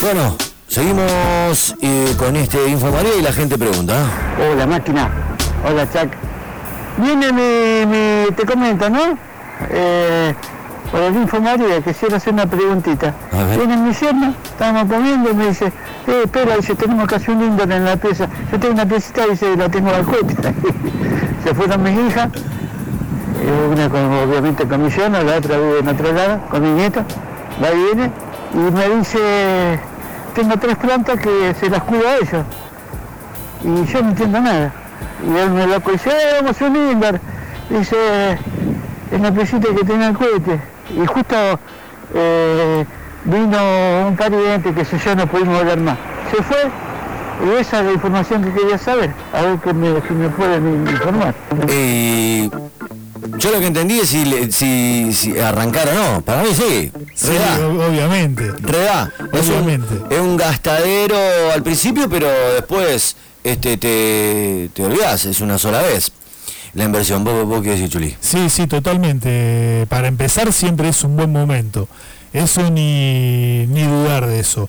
Bueno, 0.00 0.36
seguimos 0.68 1.74
eh, 1.80 2.12
con 2.18 2.34
este 2.36 2.68
Info 2.68 2.90
María 2.90 3.14
y 3.18 3.22
la 3.22 3.32
gente 3.32 3.56
pregunta. 3.56 4.04
Hola 4.52 4.66
máquina, 4.66 5.36
hola 5.64 5.88
Chuck. 5.92 6.12
Viene 6.98 7.32
mi, 7.32 7.86
mi- 7.86 8.32
te 8.34 8.44
comento, 8.44 8.90
¿no? 8.90 9.00
Eh, 9.70 10.34
por 10.90 11.00
el 11.00 11.14
Info 11.16 11.40
María, 11.40 11.80
que 11.82 11.92
quiero 11.94 12.16
hacer 12.16 12.32
una 12.32 12.46
preguntita. 12.46 13.12
Viene 13.56 13.76
mi 13.76 13.92
yerno, 13.92 14.34
estábamos 14.44 14.84
comiendo 14.92 15.30
y 15.30 15.34
me 15.34 15.48
dice, 15.48 15.66
eh, 15.66 16.22
espera, 16.24 16.56
dice, 16.56 16.74
tenemos 16.74 17.12
hacer 17.12 17.30
un 17.36 17.42
indoor 17.44 17.70
en 17.70 17.84
la 17.84 17.96
pieza. 17.96 18.26
Yo 18.50 18.58
tengo 18.58 18.74
una 18.74 18.86
piecita, 18.86 19.26
dice, 19.26 19.54
la 19.56 19.68
tengo 19.68 19.90
al 19.94 20.04
cohete. 20.04 20.34
Se 21.44 21.54
fueron 21.54 21.82
mis 21.82 21.98
hijas, 22.08 22.28
eh, 22.34 23.68
una 23.72 23.88
con, 23.88 24.00
obviamente 24.14 24.66
con 24.66 24.82
mi 24.82 24.90
yerno, 24.90 25.22
la 25.22 25.36
otra 25.36 25.56
vive 25.58 25.78
en 25.80 25.88
otro 25.88 26.12
lado, 26.12 26.40
con 26.50 26.62
mi 26.62 26.70
nieto. 26.70 27.04
Va 27.62 27.70
y 27.70 27.76
viene 27.84 28.10
y 28.54 28.56
me 28.72 28.88
dice, 28.96 29.80
tengo 30.34 30.56
tres 30.56 30.76
plantas 30.76 31.20
que 31.20 31.54
se 31.60 31.68
las 31.68 31.82
cuido 31.82 32.08
a 32.08 32.14
ellos 32.16 32.44
y 33.62 33.84
yo 33.92 34.02
no 34.02 34.08
entiendo 34.10 34.40
nada. 34.40 34.72
Y 35.26 35.36
él 35.36 35.50
me 35.50 35.66
lo 35.66 35.80
dice, 35.80 36.10
eh, 36.10 36.40
vamos 36.40 36.60
a 36.60 36.64
un 36.66 36.76
indoor. 36.76 37.20
Dice, 37.70 37.96
en 39.10 39.22
la 39.22 39.32
piecita 39.32 39.68
que 39.74 39.84
tenía 39.84 40.08
el 40.08 40.16
cohete. 40.16 40.60
Y 40.96 41.06
justo 41.06 41.36
eh, 42.14 42.84
vino 43.24 44.06
un 44.08 44.16
pariente 44.16 44.72
que 44.72 44.84
se 44.84 44.98
yo 44.98 45.14
no 45.16 45.26
pudimos 45.26 45.58
hablar 45.60 45.78
más. 45.80 45.98
Se 46.34 46.42
fue 46.42 46.56
y 47.46 47.60
esa 47.60 47.80
es 47.80 47.86
la 47.86 47.92
información 47.92 48.42
que 48.42 48.52
quería 48.52 48.78
saber. 48.78 49.10
A 49.32 49.42
ver 49.42 49.58
que 49.58 49.72
me, 49.72 50.00
si 50.06 50.12
me 50.14 50.28
pueden 50.30 50.86
informar. 50.88 51.34
Eh, 51.68 52.48
yo 53.36 53.50
lo 53.52 53.60
que 53.60 53.66
entendí 53.66 54.00
es 54.00 54.08
si, 54.08 54.24
le- 54.24 54.50
si, 54.50 55.12
si 55.12 55.38
arrancar 55.38 55.88
o 55.88 55.94
no. 56.16 56.20
Para 56.22 56.42
mí 56.42 56.48
sí. 56.52 56.90
Sí, 57.14 57.28
Redá. 57.28 57.58
ob- 57.68 57.88
obviamente. 57.88 58.52
Redá. 58.60 59.12
Es 59.32 59.48
un, 59.50 59.56
Obviamente. 59.56 59.94
es 60.10 60.20
un 60.20 60.36
gastadero 60.36 61.16
al 61.54 61.62
principio, 61.62 62.08
pero 62.08 62.26
después 62.54 63.16
este, 63.50 63.76
te, 63.76 64.70
te 64.72 64.84
olvidás. 64.84 65.24
Es 65.24 65.40
una 65.40 65.58
sola 65.58 65.82
vez. 65.82 66.12
La 66.74 66.84
inversión. 66.84 67.24
¿Vos, 67.24 67.46
vos 67.46 67.62
qué 67.62 67.70
decís, 67.70 67.90
Chuli? 67.90 68.14
Sí, 68.20 68.50
sí, 68.50 68.66
totalmente. 68.66 69.86
Para 69.88 70.08
empezar 70.08 70.52
siempre 70.52 70.88
es 70.88 71.02
un 71.04 71.16
buen 71.16 71.32
momento. 71.32 71.88
Eso 72.32 72.70
ni, 72.70 73.66
ni 73.68 73.82
dudar 73.82 74.26
de 74.26 74.40
eso. 74.40 74.68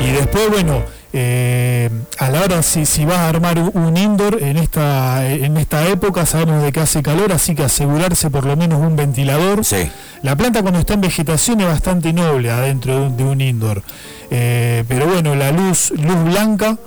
Y 0.00 0.10
después, 0.10 0.48
bueno, 0.48 0.82
eh, 1.12 1.90
a 2.18 2.30
la 2.30 2.40
hora 2.42 2.62
si, 2.62 2.86
si 2.86 3.04
vas 3.04 3.18
a 3.18 3.28
armar 3.28 3.58
un 3.58 3.96
indoor 3.96 4.42
en 4.42 4.56
esta, 4.56 5.28
en 5.28 5.56
esta 5.58 5.86
época, 5.86 6.24
sabemos 6.24 6.62
de 6.62 6.72
que 6.72 6.80
hace 6.80 7.02
calor, 7.02 7.32
así 7.32 7.54
que 7.54 7.62
asegurarse 7.62 8.30
por 8.30 8.46
lo 8.46 8.56
menos 8.56 8.80
un 8.80 8.96
ventilador. 8.96 9.64
Sí. 9.64 9.88
La 10.22 10.34
planta 10.34 10.62
cuando 10.62 10.80
está 10.80 10.94
en 10.94 11.02
vegetación 11.02 11.60
es 11.60 11.66
bastante 11.66 12.12
noble 12.12 12.50
adentro 12.50 12.94
de 12.94 13.06
un, 13.06 13.16
de 13.16 13.24
un 13.24 13.40
indoor. 13.40 13.82
Eh, 14.30 14.82
pero 14.88 15.06
bueno, 15.06 15.34
la 15.34 15.52
luz, 15.52 15.92
luz 15.96 16.24
blanca 16.24 16.78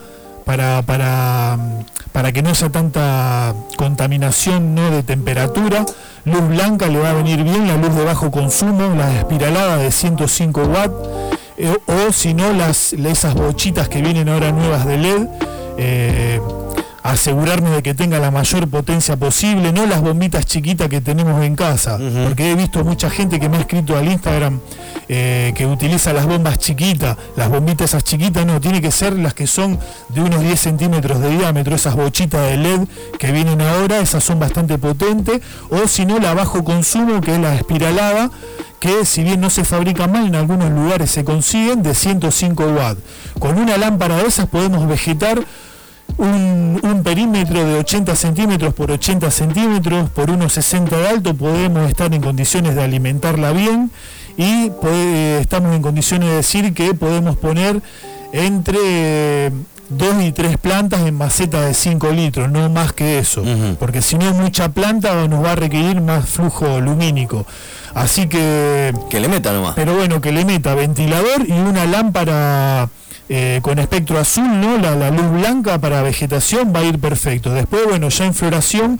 para, 0.47 0.81
para, 0.81 1.57
para 2.13 2.31
que 2.31 2.41
no 2.41 2.55
sea 2.55 2.69
tanta 2.69 3.53
contaminación 3.75 4.73
¿no? 4.73 4.89
de 4.89 5.03
temperatura. 5.03 5.85
Luz 6.23 6.47
blanca 6.47 6.87
le 6.87 6.99
va 6.99 7.11
a 7.11 7.13
venir 7.13 7.43
bien, 7.43 7.67
la 7.67 7.75
luz 7.75 7.93
de 7.93 8.05
bajo 8.05 8.31
consumo, 8.31 8.95
la 8.95 9.13
espiralada 9.19 9.77
de 9.77 9.91
105 9.91 10.61
watts, 10.63 10.95
eh, 11.57 11.77
o 11.85 12.11
si 12.13 12.33
no, 12.33 12.53
las, 12.53 12.93
esas 12.93 13.35
bochitas 13.35 13.89
que 13.89 14.01
vienen 14.01 14.29
ahora 14.29 14.51
nuevas 14.53 14.85
de 14.85 14.97
LED. 14.97 15.27
eh, 15.77 16.41
asegurarnos 17.07 17.71
de 17.71 17.81
que 17.81 17.93
tenga 17.93 18.19
la 18.19 18.31
mayor 18.31 18.67
potencia 18.67 19.15
posible, 19.15 19.71
no 19.71 19.85
las 19.85 20.01
bombitas 20.01 20.45
chiquitas 20.45 20.89
que 20.89 20.99
tenemos 20.99 21.41
en 21.41 21.55
casa, 21.55 21.97
porque 22.25 22.51
he 22.51 22.55
visto 22.55 22.83
mucha 22.83 23.09
gente 23.09 23.39
que 23.39 23.47
me 23.47 23.57
ha 23.57 23.61
escrito 23.61 23.97
al 23.97 24.07
Instagram 24.09 24.59
eh, 25.07 25.53
que 25.55 25.65
utiliza 25.65 26.11
las 26.11 26.25
bombas 26.25 26.59
chiquitas, 26.59 27.17
las 27.37 27.47
bombitas 27.47 27.91
esas 27.91 28.03
chiquitas, 28.03 28.45
no, 28.45 28.59
tiene 28.59 28.81
que 28.81 28.91
ser 28.91 29.13
las 29.13 29.33
que 29.33 29.47
son 29.47 29.79
de 30.09 30.21
unos 30.21 30.41
10 30.41 30.59
centímetros 30.59 31.21
de 31.21 31.29
diámetro, 31.29 31.75
esas 31.75 31.95
bochitas 31.95 32.41
de 32.41 32.57
LED 32.57 32.81
que 33.17 33.31
vienen 33.31 33.61
ahora, 33.61 33.99
esas 33.99 34.25
son 34.25 34.39
bastante 34.39 34.77
potentes, 34.77 35.41
o 35.69 35.87
si 35.87 36.05
no 36.05 36.19
la 36.19 36.33
bajo 36.33 36.65
consumo, 36.65 37.21
que 37.21 37.35
es 37.35 37.39
la 37.39 37.55
espiralada, 37.55 38.31
que 38.81 39.05
si 39.05 39.23
bien 39.23 39.39
no 39.39 39.49
se 39.49 39.63
fabrica 39.63 40.07
mal, 40.07 40.27
en 40.27 40.35
algunos 40.35 40.69
lugares 40.71 41.09
se 41.09 41.23
consiguen 41.23 41.83
de 41.83 41.95
105 41.95 42.65
watts. 42.65 43.01
Con 43.39 43.57
una 43.57 43.77
lámpara 43.77 44.17
de 44.17 44.27
esas 44.27 44.47
podemos 44.47 44.87
vegetar 44.87 45.39
un, 46.17 46.79
un 46.83 47.03
perímetro 47.03 47.63
de 47.65 47.75
80 47.79 48.15
centímetros 48.15 48.73
por 48.73 48.91
80 48.91 49.29
centímetros 49.31 50.09
por 50.09 50.31
unos 50.31 50.53
60 50.53 50.97
de 50.97 51.07
alto, 51.07 51.33
podemos 51.35 51.87
estar 51.89 52.13
en 52.13 52.21
condiciones 52.21 52.75
de 52.75 52.83
alimentarla 52.83 53.51
bien 53.51 53.91
y 54.35 54.69
puede- 54.81 55.39
estamos 55.41 55.75
en 55.75 55.81
condiciones 55.81 56.29
de 56.29 56.35
decir 56.37 56.73
que 56.73 56.93
podemos 56.93 57.37
poner 57.37 57.81
entre 58.31 59.51
dos 59.89 60.21
y 60.21 60.31
tres 60.33 60.57
plantas 60.57 61.01
en 61.07 61.15
maceta 61.15 61.61
de 61.61 61.73
5 61.73 62.09
litros, 62.11 62.49
no 62.51 62.69
más 62.69 62.91
que 62.93 63.19
eso, 63.19 63.43
porque 63.79 64.01
si 64.01 64.17
no 64.17 64.33
mucha 64.33 64.69
planta 64.69 65.27
nos 65.27 65.43
va 65.43 65.53
a 65.53 65.55
requerir 65.55 66.01
más 66.01 66.27
flujo 66.27 66.81
lumínico. 66.81 67.45
Así 67.93 68.27
que 68.27 68.93
Que 69.09 69.19
le 69.19 69.27
meta 69.27 69.53
nomás. 69.53 69.73
pero 69.75 69.95
bueno, 69.95 70.19
que 70.21 70.31
le 70.31 70.45
meta 70.45 70.75
ventilador 70.75 71.47
y 71.47 71.53
una 71.53 71.85
lámpara 71.85 72.89
eh, 73.29 73.59
con 73.61 73.79
espectro 73.79 74.17
azul, 74.19 74.61
¿no? 74.61 74.77
La, 74.77 74.95
la 74.95 75.09
luz 75.11 75.29
blanca 75.31 75.79
para 75.79 76.01
vegetación 76.01 76.73
va 76.75 76.79
a 76.79 76.83
ir 76.83 76.99
perfecto. 76.99 77.53
Después, 77.53 77.83
bueno, 77.87 78.09
ya 78.09 78.25
en 78.25 78.33
floración 78.33 78.99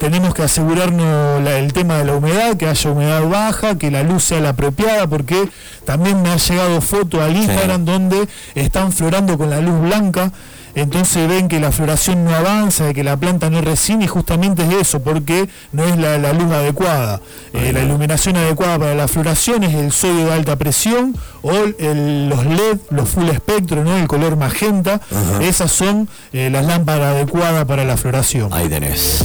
tenemos 0.00 0.32
que 0.34 0.42
asegurarnos 0.42 1.42
la- 1.42 1.58
el 1.58 1.72
tema 1.72 1.98
de 1.98 2.04
la 2.04 2.14
humedad, 2.14 2.56
que 2.56 2.66
haya 2.68 2.90
humedad 2.90 3.28
baja, 3.28 3.76
que 3.78 3.90
la 3.90 4.02
luz 4.04 4.24
sea 4.24 4.40
la 4.40 4.50
apropiada, 4.50 5.06
porque 5.08 5.48
también 5.84 6.22
me 6.22 6.30
ha 6.30 6.36
llegado 6.36 6.80
foto 6.80 7.22
al 7.22 7.36
Instagram 7.36 7.84
donde 7.84 8.28
están 8.54 8.92
florando 8.92 9.36
con 9.38 9.50
la 9.50 9.60
luz 9.60 9.80
blanca. 9.80 10.32
Entonces 10.80 11.28
ven 11.28 11.48
que 11.48 11.60
la 11.60 11.72
floración 11.72 12.24
no 12.24 12.34
avanza, 12.34 12.84
de 12.86 12.94
que 12.94 13.04
la 13.04 13.16
planta 13.16 13.50
no 13.50 13.60
resine 13.60 14.04
y 14.04 14.08
justamente 14.08 14.62
es 14.64 14.72
eso, 14.74 15.00
porque 15.00 15.48
no 15.72 15.84
es 15.84 15.96
la, 15.98 16.18
la 16.18 16.32
luz 16.32 16.52
adecuada. 16.52 17.20
Eh, 17.52 17.72
la 17.72 17.80
iluminación 17.80 18.36
adecuada 18.36 18.78
para 18.78 18.94
la 18.94 19.08
floración 19.08 19.62
es 19.64 19.74
el 19.74 19.92
sodio 19.92 20.26
de 20.26 20.32
alta 20.32 20.56
presión 20.56 21.16
o 21.42 21.50
el- 21.52 22.28
los 22.28 22.44
LED, 22.46 22.78
los 22.90 23.08
full 23.08 23.28
espectro, 23.28 23.84
¿no? 23.84 23.96
el 23.96 24.06
color 24.08 24.36
magenta. 24.36 25.00
Esas 25.40 25.72
son 25.72 26.08
eh, 26.32 26.50
las 26.50 26.64
lámparas 26.66 27.14
adecuadas 27.14 27.64
para 27.64 27.84
la 27.84 27.96
floración. 27.96 28.52
Ahí 28.52 28.68
tenés. 28.68 29.24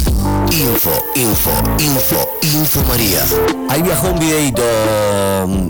Info, 0.51 0.91
info, 1.15 1.51
info, 1.79 2.29
info 2.41 2.83
María. 2.87 3.23
Ahí 3.69 3.81
viajó 3.81 4.09
un 4.09 4.19
videito. 4.19 4.61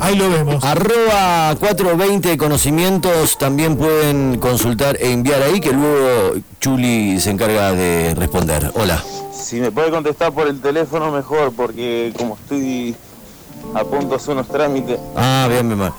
Ahí 0.01 0.15
lo 0.15 0.29
vemos. 0.29 0.63
Arroba 0.63 1.55
420 1.59 2.37
conocimientos 2.37 3.37
también 3.37 3.75
pueden 3.77 4.37
consultar 4.39 4.97
e 4.99 5.11
enviar 5.11 5.41
ahí 5.41 5.59
que 5.59 5.72
luego 5.75 6.35
Chuli 6.59 7.19
se 7.19 7.31
encarga 7.31 7.71
de 7.73 8.15
responder. 8.15 8.71
Hola. 8.75 9.01
Si 9.33 9.59
me 9.59 9.71
puede 9.71 9.91
contestar 9.91 10.31
por 10.31 10.47
el 10.47 10.61
teléfono 10.61 11.11
mejor, 11.11 11.53
porque 11.55 12.13
como 12.17 12.35
estoy 12.35 12.95
a 13.75 13.83
punto 13.83 14.09
de 14.09 14.15
hacer 14.15 14.33
unos 14.33 14.47
trámites, 14.47 14.99
Ah, 15.15 15.47
bien, 15.49 15.67
bien, 15.67 15.79
bien. 15.79 15.91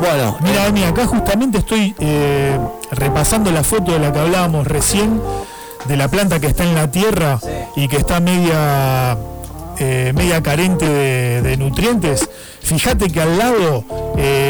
Bueno, 0.00 0.36
Mira, 0.40 0.66
Emi, 0.66 0.82
acá 0.84 1.06
justamente 1.06 1.58
estoy 1.58 1.94
eh, 1.98 2.58
repasando 2.92 3.50
la 3.50 3.62
foto 3.62 3.92
de 3.92 3.98
la 3.98 4.12
que 4.12 4.18
hablábamos 4.18 4.66
recién, 4.66 5.20
de 5.86 5.96
la 5.96 6.08
planta 6.08 6.40
que 6.40 6.46
está 6.48 6.64
en 6.64 6.74
la 6.74 6.90
tierra 6.90 7.38
y 7.76 7.86
que 7.86 7.98
está 7.98 8.18
media, 8.20 9.16
eh, 9.78 10.12
media 10.14 10.42
carente 10.42 10.86
de, 10.88 11.42
de 11.42 11.56
nutrientes. 11.58 12.28
Fíjate 12.62 13.08
que 13.08 13.20
al 13.20 13.36
lado, 13.38 13.84
eh, 14.16 14.49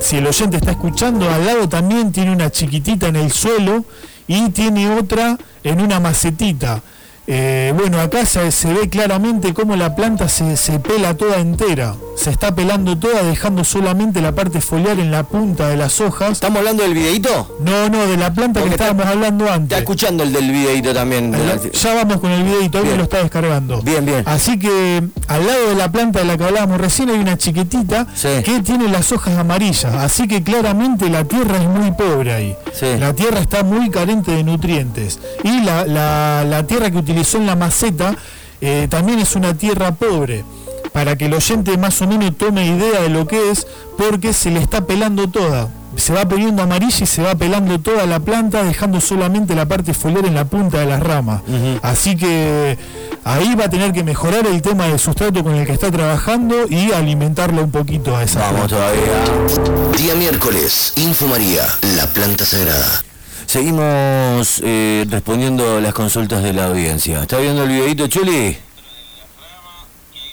si 0.00 0.16
el 0.16 0.26
oyente 0.26 0.56
está 0.56 0.72
escuchando, 0.72 1.28
al 1.30 1.44
lado 1.44 1.68
también 1.68 2.12
tiene 2.12 2.32
una 2.32 2.50
chiquitita 2.50 3.08
en 3.08 3.16
el 3.16 3.32
suelo 3.32 3.84
y 4.26 4.50
tiene 4.50 4.90
otra 4.90 5.38
en 5.64 5.80
una 5.80 6.00
macetita. 6.00 6.82
Eh, 7.32 7.72
bueno, 7.78 8.00
acá 8.00 8.26
se, 8.26 8.50
se 8.50 8.72
ve 8.74 8.88
claramente 8.88 9.54
cómo 9.54 9.76
la 9.76 9.94
planta 9.94 10.28
se, 10.28 10.56
se 10.56 10.80
pela 10.80 11.16
toda 11.16 11.36
entera, 11.38 11.94
se 12.16 12.30
está 12.30 12.52
pelando 12.56 12.98
toda, 12.98 13.22
dejando 13.22 13.62
solamente 13.62 14.20
la 14.20 14.32
parte 14.34 14.60
foliar 14.60 14.98
en 14.98 15.12
la 15.12 15.22
punta 15.22 15.68
de 15.68 15.76
las 15.76 16.00
hojas. 16.00 16.32
¿Estamos 16.32 16.58
hablando 16.58 16.82
del 16.82 16.92
videito? 16.94 17.56
No, 17.60 17.88
no, 17.88 18.04
de 18.08 18.16
la 18.16 18.34
planta 18.34 18.58
Porque 18.60 18.70
que 18.76 18.82
estábamos 18.82 19.04
está- 19.04 19.12
hablando 19.16 19.44
Está 19.44 19.54
antes. 19.54 19.78
escuchando 19.78 20.22
el 20.24 20.32
del 20.32 20.50
videito 20.50 20.92
también. 20.92 21.32
Ya 21.72 21.94
vamos 21.94 22.18
con 22.20 22.32
el 22.32 22.42
videito, 22.42 22.82
Bien. 22.82 22.96
lo 22.96 23.04
está 23.04 23.18
descargando. 23.18 23.80
Bien, 23.82 24.04
bien. 24.04 24.24
Así 24.26 24.58
que 24.58 25.00
al 25.28 25.46
lado 25.46 25.68
de 25.68 25.74
la 25.76 25.92
planta 25.92 26.18
de 26.18 26.24
la 26.24 26.36
que 26.36 26.42
hablábamos 26.44 26.78
recién 26.80 27.10
hay 27.10 27.18
una 27.20 27.38
chiquitita 27.38 28.08
Sí. 28.12 28.28
que 28.44 28.60
tiene 28.62 28.88
las 28.88 29.12
hojas 29.12 29.38
amarillas. 29.38 29.84
Así 29.94 30.26
que 30.26 30.42
claramente 30.42 31.08
la 31.08 31.22
tierra 31.24 31.58
es 31.58 31.68
muy 31.68 31.92
pobre 31.92 32.34
ahí. 32.34 32.56
Sí. 32.72 32.86
La 32.98 33.14
tierra 33.14 33.38
está 33.38 33.62
muy 33.62 33.88
carente 33.88 34.32
de 34.32 34.42
nutrientes. 34.42 35.20
Y 35.44 35.60
la, 35.62 35.86
la- 35.86 36.44
la 36.44 36.66
tierra 36.66 36.90
que 36.90 36.98
utilizó 37.20 37.38
en 37.38 37.46
la 37.46 37.56
maceta 37.56 38.14
eh, 38.62 38.86
también 38.90 39.18
es 39.20 39.34
una 39.36 39.54
tierra 39.54 39.92
pobre. 39.92 40.44
Para 40.92 41.16
que 41.16 41.26
el 41.26 41.34
oyente 41.34 41.76
más 41.78 42.00
o 42.02 42.06
menos 42.06 42.36
tome 42.36 42.66
idea 42.66 43.02
de 43.02 43.08
lo 43.10 43.26
que 43.26 43.50
es, 43.50 43.66
porque 43.96 44.32
se 44.32 44.50
le 44.50 44.60
está 44.60 44.86
pelando 44.86 45.28
toda. 45.28 45.68
Se 45.96 46.12
va 46.12 46.26
poniendo 46.28 46.62
amarilla 46.62 47.04
y 47.04 47.06
se 47.06 47.22
va 47.22 47.34
pelando 47.34 47.78
toda 47.78 48.06
la 48.06 48.20
planta, 48.20 48.62
dejando 48.64 49.00
solamente 49.00 49.54
la 49.54 49.66
parte 49.66 49.94
foliar 49.94 50.24
en 50.26 50.34
la 50.34 50.44
punta 50.46 50.78
de 50.78 50.86
las 50.86 51.00
ramas. 51.00 51.42
Así 51.82 52.16
que 52.16 52.76
ahí 53.24 53.54
va 53.54 53.66
a 53.66 53.70
tener 53.70 53.92
que 53.92 54.02
mejorar 54.02 54.46
el 54.46 54.60
tema 54.62 54.86
del 54.88 54.98
sustrato 54.98 55.42
con 55.44 55.54
el 55.54 55.66
que 55.66 55.72
está 55.72 55.90
trabajando 55.90 56.66
y 56.68 56.90
alimentarlo 56.92 57.62
un 57.62 57.70
poquito 57.70 58.16
a 58.16 58.22
esa 58.24 58.40
Vamos 58.40 58.68
planta. 58.68 58.76
todavía. 58.76 59.96
Día 59.96 60.14
miércoles, 60.16 60.92
Info 60.96 61.26
María, 61.28 61.66
la 61.96 62.06
planta 62.08 62.44
sagrada. 62.44 63.02
Seguimos 63.50 64.62
eh, 64.64 65.04
respondiendo 65.10 65.80
las 65.80 65.92
consultas 65.92 66.40
de 66.40 66.52
la 66.52 66.66
audiencia. 66.66 67.22
¿Está 67.22 67.38
viendo 67.38 67.64
el 67.64 67.68
videito, 67.68 68.06
Chuli? 68.06 68.56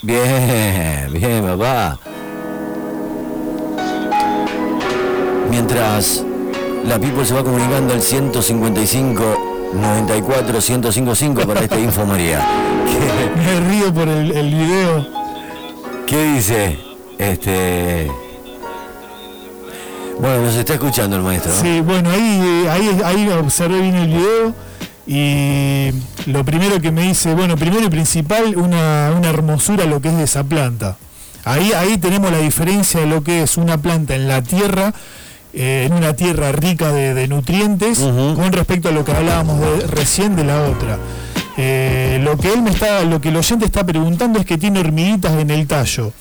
Bien, 0.03 1.11
bien, 1.11 1.43
papá. 1.43 1.99
Mientras 5.49 6.23
la 6.85 6.99
people 6.99 7.25
se 7.25 7.33
va 7.33 7.43
comunicando 7.43 7.95
al 7.95 8.03
155 8.03 9.71
94 9.73 10.53
1055 10.53 11.47
para 11.47 11.61
este 11.61 11.81
Info 11.81 12.05
María. 12.05 12.45
¿Qué, 12.85 13.41
Me 13.41 13.59
río 13.67 13.91
por 13.91 14.07
el, 14.07 14.31
el 14.31 14.53
video. 14.53 15.07
qué 16.05 16.23
dice? 16.33 16.77
Este. 17.17 18.26
Bueno, 20.19 20.41
nos 20.43 20.55
está 20.55 20.73
escuchando 20.73 21.15
el 21.17 21.21
maestro. 21.21 21.53
¿no? 21.53 21.61
Sí, 21.61 21.79
bueno, 21.81 22.09
ahí, 22.09 22.41
eh, 22.43 22.69
ahí, 22.69 23.01
ahí 23.05 23.29
observé 23.29 23.81
bien 23.81 23.95
el 23.95 24.07
video 24.07 24.53
y 25.05 25.91
lo 26.29 26.43
primero 26.43 26.81
que 26.81 26.91
me 26.91 27.03
dice, 27.03 27.33
bueno, 27.33 27.55
primero 27.55 27.85
y 27.85 27.89
principal, 27.89 28.55
una, 28.57 29.13
una 29.15 29.29
hermosura 29.29 29.85
lo 29.85 30.01
que 30.01 30.09
es 30.09 30.17
de 30.17 30.23
esa 30.23 30.43
planta. 30.43 30.97
Ahí, 31.45 31.71
ahí 31.73 31.97
tenemos 31.97 32.31
la 32.31 32.39
diferencia 32.39 32.99
de 32.99 33.05
lo 33.07 33.23
que 33.23 33.41
es 33.43 33.57
una 33.57 33.77
planta 33.77 34.15
en 34.15 34.27
la 34.27 34.41
tierra, 34.41 34.93
eh, 35.53 35.83
en 35.87 35.93
una 35.93 36.13
tierra 36.13 36.51
rica 36.51 36.91
de, 36.91 37.13
de 37.13 37.27
nutrientes, 37.27 37.99
con 37.99 38.51
respecto 38.51 38.89
a 38.89 38.91
lo 38.91 39.05
que 39.05 39.13
hablábamos 39.13 39.59
de- 39.61 39.87
recién 39.87 40.35
de 40.35 40.43
la 40.43 40.61
otra. 40.63 40.97
Eh, 41.55 42.19
lo 42.21 42.37
que 42.37 42.51
él 42.53 42.61
me 42.63 42.71
está, 42.71 43.03
lo 43.03 43.21
que 43.21 43.29
el 43.29 43.37
oyente 43.37 43.65
está 43.65 43.85
preguntando 43.85 44.39
es 44.39 44.45
que 44.45 44.57
tiene 44.57 44.79
hormiguitas 44.79 45.33
en 45.39 45.49
el 45.51 45.65
tallo. 45.67 46.11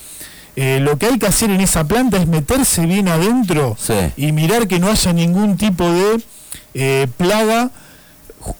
Eh, 0.56 0.80
lo 0.80 0.96
que 0.96 1.06
hay 1.06 1.18
que 1.18 1.26
hacer 1.26 1.50
en 1.50 1.60
esa 1.60 1.84
planta 1.84 2.16
es 2.16 2.26
meterse 2.26 2.86
bien 2.86 3.08
adentro 3.08 3.76
Sí. 3.78 3.94
y 4.16 4.32
mirar 4.32 4.66
que 4.68 4.78
no 4.78 4.88
haya 4.90 5.12
ningún 5.12 5.56
tipo 5.58 5.84
de 5.90 6.22
eh, 6.74 7.06
plaga 7.18 7.70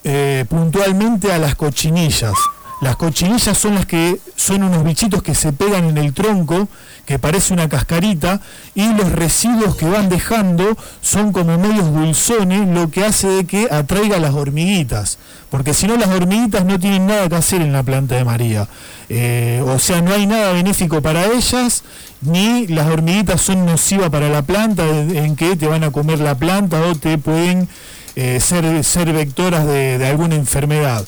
eh, 0.03 0.45
puntualmente 0.49 1.31
a 1.33 1.37
las 1.39 1.55
cochinillas. 1.55 2.33
Las 2.79 2.95
cochinillas 2.95 3.57
son 3.57 3.73
las 3.73 3.87
que 3.87 4.19
son 4.35 4.61
unos 4.61 4.83
bichitos 4.83 5.23
que 5.23 5.33
se 5.33 5.51
pegan 5.51 5.85
en 5.85 5.97
el 5.97 6.13
tronco, 6.13 6.67
que 7.07 7.17
parece 7.17 7.53
una 7.53 7.67
cascarita, 7.67 8.39
y 8.75 8.93
los 8.93 9.11
residuos 9.11 9.75
que 9.75 9.87
van 9.87 10.09
dejando 10.09 10.77
son 11.01 11.31
como 11.31 11.57
medios 11.57 11.91
dulzones, 11.91 12.67
lo 12.67 12.91
que 12.91 13.03
hace 13.03 13.27
de 13.29 13.45
que 13.45 13.67
atraiga 13.71 14.17
a 14.17 14.19
las 14.19 14.35
hormiguitas. 14.35 15.17
Porque 15.49 15.73
si 15.73 15.87
no, 15.87 15.97
las 15.97 16.09
hormiguitas 16.09 16.65
no 16.65 16.79
tienen 16.79 17.07
nada 17.07 17.27
que 17.27 17.35
hacer 17.35 17.61
en 17.61 17.73
la 17.73 17.81
planta 17.81 18.15
de 18.15 18.23
María. 18.23 18.67
Eh, 19.09 19.63
o 19.65 19.79
sea, 19.79 20.03
no 20.03 20.13
hay 20.13 20.27
nada 20.27 20.53
benéfico 20.53 21.01
para 21.01 21.25
ellas, 21.25 21.83
ni 22.21 22.67
las 22.67 22.87
hormiguitas 22.87 23.41
son 23.41 23.65
nocivas 23.65 24.11
para 24.11 24.29
la 24.29 24.43
planta, 24.43 24.87
en 24.87 25.35
que 25.35 25.55
te 25.55 25.67
van 25.67 25.83
a 25.83 25.89
comer 25.89 26.19
la 26.19 26.35
planta 26.35 26.79
o 26.81 26.93
te 26.93 27.17
pueden 27.17 27.67
eh, 28.15 28.39
ser, 28.39 28.83
ser 28.83 29.11
vectoras 29.13 29.65
de 29.65 30.05
alguna 30.05 30.35
enfermedad. 30.35 31.07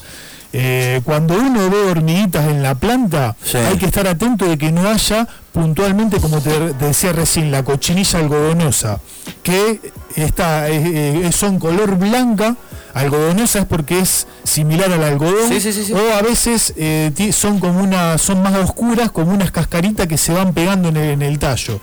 Eh, 0.51 1.01
cuando 1.03 1.35
uno 1.35 1.69
ve 1.69 1.77
hormiguitas 1.91 2.47
en 2.47 2.63
la 2.63 2.73
planta, 2.75 3.35
Sí. 3.43 3.57
hay 3.57 3.77
que 3.77 3.85
estar 3.85 4.07
atento 4.07 4.45
de 4.45 4.57
que 4.57 4.71
no 4.71 4.89
haya 4.89 5.27
puntualmente, 5.51 6.19
como 6.19 6.41
te, 6.41 6.49
te 6.73 6.85
decía 6.85 7.13
recién, 7.13 7.51
la 7.51 7.63
cochinilla 7.63 8.17
algodonosa, 8.19 8.99
que 9.43 9.79
está, 10.15 10.67
eh, 10.69 11.29
son 11.33 11.59
color 11.59 11.97
blanca, 11.97 12.55
algodonosa 12.95 13.59
es 13.59 13.65
porque 13.65 13.99
es 13.99 14.25
similar 14.43 14.91
al 14.91 15.03
algodón, 15.03 15.49
Sí, 15.49 15.71
sí, 15.71 15.93
o 15.93 16.17
a 16.17 16.21
veces 16.23 16.73
eh, 16.77 17.11
son 17.31 17.59
como 17.59 17.81
una, 17.83 18.17
son 18.17 18.41
más 18.41 18.55
oscuras, 18.55 19.11
como 19.11 19.31
unas 19.31 19.51
cascaritas 19.51 20.07
que 20.07 20.17
se 20.17 20.33
van 20.33 20.53
pegando 20.53 20.89
en 20.89 20.97
el, 20.97 21.09
en 21.11 21.21
el 21.21 21.37
tallo. 21.37 21.79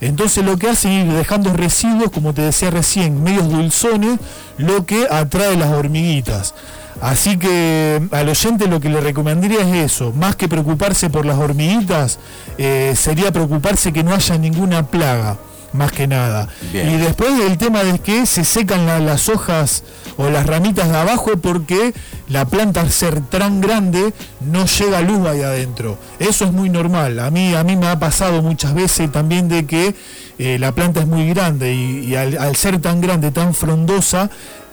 Entonces 0.00 0.44
lo 0.44 0.56
que 0.56 0.68
hacen 0.70 0.90
es 0.92 1.06
ir 1.06 1.12
dejando 1.12 1.52
residuos, 1.52 2.10
como 2.10 2.34
te 2.34 2.42
decía 2.42 2.70
recién, 2.70 3.22
medios 3.22 3.48
dulzones, 3.48 4.18
lo 4.56 4.86
que 4.86 5.06
atrae 5.08 5.56
las 5.56 5.70
hormiguitas. 5.72 6.54
Así 7.00 7.38
que 7.38 8.00
al 8.10 8.28
oyente 8.28 8.66
lo 8.66 8.80
que 8.80 8.88
le 8.88 9.00
recomendaría 9.00 9.60
es 9.60 9.92
eso, 9.92 10.12
más 10.12 10.34
que 10.36 10.48
preocuparse 10.48 11.10
por 11.10 11.24
las 11.26 11.38
hormiguitas, 11.38 12.18
eh, 12.58 12.94
sería 12.96 13.30
preocuparse 13.32 13.92
que 13.92 14.02
no 14.02 14.12
haya 14.14 14.36
ninguna 14.36 14.86
plaga, 14.86 15.36
más 15.72 15.92
que 15.92 16.06
nada. 16.08 16.48
Bien. 16.72 16.90
Y 16.90 16.96
después 16.96 17.30
el 17.46 17.56
tema 17.56 17.84
de 17.84 17.98
que 18.00 18.26
se 18.26 18.44
secan 18.44 18.86
la- 18.86 18.98
las 18.98 19.28
hojas 19.28 19.84
o 20.16 20.28
las 20.28 20.46
ramitas 20.46 20.88
de 20.90 20.96
abajo 20.96 21.32
porque 21.40 21.94
la 22.28 22.46
planta 22.46 22.80
al 22.80 22.90
ser 22.90 23.20
tan 23.20 23.60
grande 23.60 24.12
no 24.40 24.66
llega 24.66 25.00
luz 25.00 25.24
ahí 25.28 25.42
adentro. 25.42 25.98
Eso 26.18 26.46
es 26.46 26.52
muy 26.52 26.68
normal. 26.68 27.20
A 27.20 27.30
mí, 27.30 27.54
a 27.54 27.62
mí 27.62 27.76
me 27.76 27.86
ha 27.86 27.98
pasado 28.00 28.42
muchas 28.42 28.74
veces 28.74 29.12
también 29.12 29.48
de 29.48 29.66
que 29.66 29.94
eh, 30.38 30.58
la 30.58 30.72
planta 30.72 31.00
es 31.00 31.06
muy 31.06 31.28
grande 31.28 31.74
y, 31.74 32.00
y 32.06 32.14
al, 32.16 32.38
al 32.38 32.54
ser 32.56 32.80
tan 32.80 33.00
grande, 33.00 33.30
tan 33.30 33.54
frondosa, 33.54 34.30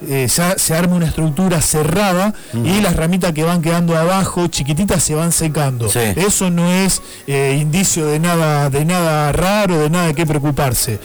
eh, 0.07 0.27
se, 0.29 0.59
se 0.59 0.75
arma 0.75 0.95
una 0.95 1.07
estructura 1.07 1.61
cerrada 1.61 2.33
y 2.53 2.81
las 2.81 2.95
ramitas 2.95 3.31
que 3.31 3.43
van 3.43 3.61
quedando 3.61 3.97
abajo, 3.97 4.47
chiquititas, 4.47 5.03
se 5.03 5.15
van 5.15 5.31
secando. 5.31 5.89
Sí. 5.89 5.99
Eso 6.17 6.49
no 6.51 6.69
es 6.71 7.01
eh, 7.27 7.57
indicio 7.59 8.05
de 8.05 8.19
nada, 8.19 8.69
de 8.69 8.83
nada 8.85 9.31
raro, 9.31 9.79
de 9.79 9.89
nada 9.89 10.07
de 10.07 10.13
qué 10.13 10.25
preocuparse. 10.25 10.99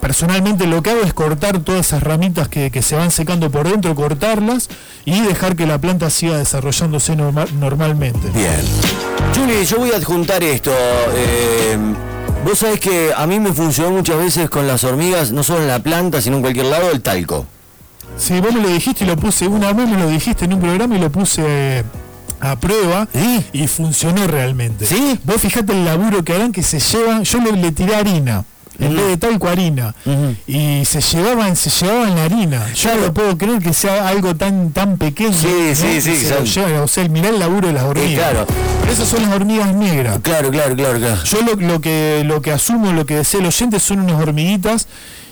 Personalmente 0.00 0.66
lo 0.66 0.80
que 0.82 0.90
hago 0.90 1.00
es 1.02 1.12
cortar 1.12 1.58
todas 1.58 1.86
esas 1.88 2.02
ramitas 2.02 2.48
que, 2.48 2.70
que 2.70 2.82
se 2.82 2.94
van 2.96 3.10
secando 3.10 3.50
por 3.50 3.68
dentro, 3.68 3.94
cortarlas 3.96 4.68
y 5.04 5.20
dejar 5.20 5.56
que 5.56 5.66
la 5.66 5.78
planta 5.78 6.08
siga 6.08 6.38
desarrollándose 6.38 7.16
norma- 7.16 7.46
normalmente. 7.58 8.28
Bien. 8.32 8.60
Juli, 9.36 9.64
yo 9.66 9.78
voy 9.78 9.90
a 9.90 9.96
adjuntar 9.96 10.42
esto. 10.44 10.70
Vos 12.44 12.58
sabés 12.58 12.80
que 12.80 13.12
a 13.16 13.26
mí 13.26 13.40
me 13.40 13.52
funcionó 13.52 13.90
muchas 13.90 14.18
veces 14.18 14.50
con 14.50 14.66
las 14.66 14.84
hormigas, 14.84 15.32
no 15.32 15.44
solo 15.44 15.62
en 15.62 15.68
la 15.68 15.80
planta, 15.80 16.20
sino 16.20 16.36
en 16.36 16.42
cualquier 16.42 16.66
lado, 16.66 16.90
el 16.90 17.02
talco. 17.02 17.46
Si 18.16 18.40
vos 18.40 18.52
me 18.52 18.60
lo 18.62 18.68
dijiste 18.68 19.04
y 19.04 19.06
lo 19.06 19.16
puse, 19.16 19.46
una 19.46 19.72
vez 19.72 19.88
me 19.88 19.98
lo 19.98 20.08
dijiste 20.08 20.44
en 20.44 20.54
un 20.54 20.60
programa 20.60 20.96
y 20.96 20.98
lo 20.98 21.10
puse 21.10 21.84
a 22.40 22.56
prueba 22.56 23.08
¿Sí? 23.12 23.44
y 23.52 23.66
funcionó 23.68 24.26
realmente. 24.26 24.86
¿Sí? 24.86 25.18
Vos 25.24 25.40
fijate 25.40 25.72
el 25.72 25.84
laburo 25.84 26.24
que 26.24 26.34
harán 26.34 26.52
que 26.52 26.62
se 26.62 26.80
llevan, 26.80 27.24
yo 27.24 27.40
le, 27.40 27.52
le 27.52 27.72
tiré 27.72 27.94
harina. 27.94 28.44
En 28.80 28.94
vez 28.94 29.06
de 29.08 29.16
talco 29.16 29.48
harina 29.48 29.94
y 30.46 30.84
se 30.84 31.00
llevaban 31.00 31.56
se 31.56 31.68
llevaban 31.68 32.14
la 32.14 32.24
harina 32.24 32.72
yo 32.74 32.94
no 32.94 33.12
puedo 33.12 33.36
creer 33.36 33.60
que 33.60 33.72
sea 33.74 34.06
algo 34.08 34.36
tan 34.36 34.70
tan 34.72 34.96
pequeño 34.98 35.32
Sí, 35.32 35.46
¿no? 35.70 35.74
sí, 35.74 35.82
Que 35.82 36.00
sí, 36.00 36.16
se 36.18 36.44
llevan. 36.46 36.82
o 36.82 36.86
sea 36.88 37.08
mirá 37.08 37.28
el 37.30 37.40
laburo 37.40 37.66
de 37.68 37.74
las 37.74 37.82
hormigas 37.84 38.30
claro. 38.30 38.46
Pero 38.80 38.92
esas 38.92 39.08
son 39.08 39.22
las 39.22 39.32
hormigas 39.34 39.74
negras 39.74 40.20
Claro, 40.22 40.50
claro, 40.50 40.76
claro, 40.76 40.98
claro. 40.98 41.24
yo 41.24 41.42
lo, 41.42 41.54
lo 41.56 41.80
que 41.80 42.22
lo 42.24 42.40
que 42.40 42.52
asumo, 42.52 42.92
lo 42.92 43.04
que 43.04 43.16
desea 43.16 43.40
el 43.40 43.46
oyente 43.46 43.80
son 43.80 43.98
unas 44.00 44.20
hormiguitas 44.22 44.86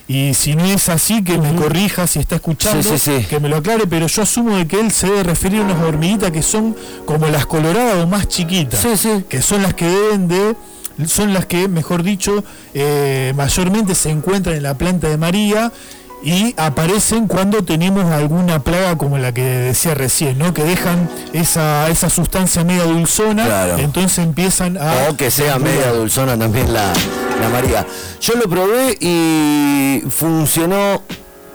y 0.09 0.35
si 0.35 0.55
no 0.55 0.65
es 0.65 0.89
así 0.89 1.23
que 1.25 1.37
me 1.39 1.53
corrija 1.57 2.07
si 2.07 2.19
está 2.21 2.37
escuchando, 2.37 2.81
Sí, 2.83 2.97
sí, 2.99 3.19
sí. 3.21 3.27
que 3.27 3.41
me 3.41 3.49
lo 3.49 3.57
aclare, 3.57 3.87
pero 3.89 4.07
yo 4.07 4.23
asumo 4.23 4.57
de 4.57 4.67
que 4.69 4.79
él 4.81 4.93
se 4.93 5.07
debe 5.09 5.25
referir 5.25 5.61
a 5.61 5.65
unas 5.65 5.81
hormiguitas 5.83 6.31
que 6.31 6.43
son 6.43 6.77
como 7.05 7.27
las 7.29 7.45
coloradas 7.47 8.05
o 8.05 8.07
más 8.07 8.29
chiquitas, 8.29 8.81
Sí, 8.81 8.97
sí. 8.97 9.25
que 9.29 9.43
son 9.43 9.63
las 9.63 9.75
que 9.75 9.85
deben 9.87 10.29
de 10.29 10.55
son 11.07 11.35
las 11.35 11.47
que, 11.47 11.69
mejor 11.69 12.03
dicho, 12.03 12.43
eh, 12.75 13.33
mayormente 13.37 13.95
se 13.95 14.11
encuentran 14.11 14.57
en 14.57 14.63
la 14.63 14.75
planta 14.75 15.09
de 15.09 15.17
María 15.19 15.73
y 16.25 16.55
aparecen 16.57 17.29
cuando 17.29 17.63
tenemos 17.63 18.07
alguna 18.11 18.61
plaga 18.65 18.97
como 18.97 19.19
la 19.19 19.33
que 19.33 19.43
decía 19.45 19.95
recién, 19.95 20.39
¿no? 20.39 20.55
Que 20.55 20.65
dejan 20.65 21.09
esa, 21.33 21.89
esa 21.89 22.09
sustancia 22.11 22.65
media 22.65 22.85
dulzona, 22.85 23.45
Claro. 23.45 23.79
entonces 23.79 24.19
empiezan 24.25 24.79
a... 24.79 25.09
O 25.11 25.17
que 25.17 25.31
sea 25.31 25.59
media 25.59 25.93
dulzona 25.93 26.37
también 26.39 26.73
la, 26.73 26.93
la 27.41 27.49
María. 27.51 27.87
Yo 28.21 28.35
lo 28.35 28.49
probé 28.49 28.97
y 28.99 30.03
funcionó 30.11 31.03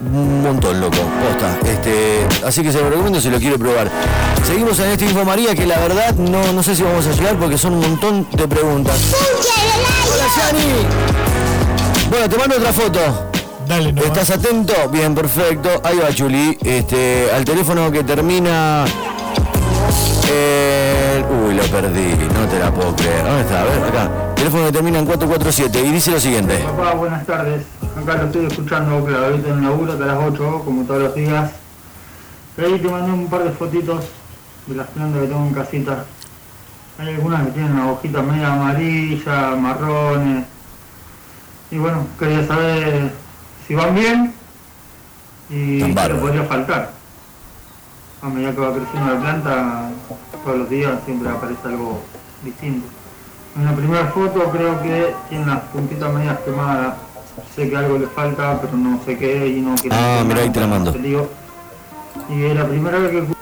un 0.03 0.41
montón, 0.43 0.79
loco, 0.79 0.97
posta. 0.97 1.57
Este, 1.69 2.25
así 2.45 2.63
que 2.63 2.71
se 2.71 2.79
lo 2.81 2.89
recomiendo 2.89 3.21
si 3.21 3.29
lo 3.29 3.39
quiere 3.39 3.57
probar. 3.57 3.89
Seguimos 4.45 4.79
en 4.79 4.87
este 4.91 5.05
Info 5.05 5.23
María, 5.23 5.53
que 5.55 5.65
la 5.65 5.77
verdad 5.79 6.13
no, 6.15 6.51
no 6.53 6.63
sé 6.63 6.75
si 6.75 6.83
vamos 6.83 7.05
a 7.07 7.11
llegar 7.11 7.35
porque 7.37 7.57
son 7.57 7.73
un 7.73 7.81
montón 7.81 8.27
de 8.31 8.47
preguntas. 8.47 9.13
Hola, 9.13 10.25
Yani. 10.35 10.65
Bueno, 12.09 12.27
te 12.29 12.37
mando 12.37 12.57
otra 12.57 12.73
foto. 12.73 12.99
Dale, 13.67 13.93
no. 13.93 14.01
¿Estás 14.03 14.29
atento? 14.31 14.73
Bien, 14.91 15.13
perfecto. 15.15 15.69
Ahí 15.83 15.97
va 15.99 16.09
Chuli. 16.13 16.57
Este, 16.63 17.29
al 17.33 17.45
teléfono 17.45 17.89
que 17.91 18.03
termina. 18.03 18.85
eh, 20.29 21.23
uy, 21.47 21.53
lo 21.53 21.63
perdí. 21.63 22.15
No 22.33 22.47
te 22.49 22.59
la 22.59 22.73
puedo 22.73 22.95
creer. 22.95 23.23
¿Dónde 23.23 23.41
está? 23.41 23.61
A 23.61 23.65
ver, 23.65 23.83
acá. 23.83 24.09
Teléfono 24.35 24.65
que 24.65 24.71
termina 24.71 24.99
en 24.99 25.05
447 25.05 25.79
y 25.87 25.91
dice 25.91 26.11
lo 26.11 26.19
siguiente. 26.19 26.57
Papá, 26.57 26.95
buenas 26.95 27.25
tardes. 27.25 27.61
Acá 27.95 28.15
lo 28.15 28.25
estoy 28.25 28.45
escuchando, 28.45 29.03
claro, 29.03 29.25
ahorita 29.25 29.49
en 29.49 29.63
laburo 29.63 29.91
hasta 29.91 30.05
las 30.05 30.17
8, 30.17 30.61
como 30.63 30.83
todos 30.85 31.01
los 31.01 31.15
días. 31.15 31.51
Pero 32.55 32.67
ahí 32.67 32.79
te 32.79 32.89
mandé 32.89 33.11
un 33.11 33.29
par 33.29 33.43
de 33.43 33.51
fotitos 33.51 34.05
de 34.67 34.75
las 34.75 34.87
plantas 34.87 35.21
que 35.21 35.27
tengo 35.27 35.45
en 35.45 35.53
casita. 35.53 36.05
Hay 36.97 37.15
algunas 37.15 37.45
que 37.47 37.51
tienen 37.51 37.77
las 37.77 37.87
hojitas 37.87 38.23
media 38.23 38.53
amarillas, 38.53 39.57
marrones. 39.57 40.45
Y 41.69 41.77
bueno, 41.77 42.07
quería 42.17 42.47
saber 42.47 43.11
si 43.67 43.75
van 43.75 43.95
bien 43.95 44.33
y 45.49 45.81
Están 45.81 46.07
qué 46.07 46.15
podría 46.15 46.43
faltar. 46.43 46.91
A 48.21 48.29
medida 48.29 48.51
que 48.51 48.61
va 48.61 48.73
creciendo 48.73 49.13
la 49.13 49.19
planta, 49.19 49.89
todos 50.43 50.57
los 50.59 50.69
días 50.69 50.93
siempre 51.05 51.29
aparece 51.29 51.67
algo 51.67 52.01
distinto. 52.43 52.87
En 53.57 53.65
la 53.65 53.75
primera 53.75 54.05
foto 54.07 54.49
creo 54.51 54.81
que 54.81 55.13
tiene 55.27 55.45
las 55.45 55.59
puntitas 55.63 56.13
medias 56.13 56.39
quemadas. 56.39 56.95
Sé 57.55 57.69
que 57.69 57.75
algo 57.75 57.97
le 57.97 58.07
falta, 58.07 58.59
pero 58.61 58.77
no 58.77 58.99
sé 59.03 59.17
qué 59.17 59.47
y 59.47 59.61
no 59.61 59.75
quiero... 59.75 59.95
Ah, 59.97 60.23
meter 60.23 60.25
mirá, 60.25 60.41
ahí 60.41 60.49
mano 60.49 60.51
te 60.51 60.59
la 60.59 60.67
para 60.67 60.67
mando. 60.67 60.93
Y 62.29 62.43
es 62.43 62.55
la 62.55 62.67
primera 62.67 62.99
vez 62.99 63.11
que 63.11 63.41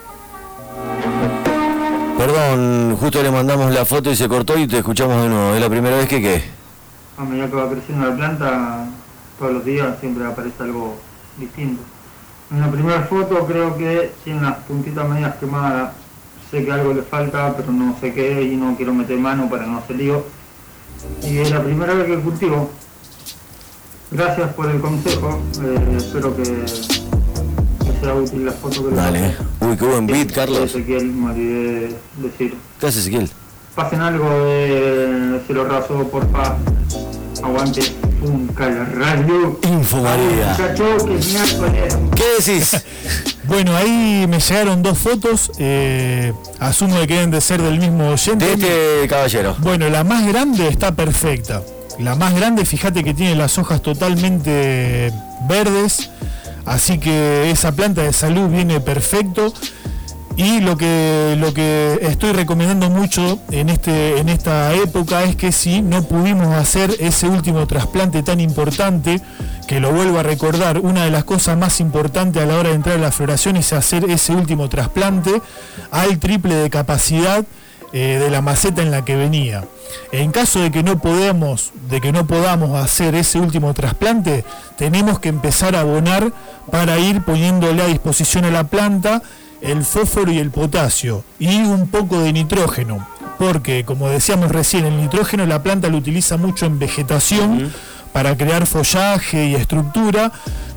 Perdón, 2.18 2.98
justo 3.00 3.24
le 3.24 3.32
mandamos 3.32 3.74
la 3.74 3.86
foto 3.86 4.12
y 4.12 4.16
se 4.16 4.28
cortó 4.28 4.58
y 4.58 4.68
te 4.68 4.80
escuchamos 4.80 5.24
de 5.24 5.30
nuevo. 5.30 5.56
Es 5.56 5.62
la 5.62 5.70
primera 5.70 5.96
vez 5.96 6.08
que 6.08 6.22
qué. 6.22 6.44
a 7.18 7.24
medida 7.24 7.48
que 7.48 7.56
va 7.56 7.70
creciendo 7.70 8.10
la 8.10 8.16
planta, 8.16 8.86
todos 9.38 9.54
los 9.54 9.66
días 9.66 9.98
siempre 10.00 10.26
aparece 10.26 10.64
algo 10.64 10.96
distinto. 11.38 11.82
En 12.52 12.60
la 12.60 12.70
primera 12.70 13.04
foto 13.04 13.46
creo 13.46 13.78
que 13.78 14.12
tiene 14.24 14.42
las 14.42 14.58
puntitas 14.58 15.08
medias 15.08 15.36
quemadas. 15.36 15.94
Sé 16.52 16.66
que 16.66 16.72
algo 16.72 16.94
le 16.94 17.04
falta, 17.04 17.56
pero 17.56 17.72
no 17.72 17.96
sé 18.02 18.14
qué 18.14 18.44
y 18.44 18.56
no 18.58 18.76
quiero 18.76 18.94
meter 18.94 19.18
mano 19.18 19.50
para 19.50 19.66
no 19.66 19.78
hacer 19.78 19.96
lío. 19.96 20.26
Y 21.24 21.38
es 21.38 21.52
la 21.52 21.64
primera 21.64 21.94
vez 21.94 22.08
que 22.08 22.20
cultivo. 22.20 22.70
Gracias 24.12 24.54
por 24.54 24.70
el 24.70 24.80
consejo. 24.82 25.40
eh, 25.64 25.98
espero 25.98 26.36
que, 26.36 26.44
que 26.44 28.00
sea 28.02 28.14
útil 28.16 28.46
la 28.46 28.52
foto 28.54 28.84
que 28.86 28.90
le 28.92 28.96
Dale. 28.96 29.36
Uy, 29.62 29.78
qué 29.78 29.86
buen 29.86 30.08
beat, 30.08 30.32
Carlos. 30.32 30.60
Ezequiel, 30.76 31.06
me 31.08 31.32
olvidé 31.32 31.96
decir. 32.18 32.56
¿Qué 32.80 32.88
haces, 32.88 33.02
Ezequiel? 33.02 33.30
Pasen 33.76 34.02
algo 34.02 34.28
de 34.30 35.40
cielo 35.46 35.66
raso, 35.66 36.08
porfa. 36.10 36.58
Aguante. 37.44 37.82
Un 38.22 38.48
calarayo. 38.48 39.60
Info 39.64 39.98
María. 39.98 40.50
Muchacho, 40.52 40.98
que 41.06 41.14
miércoles. 41.14 41.98
¿Qué 42.16 42.24
decís? 42.44 42.86
Bueno, 43.50 43.76
ahí 43.76 44.28
me 44.30 44.40
llegaron 44.40 44.84
dos 44.84 44.96
fotos. 45.00 45.52
eh, 45.58 46.32
asumo 46.60 47.00
que 47.08 47.16
deben 47.16 47.32
de 47.32 47.42
ser 47.42 47.60
del 47.60 47.80
mismo 47.80 48.10
oyente. 48.12 48.46
De 48.46 48.54
este 48.54 49.08
caballero. 49.08 49.56
Bueno, 49.58 49.90
la 49.90 50.04
más 50.04 50.28
grande 50.28 50.68
está 50.68 50.92
perfecta. 50.92 51.64
La 52.00 52.16
más 52.16 52.34
grande, 52.34 52.64
fíjate 52.64 53.04
que 53.04 53.14
tiene 53.14 53.36
las 53.36 53.58
hojas 53.58 53.82
totalmente 53.82 55.12
verdes. 55.50 56.10
Así 56.66 56.98
que 56.98 57.52
esa 57.52 57.74
planta 57.74 58.04
de 58.04 58.14
salud 58.14 58.48
viene 58.50 58.80
perfecto. 58.80 59.54
Y 60.38 60.62
lo 60.62 60.78
que, 60.78 61.36
lo 61.38 61.54
que 61.54 62.00
estoy 62.02 62.32
recomendando 62.32 62.90
mucho 62.90 63.40
en, 63.52 63.68
este, 63.68 64.20
en 64.20 64.30
esta 64.30 64.74
época 64.74 65.24
es 65.24 65.36
que 65.36 65.52
si 65.52 65.82
no 65.82 66.04
pudimos 66.04 66.48
hacer 66.56 66.96
ese 67.00 67.28
último 67.28 67.68
trasplante 67.68 68.24
tan 68.24 68.40
importante, 68.40 69.20
que 69.68 69.82
lo 69.82 69.92
vuelvo 69.92 70.20
a 70.20 70.24
recordar, 70.24 70.80
una 70.80 71.04
de 71.04 71.12
las 71.12 71.26
cosas 71.26 71.58
más 71.58 71.82
importantes 71.82 72.42
a 72.42 72.46
la 72.46 72.56
hora 72.56 72.70
de 72.70 72.76
entrar 72.76 72.96
a 72.96 73.02
la 73.02 73.12
floración 73.12 73.58
es 73.58 73.74
hacer 73.74 74.10
ese 74.10 74.32
último 74.34 74.70
trasplante 74.70 75.42
al 75.92 76.18
triple 76.20 76.56
de 76.56 76.70
capacidad 76.70 77.44
eh, 77.92 78.20
de 78.22 78.30
la 78.30 78.42
maceta 78.42 78.82
en 78.82 78.92
la 78.92 79.04
que 79.06 79.16
venía. 79.16 79.66
En 80.12 80.32
caso 80.32 80.60
de 80.60 80.72
que 80.72 80.84
no 80.84 81.00
podamos, 81.00 81.72
de 81.90 82.02
que 82.02 82.12
no 82.12 82.28
podamos 82.28 82.80
hacer 82.80 83.16
ese 83.16 83.40
último 83.40 83.74
trasplante, 83.74 84.46
tenemos 84.78 85.20
que 85.20 85.30
empezar 85.30 85.76
a 85.76 85.82
abonar 85.82 86.32
para 86.72 87.00
ir 87.00 87.24
poniéndole 87.24 87.82
a 87.82 87.88
disposición 87.88 88.46
a 88.46 88.52
la 88.52 88.66
planta 88.66 89.22
el 89.62 89.84
fósforo 89.84 90.32
y 90.32 90.40
el 90.40 90.52
potasio 90.52 91.24
y 91.38 91.58
un 91.58 91.88
poco 91.88 92.20
de 92.20 92.32
nitrógeno, 92.32 93.08
porque 93.38 93.84
como 93.84 94.10
decíamos 94.10 94.52
recién, 94.52 94.86
el 94.86 94.98
nitrógeno 94.98 95.46
la 95.46 95.64
planta 95.64 95.90
lo 95.90 95.98
utiliza 95.98 96.38
mucho 96.38 96.66
en 96.66 96.80
vegetación 96.80 97.72
para 98.14 98.36
crear 98.36 98.66
follaje 98.68 99.48
y 99.48 99.56
estructura, 99.56 100.32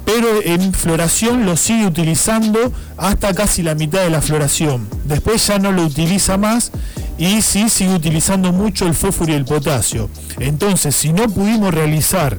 pero 0.05 0.42
en 0.42 0.73
floración 0.73 1.47
lo 1.47 1.57
sigue 1.57 1.87
utilizando 1.87 2.73
hasta 2.97 3.35
casi 3.35 3.62
la 3.62 3.75
mitad 3.75 4.03
de 4.03 4.11
la 4.11 4.21
floración. 4.21 4.88
Después 5.05 5.47
ya 5.47 5.59
no 5.59 5.73
lo 5.73 5.85
utiliza 5.85 6.37
más 6.37 6.73
y 7.18 7.42
sí 7.42 7.68
sigue 7.68 7.95
utilizando 7.95 8.53
mucho 8.53 8.87
el 8.87 8.95
fósforo 8.95 9.33
y 9.33 9.37
el 9.37 9.45
potasio. 9.45 10.11
Entonces, 10.38 10.97
si 10.97 11.12
no 11.12 11.29
pudimos 11.29 11.73
realizar 11.73 12.38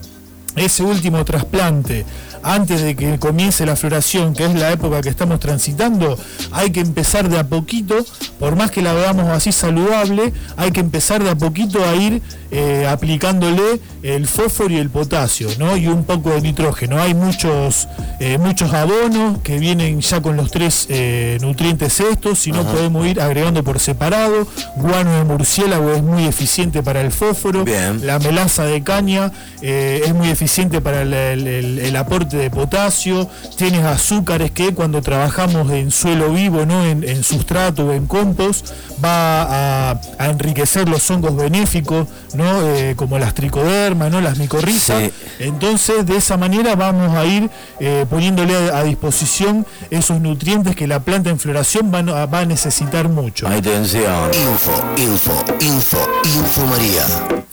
ese 0.55 0.83
último 0.83 1.23
trasplante 1.25 2.05
antes 2.43 2.81
de 2.81 2.95
que 2.95 3.17
comience 3.19 3.65
la 3.65 3.75
floración, 3.75 4.33
que 4.33 4.45
es 4.45 4.53
la 4.55 4.71
época 4.71 5.01
que 5.01 5.09
estamos 5.09 5.39
transitando, 5.39 6.17
hay 6.51 6.71
que 6.71 6.81
empezar 6.81 7.29
de 7.29 7.39
a 7.39 7.43
poquito, 7.47 7.95
por 8.39 8.55
más 8.55 8.71
que 8.71 8.81
la 8.81 8.93
veamos 8.93 9.29
así 9.29 9.51
saludable, 9.51 10.33
hay 10.57 10.71
que 10.71 10.79
empezar 10.81 11.23
de 11.23 11.29
a 11.29 11.35
poquito 11.35 11.83
a 11.85 11.95
ir 11.95 12.21
eh, 12.51 12.85
aplicándole 12.87 13.79
el 14.03 14.27
fósforo 14.27 14.73
y 14.73 14.77
el 14.77 14.89
potasio, 14.89 15.47
¿no? 15.57 15.75
Y 15.77 15.87
un 15.87 16.03
poco 16.03 16.29
de 16.31 16.41
nitrógeno. 16.41 17.01
Hay 17.01 17.13
muchos, 17.15 17.87
eh, 18.19 18.37
muchos 18.37 18.73
abonos 18.73 19.39
que 19.43 19.57
vienen 19.57 20.01
ya 20.01 20.21
con 20.21 20.35
los 20.37 20.51
tres 20.51 20.85
eh, 20.89 21.37
nutrientes 21.41 21.99
estos, 21.99 22.37
si 22.39 22.51
no 22.51 22.63
podemos 22.63 23.07
ir 23.07 23.21
agregando 23.21 23.63
por 23.63 23.79
separado. 23.79 24.47
Guano 24.75 25.17
de 25.17 25.23
murciélago 25.23 25.91
es 25.93 26.03
muy 26.03 26.25
eficiente 26.25 26.83
para 26.83 27.01
el 27.01 27.11
fósforo. 27.11 27.63
Bien. 27.65 28.05
La 28.05 28.19
melaza 28.19 28.65
de 28.65 28.83
caña 28.83 29.31
es 29.61 30.13
muy 30.13 30.29
eficiente 30.29 30.81
para 30.81 31.01
el, 31.01 31.13
el- 31.13 31.47
el- 31.47 31.79
el 31.79 31.95
aporte 31.95 32.32
de 32.33 32.49
potasio. 32.49 33.29
Tienes 33.57 33.83
azúcares 33.85 34.51
que 34.51 34.73
cuando 34.73 35.01
trabajamos 35.01 35.71
en 35.71 35.91
suelo 35.91 36.29
vivo, 36.31 36.65
¿no? 36.65 36.83
en, 36.83 37.03
en 37.07 37.23
sustrato 37.23 37.85
o 37.87 37.93
en 37.93 38.07
compost, 38.07 38.67
va 39.03 39.91
a, 39.91 40.01
a 40.19 40.25
enriquecer 40.29 40.87
los 40.89 41.09
hongos 41.09 41.35
benéficos, 41.35 42.07
¿no? 42.33 42.61
Eh, 42.67 42.93
como 42.95 43.19
las 43.19 43.33
tricodermas, 43.33 44.11
¿no? 44.11 44.21
las 44.21 44.37
micorrizas. 44.37 45.03
Sí. 45.03 45.11
Entonces, 45.39 46.05
de 46.05 46.17
esa 46.17 46.37
manera 46.37 46.75
vamos 46.75 47.15
a 47.15 47.25
ir 47.25 47.49
eh, 47.79 48.05
poniéndole 48.09 48.55
a, 48.71 48.77
a 48.79 48.83
disposición 48.83 49.65
esos 49.89 50.19
nutrientes 50.21 50.75
que 50.75 50.87
la 50.87 50.99
planta 51.01 51.29
en 51.29 51.39
floración 51.39 51.91
va, 51.93 51.99
a- 51.99 52.25
va 52.25 52.39
a 52.39 52.45
necesitar 52.45 53.09
mucho. 53.09 53.47
Atención. 53.47 54.31
Info, 54.33 54.83
info, 54.97 55.43
info, 55.59 56.07
info 56.25 56.65
María. 56.67 57.03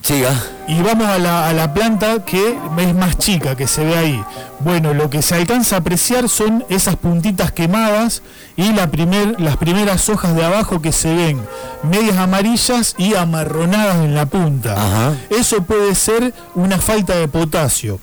Siga. 0.02 0.34
Y 0.70 0.82
vamos 0.82 1.08
a 1.08 1.18
la, 1.18 1.48
a 1.48 1.52
la 1.52 1.74
planta 1.74 2.24
que 2.24 2.56
es 2.78 2.94
más 2.94 3.18
chica, 3.18 3.56
que 3.56 3.66
se 3.66 3.84
ve 3.84 3.98
ahí. 3.98 4.24
Bueno, 4.60 4.94
lo 4.94 5.10
que 5.10 5.20
se 5.20 5.34
alcanza 5.34 5.74
a 5.74 5.78
apreciar 5.80 6.28
son 6.28 6.64
esas 6.68 6.94
puntitas 6.94 7.50
quemadas 7.50 8.22
y 8.54 8.72
la 8.72 8.88
primer, 8.88 9.40
las 9.40 9.56
primeras 9.56 10.08
hojas 10.08 10.32
de 10.36 10.44
abajo 10.44 10.80
que 10.80 10.92
se 10.92 11.12
ven 11.12 11.40
medias 11.82 12.18
amarillas 12.18 12.94
y 12.98 13.14
amarronadas 13.16 13.96
en 13.96 14.14
la 14.14 14.26
punta. 14.26 14.74
Ajá. 14.74 15.16
Eso 15.28 15.64
puede 15.64 15.92
ser 15.96 16.32
una 16.54 16.78
falta 16.78 17.16
de 17.16 17.26
potasio. 17.26 17.98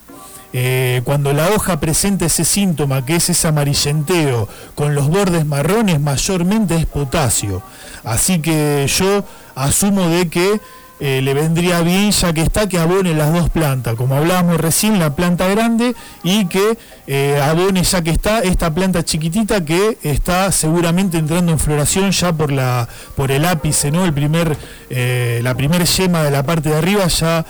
Eh, 0.52 1.02
cuando 1.06 1.32
la 1.32 1.50
hoja 1.52 1.80
presenta 1.80 2.26
ese 2.26 2.44
síntoma 2.44 3.06
que 3.06 3.16
es 3.16 3.30
ese 3.30 3.48
amarillenteo 3.48 4.50
con 4.76 4.94
los 4.94 5.08
bordes 5.08 5.46
marrones, 5.46 6.02
mayormente 6.02 6.76
es 6.76 6.86
potasio. 6.86 7.62
Así 8.04 8.40
que 8.40 8.88
yo 8.88 9.24
asumo 9.56 10.10
de 10.10 10.28
que 10.28 10.60
eh, 11.00 11.22
le 11.22 11.34
vendría 11.36 11.82
bien, 11.82 12.12
ya 12.12 12.34
que 12.34 12.42
está, 12.42 12.68
que 12.68 12.80
abone 12.80 13.14
las 13.14 13.32
dos 13.32 13.50
plantas, 13.50 13.94
como 13.96 14.16
hablábamos 14.16 14.60
recién, 14.60 14.98
la 14.98 15.16
planta 15.16 15.48
grande 15.48 15.94
y 16.24 16.46
que 16.46 16.78
eh, 17.06 17.40
abone, 17.44 17.84
ya 17.84 18.02
que 18.02 18.10
está, 18.10 18.40
esta 18.40 18.74
planta 18.74 19.06
chiquitita 19.06 19.64
que 19.64 20.00
está 20.02 20.52
seguramente 20.52 21.20
entrando 21.20 21.52
en 21.52 21.60
floración 21.60 22.10
ya 22.12 22.34
por 22.34 22.52
la 22.52 22.90
por 23.16 23.32
el 23.32 23.46
ápice, 23.46 23.92
¿no? 23.92 24.06
El 24.06 24.14
primer, 24.14 24.58
eh, 24.90 25.40
la 25.44 25.56
primer 25.56 25.86
yema 25.86 26.24
de 26.24 26.32
la 26.32 26.42
parte 26.42 26.70
de 26.70 26.78
arriba 26.78 27.06
ya 27.08 27.46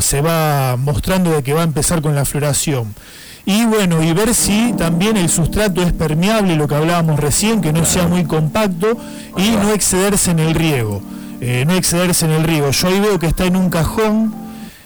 se 0.00 0.20
va 0.20 0.76
mostrando 0.76 1.32
de 1.32 1.42
que 1.42 1.54
va 1.54 1.62
a 1.62 1.64
empezar 1.64 2.02
con 2.02 2.14
la 2.14 2.24
floración. 2.24 2.94
Y 3.46 3.64
bueno, 3.64 4.02
y 4.02 4.12
ver 4.12 4.34
si 4.34 4.74
también 4.76 5.16
el 5.16 5.28
sustrato 5.28 5.80
es 5.80 5.92
permeable, 5.92 6.56
lo 6.56 6.66
que 6.66 6.74
hablábamos 6.74 7.18
recién, 7.18 7.60
que 7.60 7.72
no 7.72 7.84
sea 7.84 8.08
muy 8.08 8.24
compacto 8.24 8.96
y 9.36 9.50
no 9.50 9.72
excederse 9.72 10.32
en 10.32 10.40
el 10.40 10.54
riego. 10.54 11.00
Eh, 11.40 11.64
no 11.66 11.74
excederse 11.74 12.24
en 12.24 12.32
el 12.32 12.44
riego. 12.44 12.70
Yo 12.70 12.88
ahí 12.88 13.00
veo 13.00 13.18
que 13.18 13.26
está 13.26 13.44
en 13.44 13.56
un 13.56 13.70
cajón, 13.70 14.34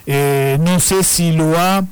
eh, 0.06 0.58
no 0.60 0.80
sé 0.80 1.04
si 1.04 1.32
lo 1.32 1.58
ha 1.58 1.84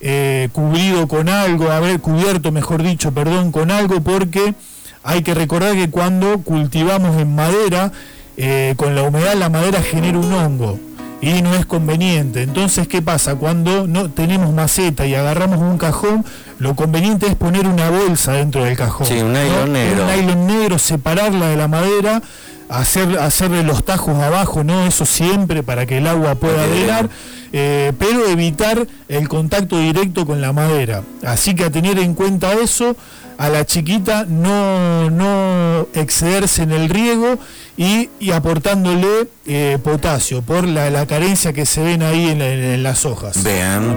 eh, 0.00 0.50
cubrido 0.52 1.08
con 1.08 1.30
algo, 1.30 1.70
haber 1.70 2.00
cubierto, 2.00 2.52
mejor 2.52 2.82
dicho, 2.82 3.12
perdón, 3.12 3.52
con 3.52 3.70
algo, 3.70 4.02
porque 4.02 4.54
hay 5.02 5.22
que 5.22 5.32
recordar 5.32 5.74
que 5.74 5.88
cuando 5.88 6.38
cultivamos 6.42 7.18
en 7.20 7.34
madera, 7.34 7.90
eh, 8.36 8.74
con 8.76 8.94
la 8.94 9.02
humedad 9.04 9.34
la 9.34 9.48
madera 9.48 9.80
genera 9.80 10.18
un 10.18 10.32
hongo 10.32 10.78
y 11.22 11.40
no 11.40 11.54
es 11.54 11.64
conveniente. 11.64 12.42
Entonces, 12.42 12.86
¿qué 12.86 13.00
pasa? 13.00 13.36
Cuando 13.36 13.86
no 13.86 14.10
tenemos 14.10 14.52
maceta 14.52 15.06
y 15.06 15.14
agarramos 15.14 15.58
un 15.58 15.78
cajón, 15.78 16.24
lo 16.58 16.74
conveniente 16.74 17.26
es 17.26 17.34
poner 17.34 17.66
una 17.66 17.88
bolsa 17.88 18.32
dentro 18.32 18.64
del 18.64 18.76
cajón. 18.76 19.06
Sí, 19.06 19.20
un 19.20 19.32
nylon 19.32 19.72
negro. 19.72 20.04
Un 20.04 20.10
nylon 20.10 20.46
negro, 20.46 20.78
separarla 20.78 21.48
de 21.48 21.56
la 21.56 21.68
madera, 21.68 22.22
hacer, 22.68 23.18
hacerle 23.18 23.62
los 23.62 23.84
tajos 23.84 24.16
abajo, 24.22 24.64
¿no? 24.64 24.86
Eso 24.86 25.06
siempre 25.06 25.62
para 25.62 25.86
que 25.86 25.98
el 25.98 26.06
agua 26.06 26.34
pueda 26.34 26.66
drenar, 26.66 27.08
eh, 27.52 27.92
pero 27.98 28.26
evitar 28.26 28.86
el 29.08 29.28
contacto 29.28 29.78
directo 29.78 30.26
con 30.26 30.40
la 30.40 30.52
madera. 30.52 31.02
Así 31.24 31.54
que 31.54 31.64
a 31.64 31.70
tener 31.70 31.98
en 31.98 32.14
cuenta 32.14 32.52
eso, 32.54 32.96
a 33.36 33.48
la 33.48 33.64
chiquita 33.66 34.26
no, 34.28 35.10
no 35.10 35.88
excederse 35.94 36.62
en 36.62 36.72
el 36.72 36.88
riego 36.88 37.38
y, 37.76 38.08
y 38.20 38.30
aportándole 38.30 39.28
eh, 39.46 39.78
potasio 39.82 40.42
por 40.42 40.66
la, 40.66 40.90
la 40.90 41.06
carencia 41.06 41.52
que 41.52 41.66
se 41.66 41.82
ven 41.82 42.02
ahí 42.02 42.28
en, 42.28 42.40
en 42.42 42.82
las 42.82 43.04
hojas. 43.04 43.42
Vean. 43.42 43.96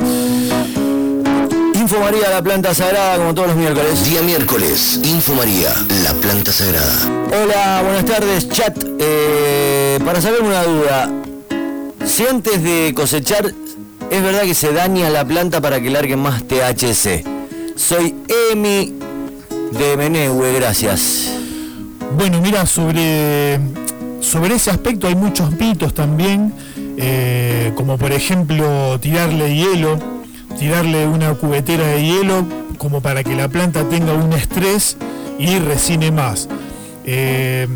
Info 1.88 2.02
María, 2.02 2.30
la 2.30 2.44
planta 2.44 2.74
sagrada, 2.74 3.16
como 3.16 3.34
todos 3.34 3.48
los 3.48 3.56
miércoles. 3.56 4.04
Día 4.04 4.22
miércoles, 4.22 5.00
Info 5.06 5.34
María, 5.36 5.74
la 6.04 6.14
planta 6.16 6.52
sagrada. 6.52 6.92
Hola, 7.28 7.82
buenas 7.82 8.04
tardes, 8.04 8.50
chat. 8.50 8.78
Eh, 9.00 9.98
para 10.04 10.22
saber 10.22 10.42
una 10.42 10.64
duda, 10.64 11.10
si 12.06 12.28
antes 12.28 12.62
de 12.62 12.92
cosechar, 12.94 13.54
es 14.12 14.22
verdad 14.22 14.42
que 14.42 14.54
se 14.54 14.74
daña 14.74 15.10
la 15.10 15.24
planta 15.24 15.62
para 15.62 15.80
que 15.80 15.90
largue 15.90 16.18
más 16.18 16.44
THC. 16.44 17.24
Soy 17.78 18.14
Emi 18.52 18.94
de 19.72 19.96
Menehue, 19.96 20.56
gracias. 20.56 21.32
Bueno, 22.18 22.42
mira, 22.42 22.66
sobre, 22.66 23.62
sobre 24.20 24.56
ese 24.56 24.72
aspecto 24.72 25.08
hay 25.08 25.16
muchos 25.16 25.54
mitos 25.54 25.94
también, 25.94 26.54
eh, 26.98 27.72
como 27.76 27.98
por 27.98 28.12
ejemplo 28.12 29.00
tirarle 29.00 29.56
hielo, 29.56 30.17
tirarle 30.60 31.08
una 31.08 31.34
cubetera 31.36 31.88
de 31.88 32.04
hielo 32.04 32.46
como 32.78 33.02
para 33.02 33.24
que 33.24 33.36
la 33.36 33.48
planta 33.48 33.88
tenga 33.90 34.14
un 34.14 34.34
estrés 34.34 34.98
y 35.40 35.60
resine 35.60 36.12
más. 36.12 36.48
Eh, 37.06 37.68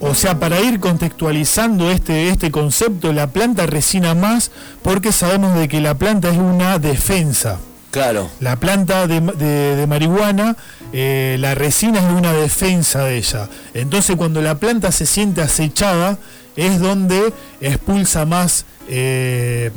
o 0.00 0.14
sea, 0.14 0.38
para 0.38 0.60
ir 0.60 0.80
contextualizando 0.80 1.90
este, 1.90 2.28
este 2.28 2.50
concepto, 2.50 3.12
la 3.12 3.28
planta 3.28 3.66
resina 3.66 4.14
más 4.14 4.50
porque 4.82 5.12
sabemos 5.12 5.54
de 5.54 5.68
que 5.68 5.80
la 5.80 5.94
planta 5.94 6.30
es 6.30 6.38
una 6.38 6.78
defensa. 6.78 7.58
Claro. 7.92 8.28
La 8.40 8.56
planta 8.56 9.06
de, 9.06 9.20
de- 9.20 9.76
de 9.76 9.86
marihuana, 9.86 10.56
eh, 10.92 11.36
la 11.38 11.54
resina 11.54 11.98
es 11.98 12.10
una 12.12 12.32
defensa 12.32 13.04
de 13.04 13.18
ella. 13.18 13.48
Entonces 13.74 14.16
cuando 14.16 14.40
la 14.42 14.56
planta 14.56 14.90
se 14.92 15.06
siente 15.06 15.42
acechada 15.42 16.18
es 16.56 16.80
donde 16.80 17.32
expulsa 17.60 18.24
más 18.24 18.64
eh, 18.88 19.70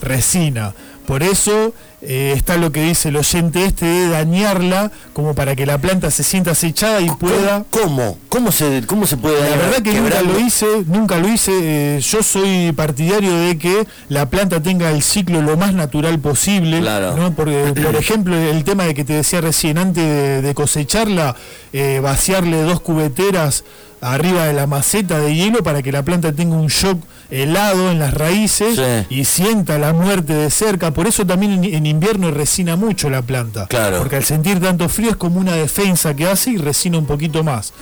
resina. 0.00 0.74
Por 1.06 1.22
eso 1.22 1.72
eh, 2.02 2.32
está 2.36 2.56
lo 2.56 2.72
que 2.72 2.82
dice 2.82 3.10
el 3.10 3.16
oyente 3.16 3.64
este 3.64 3.86
de 3.86 4.08
dañarla 4.08 4.90
como 5.12 5.34
para 5.34 5.54
que 5.54 5.64
la 5.66 5.78
planta 5.78 6.10
se 6.10 6.24
sienta 6.24 6.50
acechada 6.50 7.00
y 7.00 7.08
pueda... 7.10 7.64
¿Cómo? 7.70 8.18
¿Cómo 8.28 8.50
se, 8.52 8.82
cómo 8.86 9.06
se 9.06 9.16
puede 9.16 9.36
La 9.40 9.46
dañar? 9.50 9.58
verdad 9.70 9.82
que 9.82 10.00
nunca 10.00 10.22
lo 10.22 10.38
hice, 10.40 10.66
nunca 10.86 11.18
lo 11.18 11.28
hice. 11.28 11.52
eh, 11.54 12.00
yo 12.00 12.22
soy 12.22 12.72
partidario 12.72 13.34
de 13.38 13.56
que 13.56 13.86
la 14.08 14.28
planta 14.28 14.60
tenga 14.62 14.90
el 14.90 15.02
ciclo 15.02 15.40
lo 15.42 15.56
más 15.56 15.72
natural 15.74 16.18
posible. 16.18 16.80
Claro. 16.80 17.16
¿no? 17.16 17.34
Porque, 17.34 17.72
por 17.84 17.94
ejemplo, 17.96 18.36
el 18.36 18.64
tema 18.64 18.84
de 18.84 18.94
que 18.94 19.04
te 19.04 19.12
decía 19.14 19.40
recién, 19.40 19.78
antes 19.78 20.04
de, 20.04 20.42
de 20.42 20.54
cosecharla, 20.54 21.36
eh, 21.72 22.00
vaciarle 22.02 22.62
dos 22.62 22.80
cubeteras 22.80 23.64
arriba 24.00 24.44
de 24.44 24.52
la 24.52 24.66
maceta 24.66 25.18
de 25.18 25.34
hielo 25.34 25.62
para 25.62 25.82
que 25.82 25.90
la 25.90 26.02
planta 26.02 26.32
tenga 26.32 26.56
un 26.56 26.66
shock 26.66 26.98
helado 27.30 27.90
en 27.90 27.98
las 27.98 28.14
raíces 28.14 28.76
Sí. 28.76 29.06
y 29.20 29.24
sienta 29.24 29.78
la 29.78 29.92
muerte 29.92 30.34
de 30.34 30.50
cerca. 30.50 30.92
Por 30.92 31.06
eso 31.06 31.26
también 31.26 31.64
en, 31.64 31.86
invierno 31.86 32.30
resina 32.30 32.76
mucho 32.76 33.10
la 33.10 33.22
planta. 33.22 33.66
Claro. 33.66 33.98
Porque 33.98 34.16
al 34.16 34.24
sentir 34.24 34.60
tanto 34.60 34.88
frío 34.88 35.10
es 35.10 35.16
como 35.16 35.40
una 35.40 35.54
defensa 35.54 36.14
que 36.14 36.26
hace 36.26 36.50
y 36.50 36.56
resina 36.56 36.98
un 36.98 37.06
poquito 37.06 37.42
más 37.44 37.72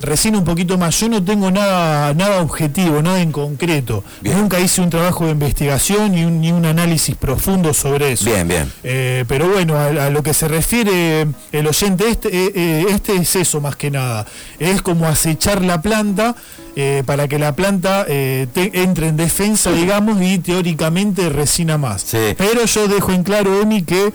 resina 0.00 0.38
un 0.38 0.44
poquito 0.44 0.78
más. 0.78 0.98
Yo 0.98 1.08
no 1.08 1.22
tengo 1.22 1.50
nada, 1.50 2.12
nada 2.14 2.40
objetivo, 2.40 3.02
nada 3.02 3.20
en 3.20 3.32
concreto. 3.32 4.04
Bien. 4.20 4.38
Nunca 4.38 4.58
hice 4.60 4.80
un 4.80 4.90
trabajo 4.90 5.24
de 5.26 5.32
investigación 5.32 6.12
ni 6.12 6.24
un, 6.24 6.40
ni 6.40 6.52
un 6.52 6.64
análisis 6.64 7.14
profundo 7.16 7.74
sobre 7.74 8.12
eso. 8.12 8.24
Bien, 8.26 8.48
bien. 8.48 8.72
Eh, 8.82 9.24
pero 9.28 9.48
bueno, 9.48 9.76
a, 9.76 9.86
a 9.86 10.10
lo 10.10 10.22
que 10.22 10.34
se 10.34 10.48
refiere 10.48 11.26
el 11.52 11.66
oyente, 11.66 12.08
este, 12.08 12.28
eh, 12.28 12.52
eh, 12.54 12.86
este 12.90 13.16
es 13.16 13.36
eso 13.36 13.60
más 13.60 13.76
que 13.76 13.90
nada. 13.90 14.26
Es 14.58 14.82
como 14.82 15.06
acechar 15.06 15.62
la 15.62 15.80
planta 15.80 16.34
eh, 16.80 17.02
para 17.04 17.28
que 17.28 17.38
la 17.38 17.52
planta 17.54 18.04
eh, 18.08 18.46
te- 18.52 18.82
entre 18.82 19.08
en 19.08 19.16
defensa, 19.16 19.70
digamos, 19.72 20.20
y 20.22 20.38
teóricamente 20.38 21.28
resina 21.28 21.76
más. 21.78 22.02
Sí. 22.02 22.34
Pero 22.38 22.64
yo 22.64 22.88
dejo 22.88 23.12
en 23.12 23.22
claro, 23.22 23.60
Emi, 23.60 23.82
que 23.82 24.12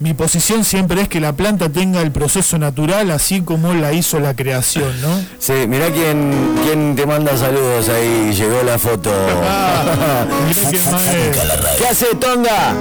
mi 0.00 0.12
posición 0.12 0.64
siempre 0.64 1.00
es 1.02 1.08
que 1.08 1.20
la 1.20 1.32
planta 1.34 1.68
tenga 1.70 2.02
el 2.02 2.10
proceso 2.10 2.58
natural 2.58 3.10
así 3.12 3.40
como 3.42 3.72
la 3.74 3.92
hizo 3.92 4.18
la 4.20 4.34
creación, 4.34 4.90
¿no? 5.00 5.08
Sí, 5.38 5.52
mirá 5.68 5.90
quién, 5.90 6.32
quién 6.64 6.94
te 6.96 7.06
manda 7.06 7.36
saludos 7.36 7.88
ahí, 7.88 8.32
llegó 8.34 8.62
la 8.64 8.76
foto. 8.78 9.10
Ah, 9.44 10.26
qué 10.70 10.78
maestro. 10.78 11.42
¿Qué 11.78 11.86
hace 11.88 12.06
Tonga? 12.16 12.74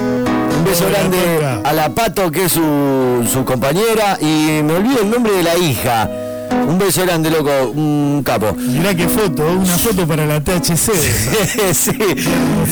Un 0.57 0.65
beso 0.65 0.85
grande 0.89 1.17
a 1.63 1.71
la 1.73 1.89
Pato, 1.89 2.29
que 2.31 2.45
es 2.45 2.51
su, 2.51 3.25
su 3.31 3.45
compañera, 3.45 4.17
y 4.19 4.61
me 4.63 4.73
olvido 4.73 5.01
el 5.01 5.09
nombre 5.09 5.33
de 5.33 5.43
la 5.43 5.55
hija. 5.57 6.09
Un 6.51 6.77
beso 6.79 7.01
grande, 7.03 7.29
loco, 7.29 7.51
un 7.75 8.23
capo. 8.25 8.53
Mirá 8.57 8.95
qué 8.95 9.07
foto, 9.07 9.45
una 9.45 9.77
foto 9.77 10.07
para 10.07 10.25
la 10.25 10.41
THC. 10.41 10.73
sí. 11.73 11.91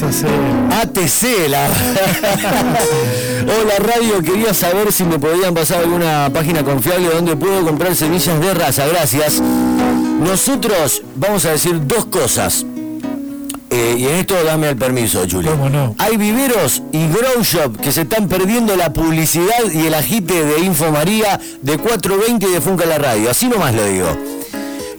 Hacer. 0.04 0.30
ATC, 0.82 1.50
la. 1.50 1.68
Hola 3.42 3.74
Radio, 3.80 4.22
quería 4.24 4.54
saber 4.54 4.92
si 4.92 5.04
me 5.04 5.20
podían 5.20 5.54
pasar 5.54 5.80
alguna 5.80 6.30
página 6.34 6.64
confiable 6.64 7.10
donde 7.10 7.36
puedo 7.36 7.64
comprar 7.66 7.96
semillas 7.96 8.40
de 8.40 8.54
raza. 8.54 8.88
Gracias. 8.88 9.42
Nosotros 10.20 11.02
vamos 11.16 11.46
a 11.46 11.52
decir 11.52 11.86
dos 11.86 12.06
cosas. 12.06 12.66
Eh, 13.74 13.96
y 13.98 14.06
en 14.06 14.16
esto 14.16 14.36
dame 14.44 14.70
el 14.70 14.76
permiso, 14.76 15.24
Julio. 15.32 15.52
¿Cómo 15.52 15.70
no? 15.70 15.96
Hay 15.98 16.18
viveros 16.18 16.84
y 16.92 17.08
grow 17.08 17.42
shop 17.42 17.78
que 17.80 17.92
se 17.94 18.02
están 18.02 18.28
perdiendo 18.28 18.76
la 18.76 18.92
publicidad 18.92 19.64
y 19.74 19.88
el 19.88 19.94
agite 19.94 20.44
de 20.46 20.60
Info 20.60 20.92
María 20.92 21.40
de 21.62 21.78
420 21.78 22.48
y 22.48 22.52
de 22.52 22.60
Funca 22.62 22.86
la 22.86 22.98
Radio. 22.98 23.30
Así 23.32 23.48
nomás 23.48 23.74
lo 23.74 23.86
digo. 23.86 24.08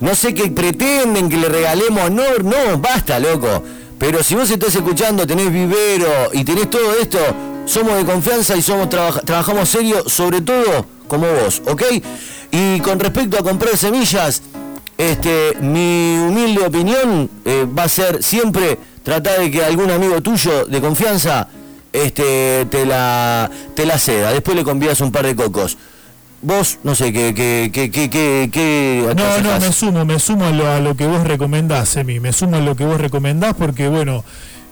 No 0.01 0.16
sé 0.16 0.33
qué 0.35 0.51
pretenden 0.51 1.29
que 1.29 1.37
le 1.37 1.49
regalemos. 1.51 2.11
No, 2.11 2.23
no, 2.43 2.79
basta, 2.79 3.20
loco. 3.20 3.62
Pero 3.99 4.23
si 4.25 4.35
vos 4.35 4.51
estás 4.51 4.75
escuchando, 4.75 5.27
tenés 5.27 5.53
vivero 5.53 6.31
y 6.33 6.43
tenés 6.43 6.70
todo 6.70 6.95
esto, 7.01 7.18
somos 7.66 7.95
de 7.99 8.05
confianza 8.05 8.57
y 8.57 8.62
somos 8.62 8.89
trabaja- 8.89 9.20
trabajamos 9.20 9.68
serio, 9.68 10.03
sobre 10.09 10.41
todo 10.41 10.87
como 11.07 11.27
vos, 11.31 11.61
¿ok? 11.66 11.83
Y 12.51 12.81
con 12.81 12.99
respecto 12.99 13.39
a 13.39 13.43
comprar 13.43 13.77
semillas, 13.77 14.43
este, 15.11 15.57
mi 15.61 16.16
humilde 16.18 16.64
opinión 16.64 17.28
eh, 17.44 17.66
va 17.66 17.84
a 17.84 17.88
ser 17.88 18.22
siempre 18.22 18.78
tratar 19.03 19.40
de 19.40 19.50
que 19.50 19.64
algún 19.64 19.90
amigo 19.90 20.20
tuyo 20.20 20.66
de 20.66 20.80
confianza 20.80 21.48
este, 21.92 22.66
te, 22.70 22.86
la, 22.86 23.50
te 23.74 23.84
la 23.84 23.98
ceda. 23.98 24.32
Después 24.32 24.57
le 24.57 24.62
convías 24.62 25.00
un 25.00 25.11
par 25.11 25.26
de 25.26 25.34
cocos. 25.34 25.76
Vos, 26.40 26.78
no 26.82 26.94
sé, 26.96 27.12
¿qué, 27.12 27.34
qué, 27.34 27.70
qué, 27.72 27.90
qué, 27.90 28.11
qué, 28.11 28.50
qué 28.53 29.14
No, 29.16 29.38
no, 29.38 29.61
me 29.61 29.72
sumo, 29.72 30.05
me 30.05 30.18
sumo 30.18 30.46
a 30.46 30.50
lo, 30.50 30.68
a 30.68 30.80
lo 30.80 30.96
que 30.96 31.07
vos 31.07 31.22
recomendás, 31.22 31.96
Emi, 31.96 32.18
me 32.18 32.32
sumo 32.32 32.57
a 32.57 32.61
lo 32.61 32.74
que 32.74 32.84
vos 32.84 33.00
recomendás 33.00 33.55
porque, 33.55 33.88
bueno, 33.88 34.24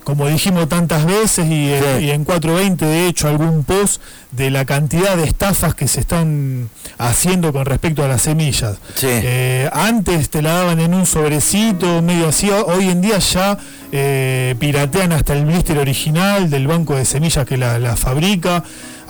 como 0.05 0.27
dijimos 0.29 0.69
tantas 0.69 1.05
veces 1.05 1.47
y, 1.47 1.71
Sí. 1.99 2.05
y 2.07 2.11
en 2.11 2.25
420 2.25 2.85
de 2.85 3.07
hecho 3.09 3.29
algún 3.29 3.65
post 3.65 4.01
de 4.33 4.51
la 4.51 4.65
cantidad 4.65 5.17
de 5.17 5.25
estafas 5.25 5.75
que 5.75 5.89
se 5.89 6.01
están 6.01 6.69
haciendo 6.99 7.53
con 7.53 7.65
respecto 7.67 8.05
a 8.05 8.09
las 8.09 8.23
semillas. 8.23 8.77
Sí. 8.95 9.07
Eh, 9.11 9.69
antes 9.73 10.31
te 10.31 10.43
la 10.43 10.53
daban 10.55 10.81
en 10.81 10.95
un 10.95 11.07
sobrecito, 11.07 12.01
medio 12.03 12.29
así, 12.29 12.51
ho- 12.51 12.67
hoy 12.67 12.89
en 12.89 13.01
día 13.01 13.19
ya 13.19 13.59
eh, 13.93 14.55
piratean 14.59 15.13
hasta 15.13 15.33
el 15.35 15.45
blister 15.47 15.79
original 15.79 16.49
del 16.51 16.67
banco 16.67 16.95
de 16.97 17.05
semillas 17.05 17.45
que 17.47 17.57
la, 17.57 17.79
la 17.79 17.97
fabrica. 17.97 18.63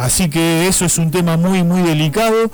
Así 0.03 0.29
que 0.31 0.67
eso 0.67 0.85
es 0.85 0.99
un 0.99 1.11
tema 1.11 1.37
muy, 1.37 1.63
muy 1.63 1.83
delicado. 1.83 2.51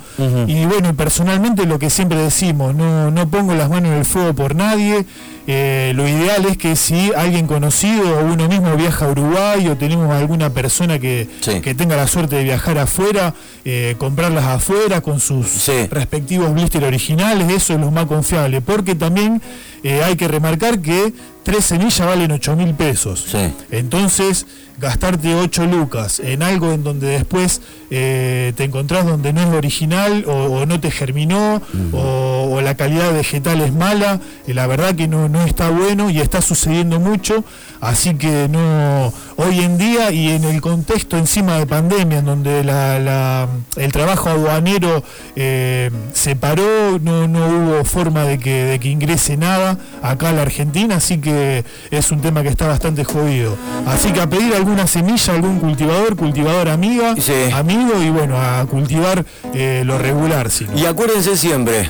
Y 0.47 0.65
bueno, 0.65 0.93
personalmente 0.95 1.65
lo 1.65 1.79
que 1.79 1.89
siempre 1.89 2.17
decimos, 2.19 2.75
no, 2.75 3.11
no 3.11 3.29
pongo 3.29 3.53
las 3.55 3.69
manos 3.69 3.91
en 3.91 3.97
el 3.97 4.05
fuego 4.05 4.33
por 4.33 4.55
nadie. 4.55 5.05
Eh, 5.49 5.93
lo 5.95 6.05
ideal 6.05 6.45
es 6.45 6.57
que 6.57 6.75
si 6.75 7.13
alguien 7.15 7.47
conocido 7.47 8.19
o 8.19 8.25
uno 8.25 8.49
mismo 8.49 8.75
viaja 8.75 9.05
a 9.05 9.09
Uruguay 9.11 9.65
o 9.69 9.77
tenemos 9.77 10.11
alguna 10.11 10.49
persona 10.49 10.99
que, 10.99 11.29
Sí. 11.39 11.61
que 11.61 11.73
tenga 11.73 11.95
la 11.95 12.05
suerte 12.07 12.35
de 12.35 12.43
viajar 12.43 12.77
afuera, 12.77 13.33
eh, 13.63 13.95
comprarlas 13.97 14.43
afuera 14.43 14.99
con 14.99 15.21
sus 15.21 15.47
respectivos 15.89 16.53
blister 16.53 16.83
originales, 16.83 17.49
eso 17.49 17.73
es 17.75 17.79
lo 17.79 17.91
más 17.91 18.07
confiable, 18.07 18.59
porque 18.59 18.93
también 18.95 19.41
eh, 19.83 20.01
hay 20.03 20.17
que 20.17 20.27
remarcar 20.27 20.81
que 20.81 21.13
tres 21.43 21.65
semillas 21.65 22.05
valen 22.05 22.29
8 22.33 22.57
mil 22.57 22.73
pesos. 22.73 23.25
Entonces, 23.71 24.45
gastarte 24.79 25.33
8 25.33 25.65
lucas 25.65 26.19
en 26.19 26.43
algo 26.43 26.71
en 26.71 26.83
donde 26.83 27.07
después 27.07 27.61
eh, 27.89 28.53
te 28.55 28.63
encontrás 28.63 29.05
donde 29.05 29.33
no 29.33 29.41
es 29.41 29.47
original 29.47 30.25
o, 30.27 30.65
no 30.65 30.79
te 30.79 30.91
germinó 30.91 31.61
o, 31.93 32.61
la 32.61 32.75
calidad 32.75 33.13
vegetal 33.13 33.61
es 33.61 33.71
mala, 33.71 34.19
eh, 34.47 34.53
la 34.53 34.67
verdad 34.67 34.95
que 34.95 35.07
no, 35.07 35.29
no 35.29 35.43
está 35.43 35.69
bueno 35.69 36.09
y 36.09 36.19
está 36.19 36.41
sucediendo 36.41 36.99
mucho, 36.99 37.43
así 37.79 38.15
que 38.15 38.47
no 38.49 39.13
hoy 39.37 39.59
en 39.59 39.77
día 39.77 40.11
y 40.11 40.29
en 40.29 40.43
el 40.43 40.61
contexto 40.61 41.17
encima 41.17 41.57
de 41.57 41.65
pandemia 41.65 42.19
en 42.19 42.25
donde 42.25 42.59
el 42.59 43.91
trabajo 43.91 44.29
aduanero 44.29 45.03
eh, 45.35 45.91
se 46.13 46.35
paró, 46.35 46.99
no, 46.99 47.27
no 47.27 47.47
hubo 47.47 47.85
forma 47.85 48.23
de 48.23 48.39
que, 48.39 48.65
de 48.65 48.79
que 48.79 48.89
ingrese 48.89 49.37
nada 49.37 49.77
acá 50.01 50.29
a 50.29 50.33
la 50.33 50.41
Argentina, 50.41 50.95
así 50.95 51.19
que 51.19 51.63
es 51.91 52.11
un 52.11 52.21
tema 52.21 52.43
que 52.43 52.49
está 52.49 52.67
bastante 52.67 53.03
jodido. 53.03 53.55
Así 53.85 54.11
que 54.11 54.21
a 54.21 54.29
pedir 54.29 54.53
alguna 54.53 54.87
semilla, 54.87 55.33
algún 55.33 55.59
cultivador, 55.59 56.15
cultivador 56.15 56.69
amiga, 56.69 57.15
amigo 57.53 58.01
y 58.01 58.09
bueno, 58.09 58.37
a 58.37 58.65
cultivar 58.65 59.23
eh, 59.53 59.83
lo 59.85 59.97
regular. 59.97 60.49
Y 60.75 60.85
acuérdense 60.85 61.37
siempre, 61.37 61.89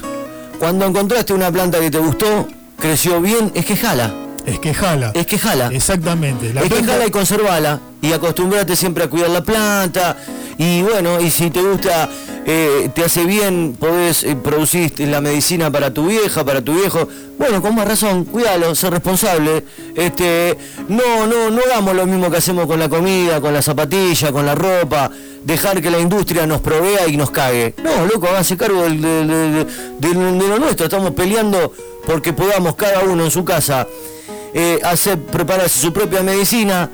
cuando 0.59 0.85
encontraste 0.85 1.33
una 1.33 1.51
planta 1.51 1.79
que 1.79 1.91
te 1.91 1.99
gustó, 1.99 2.47
creció 2.77 3.21
bien, 3.21 3.51
es 3.55 3.65
que 3.65 3.75
jala. 3.75 4.26
Es 4.47 4.59
que 4.59 4.73
jala. 4.73 5.11
Es 5.13 5.25
que 5.25 5.37
jala. 5.37 5.67
Exactamente. 5.73 6.53
es 6.55 6.73
que 6.73 6.83
jala 6.83 7.05
y 7.05 7.11
conservala. 7.11 7.81
Y 8.01 8.13
acostumbrate 8.13 8.77
siempre 8.77 9.03
a 9.03 9.09
cuidar 9.09 9.29
la 9.29 9.43
planta. 9.43 10.15
Y 10.57 10.81
bueno, 10.83 11.19
y 11.19 11.29
si 11.31 11.49
te 11.49 11.61
gusta, 11.61 12.09
eh, 12.45 12.89
te 12.95 13.03
hace 13.03 13.25
bien, 13.25 13.75
podés 13.77 14.23
eh, 14.23 14.37
producir 14.37 14.97
la 15.01 15.19
medicina 15.19 15.69
para 15.69 15.93
tu 15.93 16.07
vieja, 16.07 16.45
para 16.45 16.61
tu 16.61 16.75
viejo. 16.75 17.09
Bueno, 17.37 17.61
con 17.61 17.75
más 17.75 17.89
razón, 17.89 18.23
cuídalo, 18.23 18.73
sé 18.73 18.89
responsable. 18.89 19.65
Este, 19.93 20.57
no, 20.87 21.27
no, 21.27 21.49
no 21.49 21.61
hagamos 21.63 21.93
lo 21.93 22.05
mismo 22.05 22.31
que 22.31 22.37
hacemos 22.37 22.67
con 22.67 22.79
la 22.79 22.87
comida, 22.87 23.41
con 23.41 23.53
la 23.53 23.61
zapatilla, 23.61 24.31
con 24.31 24.45
la 24.45 24.55
ropa. 24.55 25.11
Dejar 25.43 25.81
que 25.81 25.91
la 25.91 25.99
industria 25.99 26.47
nos 26.47 26.61
provea 26.61 27.05
y 27.09 27.17
nos 27.17 27.31
cague. 27.31 27.75
No, 27.83 28.05
loco, 28.05 28.27
hágase 28.27 28.55
cargo 28.55 28.83
de 28.83 29.25
lo 29.99 30.59
nuestro. 30.59 30.85
Estamos 30.85 31.11
peleando 31.11 31.73
porque 32.05 32.31
podamos 32.31 32.75
cada 32.75 33.01
uno 33.01 33.25
en 33.25 33.31
su 33.31 33.43
casa 33.43 33.85
eh, 34.53 34.79
hacer, 34.83 35.19
prepararse 35.19 35.79
su 35.79 35.93
propia 35.93 36.21
medicina 36.23 36.89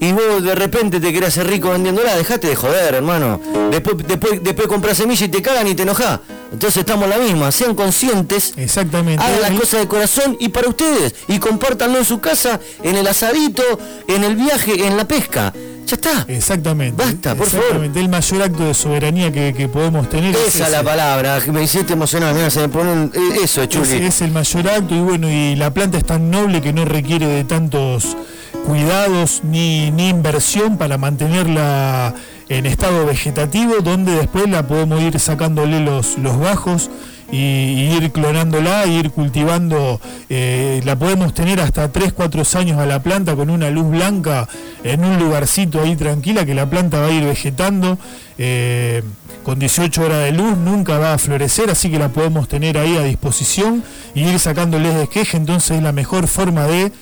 y 0.00 0.12
vos 0.12 0.42
de 0.42 0.54
repente 0.54 1.00
te 1.00 1.12
querés 1.12 1.30
hacer 1.30 1.48
rico 1.48 1.70
vendiéndola, 1.70 2.16
dejate 2.16 2.48
de 2.48 2.56
joder, 2.56 2.94
hermano. 2.94 3.40
Después, 3.70 3.96
después, 4.06 4.42
después 4.42 4.68
compras 4.68 4.96
semilla 4.96 5.26
y 5.26 5.28
te 5.28 5.42
cagan 5.42 5.66
y 5.66 5.74
te 5.74 5.82
enojas. 5.82 6.20
Entonces 6.52 6.78
estamos 6.78 7.04
en 7.04 7.10
la 7.10 7.18
misma, 7.18 7.52
sean 7.52 7.74
conscientes, 7.74 8.54
Exactamente. 8.56 9.22
hagan 9.22 9.42
las 9.42 9.50
cosas 9.52 9.80
de 9.80 9.88
corazón 9.88 10.36
y 10.40 10.48
para 10.48 10.68
ustedes, 10.68 11.14
y 11.26 11.38
compártanlo 11.38 11.98
en 11.98 12.04
su 12.04 12.20
casa, 12.20 12.60
en 12.82 12.96
el 12.96 13.06
asadito, 13.06 13.62
en 14.06 14.24
el 14.24 14.36
viaje, 14.36 14.86
en 14.86 14.96
la 14.96 15.06
pesca. 15.06 15.52
Ya 15.88 15.94
está. 15.94 16.26
Exactamente. 16.28 17.02
Basta, 17.02 17.34
por 17.34 17.46
Exactamente. 17.46 17.98
El 17.98 18.10
mayor 18.10 18.42
acto 18.42 18.66
de 18.66 18.74
soberanía 18.74 19.32
que, 19.32 19.68
podemos 19.72 20.06
tener. 20.10 20.36
Esa 20.36 20.66
es 20.66 20.70
la 20.70 20.82
palabra, 20.82 21.40
me 21.50 21.62
hiciste 21.62 21.94
emocionar, 21.94 22.34
mira, 22.34 22.50
se 22.50 22.60
me 22.60 22.68
ponen 22.68 23.10
eh, 23.14 23.38
eso, 23.42 23.64
Chuli. 23.64 23.94
Es, 23.94 24.16
es 24.16 24.22
el 24.22 24.30
mayor 24.30 24.68
acto 24.68 24.94
y 24.94 25.00
bueno, 25.00 25.30
y 25.30 25.56
la 25.56 25.72
planta 25.72 25.96
es 25.96 26.04
tan 26.04 26.30
noble 26.30 26.60
que 26.60 26.74
no 26.74 26.84
requiere 26.84 27.26
de 27.26 27.44
tantos 27.44 28.18
cuidados 28.66 29.40
ni, 29.44 29.90
ni 29.90 30.10
inversión 30.10 30.76
para 30.76 30.98
mantenerla 30.98 32.14
en 32.50 32.66
estado 32.66 33.06
vegetativo, 33.06 33.76
donde 33.82 34.12
después 34.14 34.46
la 34.46 34.66
podemos 34.66 35.00
ir 35.00 35.18
sacándole 35.18 35.80
los, 35.80 36.18
los 36.18 36.38
bajos 36.38 36.90
y, 37.30 37.90
ir 37.96 38.10
clonándola, 38.12 38.86
ir 38.86 39.10
cultivando, 39.10 40.00
eh, 40.28 40.80
la 40.84 40.96
podemos 40.96 41.34
tener 41.34 41.60
hasta 41.60 41.90
3, 41.90 42.12
4 42.12 42.42
años 42.54 42.78
a 42.78 42.86
la 42.86 43.02
planta 43.02 43.36
con 43.36 43.50
una 43.50 43.70
luz 43.70 43.90
blanca 43.90 44.48
en 44.84 45.04
un 45.04 45.18
lugarcito 45.18 45.82
ahí 45.82 45.96
tranquila 45.96 46.46
que 46.46 46.54
la 46.54 46.68
planta 46.68 47.00
va 47.00 47.08
a 47.08 47.10
ir 47.10 47.24
vegetando. 47.24 47.98
Eh, 48.38 49.02
con 49.44 49.58
18 49.58 50.02
horas 50.02 50.24
de 50.24 50.32
luz 50.32 50.56
nunca 50.58 50.98
va 50.98 51.14
a 51.14 51.18
florecer, 51.18 51.70
así 51.70 51.90
que 51.90 51.98
la 51.98 52.10
podemos 52.10 52.48
tener 52.48 52.76
ahí 52.76 52.96
a 52.96 53.02
disposición 53.02 53.82
y 54.14 54.24
ir 54.24 54.38
sacándoles 54.38 54.94
de 54.94 55.08
queje, 55.08 55.38
entonces 55.38 55.78
es 55.78 55.82
la 55.82 55.92
mejor 55.92 56.28
forma 56.28 56.66
de 56.66 56.92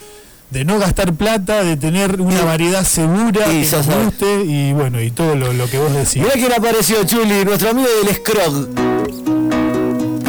de 0.50 0.64
no 0.64 0.78
gastar 0.78 1.14
plata, 1.14 1.64
de 1.64 1.76
tener 1.76 2.20
una 2.20 2.44
variedad 2.44 2.84
segura 2.84 3.52
y 3.52 3.68
que 3.68 3.76
guste 3.76 4.44
y 4.44 4.72
bueno, 4.72 5.00
y 5.02 5.10
todo 5.10 5.34
lo, 5.34 5.68
que 5.68 5.78
vos 5.78 5.92
decís. 5.92 6.22
Mirá 6.22 6.34
quién 6.34 6.52
apareció, 6.52 7.04
Chuli, 7.04 7.44
nuestro 7.44 7.70
amigo 7.70 7.88
del 8.04 8.14
Scrog, 8.14 9.35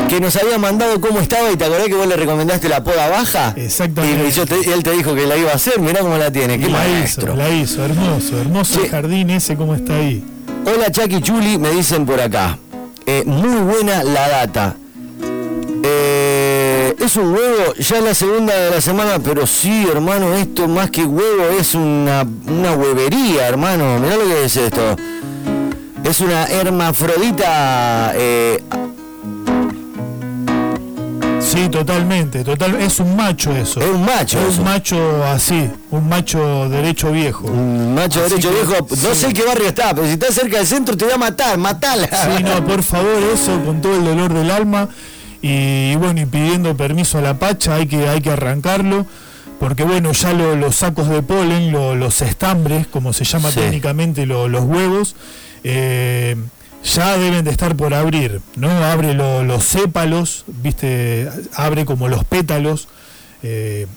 que 0.08 0.22
nos 0.22 0.36
había 0.36 0.58
mandado 0.58 1.00
cómo 1.02 1.20
estaba 1.20 1.52
y 1.52 1.58
te 1.58 1.66
acordás 1.66 1.88
que 1.88 1.94
vos 1.94 2.08
le 2.08 2.16
recomendaste 2.16 2.70
la 2.70 2.84
poda 2.84 3.10
baja. 3.10 3.54
Exactamente. 3.58 4.30
Y, 4.66 4.70
él 4.70 4.84
te 4.84 4.92
dijo 4.92 5.14
que 5.14 5.28
la 5.28 5.38
iba 5.38 5.52
a 5.52 5.56
hacer, 5.56 5.80
mirá 5.80 6.00
cómo 6.00 6.18
la 6.18 6.32
tiene, 6.32 6.58
qué 6.60 6.70
la 6.70 6.80
maestro. 6.80 7.34
Hizo, 7.34 7.36
la 7.36 7.50
hizo, 7.50 7.86
hermoso, 7.86 8.40
hermoso 8.40 8.84
el 8.84 8.90
jardín 8.90 9.30
ese, 9.30 9.56
cómo 9.56 9.76
está 9.76 9.96
ahí. 9.96 10.24
Hola 10.66 10.92
Chucky 10.92 11.22
Chuli, 11.22 11.58
me 11.58 11.72
dicen 11.72 12.06
por 12.06 12.20
acá. 12.20 12.58
Eh, 13.06 13.24
muy 13.26 13.62
buena 13.62 14.04
la 14.04 14.30
data. 14.30 14.76
Eh, 15.84 16.96
es 17.00 17.16
un 17.16 17.34
huevo, 17.34 17.74
ya 17.78 18.02
la 18.02 18.14
segunda 18.14 18.54
de 18.54 18.72
la 18.72 18.82
semana, 18.82 19.20
pero 19.20 19.48
sí, 19.48 19.88
hermano, 19.90 20.34
esto 20.34 20.68
más 20.68 20.90
que 20.90 21.06
huevo 21.06 21.44
es 21.60 21.74
una, 21.76 22.26
una 22.48 22.74
huevería, 22.74 23.48
hermano. 23.48 24.00
Mirá 24.00 24.16
lo 24.18 24.26
que 24.26 24.46
es 24.46 24.56
esto. 24.58 24.96
Es 26.04 26.20
una 26.20 26.48
hermafrodita. 26.48 28.14
Eh, 28.16 28.64
sí, 31.40 31.70
totalmente, 31.70 32.44
total, 32.44 32.76
es 32.82 33.00
un 33.00 33.16
macho 33.16 33.56
eso. 33.56 33.80
Es 33.80 33.88
un 33.88 34.06
macho. 34.06 34.40
Es 34.40 34.58
un 34.58 34.64
macho 34.64 35.24
así, 35.26 35.70
un 35.92 36.08
macho 36.08 36.70
derecho 36.70 37.12
viejo. 37.12 37.48
Un 37.48 37.96
macho 37.96 38.22
derecho 38.22 38.52
viejo, 38.52 38.88
no 39.04 39.16
sé 39.16 39.34
qué 39.34 39.44
barrio 39.44 39.68
está, 39.68 39.94
pero 39.94 40.08
si 40.08 40.14
está 40.14 40.32
cerca 40.32 40.58
del 40.58 40.68
centro 40.68 40.96
te 40.98 41.06
voy 41.06 41.14
a 41.14 41.18
matar, 41.18 41.58
matala. 41.58 42.08
Sí, 42.08 42.44
no, 42.44 42.66
por 42.66 42.84
favor, 42.84 43.22
eso 43.34 43.64
con 43.64 43.82
todo 43.82 43.96
el 43.96 44.06
dolor 44.06 44.34
del 44.34 44.52
alma 44.52 44.90
y 45.42 45.96
bueno, 45.96 46.22
y 46.22 46.26
pidiendo 46.26 46.76
permiso 46.76 47.20
a 47.20 47.22
la 47.22 47.38
pacha 47.38 47.76
hay 47.76 47.88
que, 47.88 48.08
hay 48.08 48.22
que 48.22 48.32
arrancarlo, 48.32 49.06
porque 49.60 49.84
bueno, 49.84 50.12
ya 50.12 50.34
los 50.34 50.76
sacos 50.76 51.10
de 51.10 51.22
polen, 51.22 51.72
los 51.72 52.22
estambres, 52.22 52.88
como 52.88 53.14
se 53.14 53.24
llama 53.24 53.52
técnicamente 53.52 54.26
los 54.26 54.64
huevos, 54.64 55.16
eh, 55.64 56.36
ya 56.88 57.18
deben 57.18 57.46
de 57.46 57.52
estar 57.52 57.76
por 57.76 57.94
abrir, 57.94 58.42
¿no? 58.56 58.70
Abre 58.70 59.14
los 59.14 59.64
sépalos, 59.66 60.46
viste, 60.48 61.30
abre 61.54 61.86
como 61.86 62.08
los 62.08 62.24
pétalos. 62.24 62.88
Eh, 63.44 63.88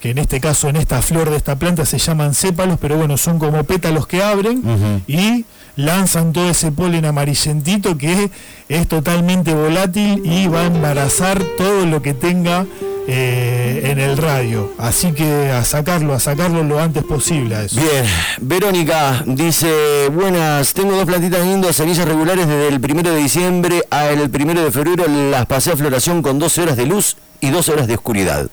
que 0.00 0.10
en 0.10 0.18
este 0.18 0.40
caso, 0.40 0.68
en 0.68 0.76
esta 0.76 1.00
flor 1.00 1.30
de 1.30 1.36
esta 1.36 1.56
planta 1.56 1.86
se 1.86 1.98
llaman 1.98 2.34
sépalos, 2.34 2.78
pero 2.78 2.98
bueno, 2.98 3.16
son 3.16 3.38
como 3.38 3.64
pétalos 3.64 4.06
que 4.06 4.22
abren 4.22 4.62
y 5.06 5.46
lanzan 5.74 6.32
todo 6.32 6.50
ese 6.50 6.70
polen 6.70 7.06
amarillentito 7.06 7.96
que 7.96 8.30
es 8.68 8.88
totalmente 8.88 9.54
volátil 9.54 10.20
y 10.24 10.48
va 10.48 10.62
a 10.62 10.66
embarazar 10.66 11.42
todo 11.56 11.86
lo 11.86 12.02
que 12.02 12.12
tenga 12.12 12.66
eh, 13.08 13.82
en 13.84 13.98
el 13.98 14.16
radio. 14.16 14.72
Así 14.78 15.12
que 15.12 15.50
a 15.50 15.64
sacarlo, 15.64 16.14
a 16.14 16.20
sacarlo 16.20 16.62
lo 16.64 16.80
antes 16.80 17.04
posible 17.04 17.56
a 17.56 17.62
eso. 17.64 17.80
Bien, 17.80 18.04
Verónica 18.40 19.22
dice, 19.26 20.08
buenas, 20.12 20.72
tengo 20.72 20.96
dos 20.96 21.06
plantitas 21.06 21.44
lindas, 21.44 21.76
semillas 21.76 22.06
regulares 22.06 22.46
desde 22.48 22.68
el 22.68 22.80
primero 22.80 23.12
de 23.12 23.18
diciembre 23.18 23.82
al 23.90 24.28
primero 24.30 24.62
de 24.62 24.70
febrero, 24.70 25.04
las 25.06 25.46
pasé 25.46 25.72
a 25.72 25.76
floración 25.76 26.22
con 26.22 26.38
12 26.38 26.62
horas 26.62 26.76
de 26.76 26.86
luz 26.86 27.16
y 27.40 27.50
2 27.50 27.68
horas 27.68 27.86
de 27.86 27.94
oscuridad. 27.94 28.48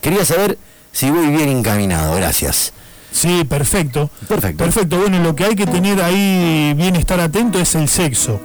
Quería 0.00 0.24
saber 0.24 0.58
si 0.92 1.10
voy 1.10 1.28
bien 1.28 1.48
encaminado, 1.48 2.14
gracias. 2.16 2.72
Sí, 3.12 3.44
perfecto. 3.44 4.10
Perfecto. 4.26 4.64
Perfecto. 4.64 4.98
Bueno, 4.98 5.18
lo 5.18 5.36
que 5.36 5.44
hay 5.44 5.54
que 5.54 5.66
tener 5.66 6.02
ahí 6.02 6.72
bien 6.76 6.96
estar 6.96 7.20
atento 7.20 7.58
es 7.60 7.74
el 7.74 7.88
sexo. 7.88 8.40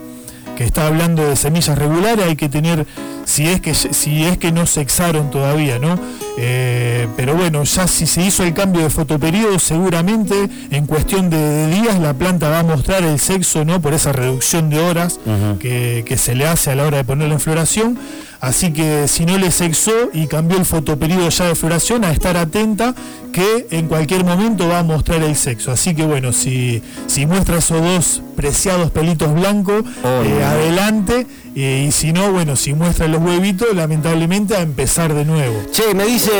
Que 0.57 0.63
está 0.63 0.87
hablando 0.87 1.23
de 1.29 1.35
semillas 1.35 1.77
regulares, 1.77 2.25
hay 2.25 2.35
que 2.35 2.49
tener, 2.49 2.87
si 3.25 3.47
es 3.47 3.61
que 3.61 3.75
si 3.75 4.23
es 4.23 4.39
que 4.39 4.51
no 4.51 4.65
sexaron 4.65 5.29
todavía, 5.29 5.77
¿no? 5.77 5.99
Eh, 6.39 7.07
pero 7.15 7.35
bueno, 7.35 7.63
ya 7.63 7.87
si 7.87 8.07
se 8.07 8.23
hizo 8.23 8.43
el 8.43 8.55
cambio 8.55 8.81
de 8.81 8.89
fotoperiodo, 8.89 9.59
seguramente 9.59 10.49
en 10.71 10.87
cuestión 10.87 11.29
de, 11.29 11.67
días 11.67 11.99
la 11.99 12.15
planta 12.15 12.49
va 12.49 12.59
a 12.59 12.63
mostrar 12.63 13.03
el 13.03 13.19
sexo, 13.19 13.65
¿no? 13.65 13.81
Por 13.81 13.93
esa 13.93 14.13
reducción 14.13 14.71
de 14.71 14.79
horas 14.79 15.19
que, 15.59 16.03
que 16.07 16.17
se 16.17 16.33
le 16.33 16.47
hace 16.47 16.71
a 16.71 16.75
la 16.75 16.87
hora 16.87 16.97
de 16.97 17.03
ponerla 17.03 17.35
en 17.35 17.39
floración 17.39 17.99
Así 18.39 18.71
que 18.71 19.07
si 19.07 19.25
no 19.25 19.37
le 19.37 19.51
sexó 19.51 19.91
y 20.13 20.27
cambió 20.27 20.57
el 20.57 20.65
fotoperiodo 20.65 21.29
ya 21.29 21.45
de 21.45 21.55
floración, 21.55 22.03
a 22.05 22.11
estar 22.11 22.37
atenta 22.37 22.93
que 23.31 23.67
en 23.71 23.87
cualquier 23.87 24.23
momento 24.23 24.67
va 24.67 24.79
a 24.79 24.83
mostrar 24.83 25.23
el 25.23 25.35
sexo. 25.35 25.71
Así 25.71 25.95
que 25.95 26.03
bueno, 26.03 26.33
si, 26.33 26.81
si 27.07 27.25
muestra 27.25 27.57
esos 27.57 27.81
dos 27.81 28.21
preciados 28.35 28.91
pelitos 28.91 29.33
blancos, 29.33 29.83
oh, 30.03 30.23
eh, 30.23 30.43
adelante. 30.43 31.27
Eh, 31.55 31.85
y 31.87 31.91
si 31.91 32.13
no, 32.13 32.31
bueno, 32.31 32.55
si 32.55 32.73
muestra 32.73 33.07
los 33.07 33.21
huevitos, 33.21 33.75
lamentablemente 33.75 34.55
a 34.55 34.61
empezar 34.61 35.13
de 35.13 35.25
nuevo. 35.25 35.59
Che, 35.71 35.95
me 35.95 36.05
dice, 36.05 36.31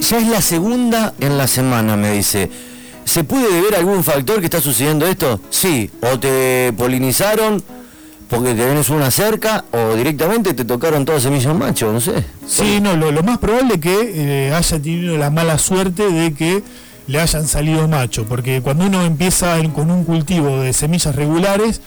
ya 0.00 0.18
es 0.18 0.28
la 0.28 0.42
segunda 0.42 1.14
en 1.20 1.38
la 1.38 1.46
semana, 1.46 1.96
me 1.96 2.12
dice. 2.12 2.50
¿Se 3.04 3.22
puede 3.24 3.52
deber 3.52 3.74
a 3.74 3.78
algún 3.78 4.02
factor 4.02 4.40
que 4.40 4.46
está 4.46 4.60
sucediendo 4.60 5.06
esto? 5.06 5.40
Sí, 5.50 5.90
o 6.00 6.18
te 6.18 6.72
polinizaron 6.76 7.62
porque 8.34 8.54
te 8.54 8.64
vienes 8.64 8.90
una 8.90 9.10
cerca 9.10 9.64
o 9.70 9.94
directamente 9.94 10.54
te 10.54 10.64
tocaron 10.64 11.04
todas 11.04 11.22
semillas 11.22 11.54
machos, 11.54 11.92
no 11.92 12.00
sé. 12.00 12.24
Sí, 12.46 12.80
no, 12.80 12.96
lo, 12.96 13.22
más 13.22 13.38
probable 13.38 13.74
es 13.74 13.80
que 13.80 14.12
eh, 14.48 14.54
haya 14.54 14.80
tenido 14.80 15.16
la 15.16 15.30
mala 15.30 15.58
suerte 15.58 16.10
de 16.10 16.34
que 16.34 16.62
le 17.06 17.20
hayan 17.20 17.46
salido 17.46 17.86
macho, 17.86 18.24
porque 18.24 18.60
cuando 18.62 18.86
uno 18.86 19.04
empieza 19.04 19.56
con 19.74 19.90
un 19.90 20.04
cultivo 20.04 20.60
de 20.60 20.72
semillas 20.72 21.14
regulares, 21.14 21.80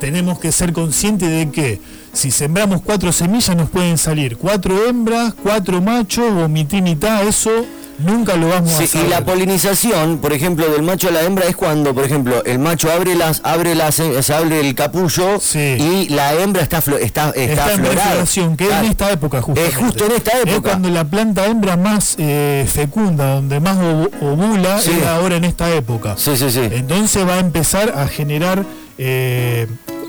tenemos 0.00 0.38
que 0.38 0.52
ser 0.52 0.72
conscientes 0.72 1.30
de 1.30 1.50
que 1.50 1.80
si 2.12 2.30
sembramos 2.30 2.82
cuatro 2.82 3.12
semillas 3.12 3.56
nos 3.56 3.70
pueden 3.70 3.98
salir 3.98 4.36
cuatro 4.36 4.86
hembras, 4.86 5.34
cuatro 5.42 5.80
machos 5.80 6.30
o 6.30 6.48
mitad 6.48 6.82
mitad, 6.82 7.26
eso 7.26 7.50
nunca 7.98 8.36
lo 8.36 8.48
vamos 8.48 8.70
Sí, 8.72 8.82
a 8.82 8.84
y 8.84 8.88
saber. 8.88 9.08
la 9.10 9.24
polinización, 9.24 10.18
por 10.18 10.32
ejemplo, 10.32 10.68
del 10.68 10.82
macho 10.82 11.08
a 11.08 11.10
la 11.12 11.22
hembra 11.22 11.46
es 11.46 11.56
cuando, 11.56 11.94
por 11.94 12.04
ejemplo, 12.04 12.42
el 12.44 12.58
macho 12.58 12.90
abre 12.90 13.14
las, 13.14 13.40
abre 13.44 13.74
las, 13.74 13.98
eh, 14.00 14.22
se 14.22 14.34
abre 14.34 14.60
el 14.60 14.74
capullo 14.74 15.38
Sí. 15.40 15.58
y 15.58 16.08
la 16.08 16.34
hembra 16.34 16.62
está 16.62 16.78
está, 16.78 17.00
está, 17.00 17.32
Está 17.34 17.72
en 17.74 17.84
es 17.84 18.90
esta 18.90 19.10
época 19.10 19.40
justamente. 19.42 19.76
Es 19.76 19.82
justo 19.84 20.06
en 20.06 20.12
esta 20.12 20.30
Es 20.32 20.46
época. 20.46 20.70
cuando 20.70 20.90
la 20.90 21.04
planta 21.04 21.46
hembra 21.46 21.76
más 21.76 22.16
eh, 22.18 22.66
fecunda, 22.72 23.34
donde 23.36 23.60
más 23.60 23.76
ovu- 23.78 24.10
ovula, 24.20 24.80
Sí. 24.80 24.90
es 25.00 25.06
ahora 25.06 25.36
en 25.36 25.44
esta 25.44 25.70
época. 25.74 26.14
Sí, 26.16 26.36
sí, 26.36 26.50
sí. 26.50 26.60
Entonces 26.72 27.26
va 27.26 27.34
a 27.34 27.38
empezar 27.40 27.92
a 27.96 28.06
generar 28.08 28.64
eh, 28.98 29.66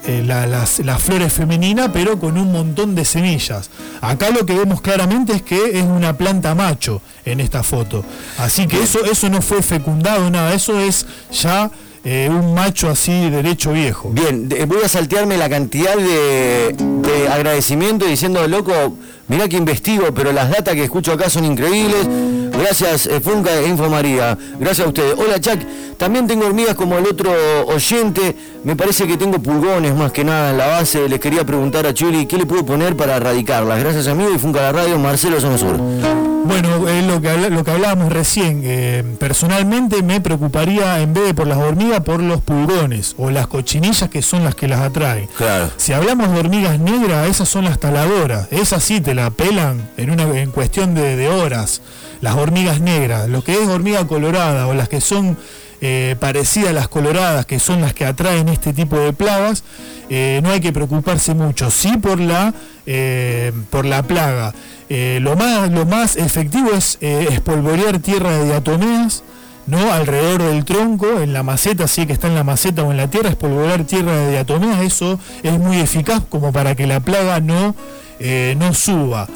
eh, 0.07 0.23
la- 0.25 0.45
las, 0.47 0.79
las 0.79 1.01
flores 1.01 1.33
femeninas, 1.33 1.89
pero 1.93 2.19
con 2.19 2.37
un 2.37 2.51
montón 2.51 2.95
de 2.95 3.05
semillas. 3.05 3.69
Acá 4.01 4.29
lo 4.29 4.45
que 4.45 4.53
vemos 4.53 4.81
claramente 4.81 5.33
es 5.33 5.41
que 5.41 5.79
es 5.79 5.83
una 5.83 6.17
planta 6.17 6.53
macho 6.55 7.01
en 7.25 7.39
esta 7.39 7.63
foto. 7.63 8.03
Así 8.37 8.67
que 8.67 8.81
eso, 8.83 9.03
eso 9.05 9.29
no 9.29 9.41
fue 9.41 9.63
fecundado, 9.63 10.29
nada, 10.29 10.53
eso 10.53 10.79
es 10.79 11.05
ya 11.31 11.71
eh, 12.03 12.29
un 12.29 12.53
macho 12.53 12.89
así 12.89 13.29
derecho 13.31 13.71
viejo. 13.73 14.09
Bien, 14.11 14.47
voy 14.67 14.77
a 14.83 14.87
saltearme 14.87 15.37
la 15.37 15.49
cantidad 15.49 15.95
de, 15.95 16.75
de 16.77 17.27
agradecimiento 17.29 18.05
diciendo, 18.05 18.47
loco, 18.47 18.95
mirá 19.27 19.47
que 19.47 19.57
investigo, 19.57 20.13
pero 20.13 20.31
las 20.31 20.49
datas 20.49 20.73
que 20.73 20.83
escucho 20.83 21.13
acá 21.13 21.29
son 21.29 21.45
increíbles. 21.45 22.07
Gracias, 22.51 23.07
eh, 23.07 23.19
Funca 23.19 23.53
e 23.53 23.67
Info 23.67 23.89
María. 23.89 24.37
Gracias 24.59 24.85
a 24.85 24.89
ustedes. 24.89 25.15
Hola, 25.17 25.39
Chuck. 25.39 25.59
También 25.97 26.27
tengo 26.27 26.45
hormigas 26.45 26.75
como 26.75 26.97
el 26.97 27.05
otro 27.05 27.31
oyente. 27.67 28.35
Me 28.63 28.75
parece 28.75 29.07
que 29.07 29.17
tengo 29.17 29.39
pulgones 29.39 29.95
más 29.95 30.11
que 30.11 30.23
nada 30.23 30.51
en 30.51 30.57
la 30.57 30.67
base. 30.67 31.07
Les 31.09 31.19
quería 31.19 31.45
preguntar 31.45 31.85
a 31.85 31.93
Chuli, 31.93 32.25
¿qué 32.25 32.37
le 32.37 32.45
puedo 32.45 32.65
poner 32.65 32.95
para 32.95 33.17
erradicarlas? 33.17 33.79
Gracias, 33.79 34.07
amigo. 34.07 34.29
Y 34.33 34.39
Funca 34.39 34.61
la 34.61 34.71
Radio, 34.71 34.97
Marcelo 34.99 35.39
Zona 35.39 35.57
Sur. 35.57 36.34
Bueno, 36.45 36.87
es 36.87 37.03
lo 37.05 37.21
que, 37.21 37.49
lo 37.49 37.63
que 37.63 37.71
hablábamos 37.71 38.13
recién. 38.13 38.61
eh, 38.63 39.03
personalmente 39.19 40.03
me 40.03 40.21
preocuparía, 40.21 40.99
en 41.01 41.13
vez 41.13 41.25
de 41.25 41.33
por 41.33 41.47
las 41.47 41.57
hormigas, 41.57 42.01
por 42.01 42.21
los 42.21 42.41
pulgones 42.41 43.15
o 43.17 43.31
las 43.31 43.47
cochinillas 43.47 44.09
que 44.09 44.21
son 44.21 44.43
las 44.43 44.55
que 44.55 44.67
las 44.67 44.81
atraen. 44.81 45.27
Claro. 45.37 45.69
Si 45.77 45.93
hablamos 45.93 46.31
de 46.31 46.39
hormigas 46.39 46.79
negras, 46.79 47.27
esas 47.29 47.49
son 47.49 47.65
las 47.65 47.79
taladoras. 47.79 48.47
Esas 48.51 48.83
sí 48.83 49.01
te 49.01 49.15
la 49.15 49.31
pelan 49.31 49.89
en, 49.97 50.09
una, 50.11 50.23
en 50.39 50.51
cuestión 50.51 50.93
de, 50.93 51.15
de 51.15 51.29
horas. 51.29 51.81
Las 52.21 52.35
hormigas 52.35 52.79
negras. 52.79 53.27
Lo 53.27 53.43
que 53.43 53.53
es 53.61 53.67
hormiga 53.67 54.05
colorada 54.07 54.67
o 54.67 54.73
las 54.73 54.87
que 54.87 55.01
son 55.01 55.37
eh, 55.81 56.15
parecidas 56.19 56.69
a 56.69 56.73
las 56.73 56.87
coloradas, 56.87 57.45
que 57.45 57.59
son 57.59 57.81
las 57.81 57.93
que 57.93 58.05
atraen 58.05 58.47
este 58.49 58.71
tipo 58.73 58.97
de 58.97 59.13
plagas, 59.13 59.63
eh, 60.09 60.39
no 60.43 60.49
hay 60.51 60.61
que 60.61 60.71
preocuparse 60.71 61.33
mucho. 61.33 61.69
Sí 61.69 61.97
por 61.97 62.19
la, 62.19 62.53
eh, 62.85 63.51
por 63.69 63.85
la 63.85 64.03
plaga. 64.03 64.53
Eh, 64.89 65.19
lo, 65.21 65.35
más, 65.35 65.71
lo 65.71 65.85
más 65.85 66.15
efectivo 66.15 66.71
es 66.71 66.97
eh, 67.01 67.27
espolvorear 67.31 67.99
tierra 67.99 68.31
de 68.37 68.45
diatomeas. 68.45 69.23
¿no? 69.67 69.91
alrededor 69.91 70.43
del 70.43 70.63
tronco, 70.63 71.21
en 71.21 71.33
la 71.33 71.41
maceta, 71.41 71.87
sí 71.87 72.05
que 72.05 72.13
está 72.13 72.27
en 72.27 72.35
la 72.35 72.43
maceta 72.43 72.83
o 72.83 72.91
en 72.91 72.97
la 72.97 73.07
tierra, 73.09 73.29
espolvorear 73.29 73.83
tierra 73.85 74.15
de 74.15 74.29
diatomeas, 74.33 74.79
eso 74.81 75.19
es 75.41 75.57
muy 75.57 75.79
eficaz 75.79 76.21
como 76.29 76.51
para 76.53 76.75
que 76.75 76.85
la 76.85 76.99
plaga 76.99 77.39
no, 77.39 77.73
eh, 78.19 78.53
no 78.59 78.75
suba. 78.75 79.27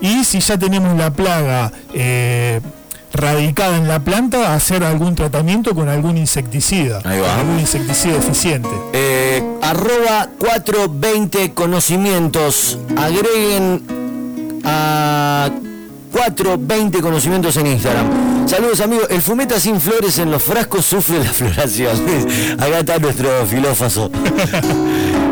Y 0.00 0.24
si 0.24 0.40
ya 0.40 0.56
tenemos 0.56 0.96
la 0.96 1.10
plaga 1.12 1.72
radicada 3.16 3.76
en 3.76 3.88
la 3.88 4.00
planta, 4.00 4.54
hacer 4.54 4.84
algún 4.84 5.14
tratamiento 5.14 5.74
con 5.74 5.88
algún 5.88 6.16
insecticida, 6.16 7.00
Ahí 7.04 7.18
va. 7.20 7.28
con 7.28 7.40
algún 7.40 7.60
insecticida 7.60 8.16
eficiente. 8.16 8.68
Eh, 8.92 9.42
arroba 9.62 10.28
420 10.38 11.52
conocimientos. 11.52 12.78
Agreguen 12.96 13.82
a 14.66 15.48
420 16.12 17.00
conocimientos 17.00 17.56
en 17.56 17.68
Instagram. 17.68 18.48
Saludos 18.48 18.80
amigos. 18.80 19.06
El 19.10 19.22
fumeta 19.22 19.60
sin 19.60 19.80
flores 19.80 20.18
en 20.18 20.30
los 20.30 20.42
frascos 20.42 20.84
sufre 20.84 21.18
la 21.18 21.32
floración. 21.32 21.96
Acá 22.58 22.80
está 22.80 22.98
nuestro 22.98 23.46
filófaso. 23.46 24.10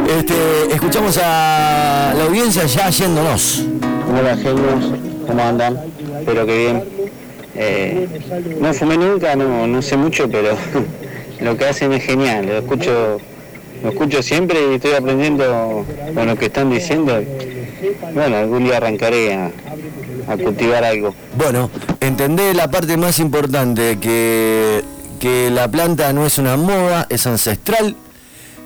Este, 0.05 0.35
escuchamos 0.71 1.17
a 1.17 2.13
la 2.15 2.25
audiencia 2.25 2.67
ya 2.67 2.91
yéndonos. 2.91 3.65
Hola 4.13 4.37
genios, 4.37 4.93
¿cómo 5.27 5.43
andan? 5.43 5.81
Espero 6.21 6.45
que 6.45 6.59
bien. 6.59 6.85
Eh, 7.55 8.07
no 8.61 8.75
fumé 8.75 8.99
nunca, 8.99 9.35
no, 9.35 9.67
no 9.67 9.81
sé 9.81 9.97
mucho, 9.97 10.29
pero 10.31 10.57
lo 11.41 11.57
que 11.57 11.65
hacen 11.65 11.91
es 11.95 12.05
genial. 12.05 12.45
Lo 12.47 12.59
escucho, 12.59 13.19
lo 13.83 13.89
escucho 13.89 14.23
siempre 14.23 14.59
y 14.71 14.75
estoy 14.75 14.93
aprendiendo 14.93 15.87
con 16.15 16.27
lo 16.27 16.37
que 16.37 16.47
están 16.47 16.71
diciendo. 16.71 17.19
Bueno, 18.13 18.37
algún 18.37 18.65
día 18.65 18.77
arrancaré 18.79 19.35
a, 19.35 19.51
cultivar 20.37 20.85
algo. 20.85 21.15
Bueno, 21.37 21.71
entendé 22.01 22.55
la 22.55 22.71
parte 22.71 22.97
más 22.97 23.19
importante, 23.19 23.99
que, 23.99 24.83
que 25.21 25.51
la 25.51 25.69
planta 25.71 26.13
no 26.13 26.27
es 26.27 26.39
una 26.39 26.57
moda, 26.57 27.07
es 27.11 27.27
ancestral 27.27 27.97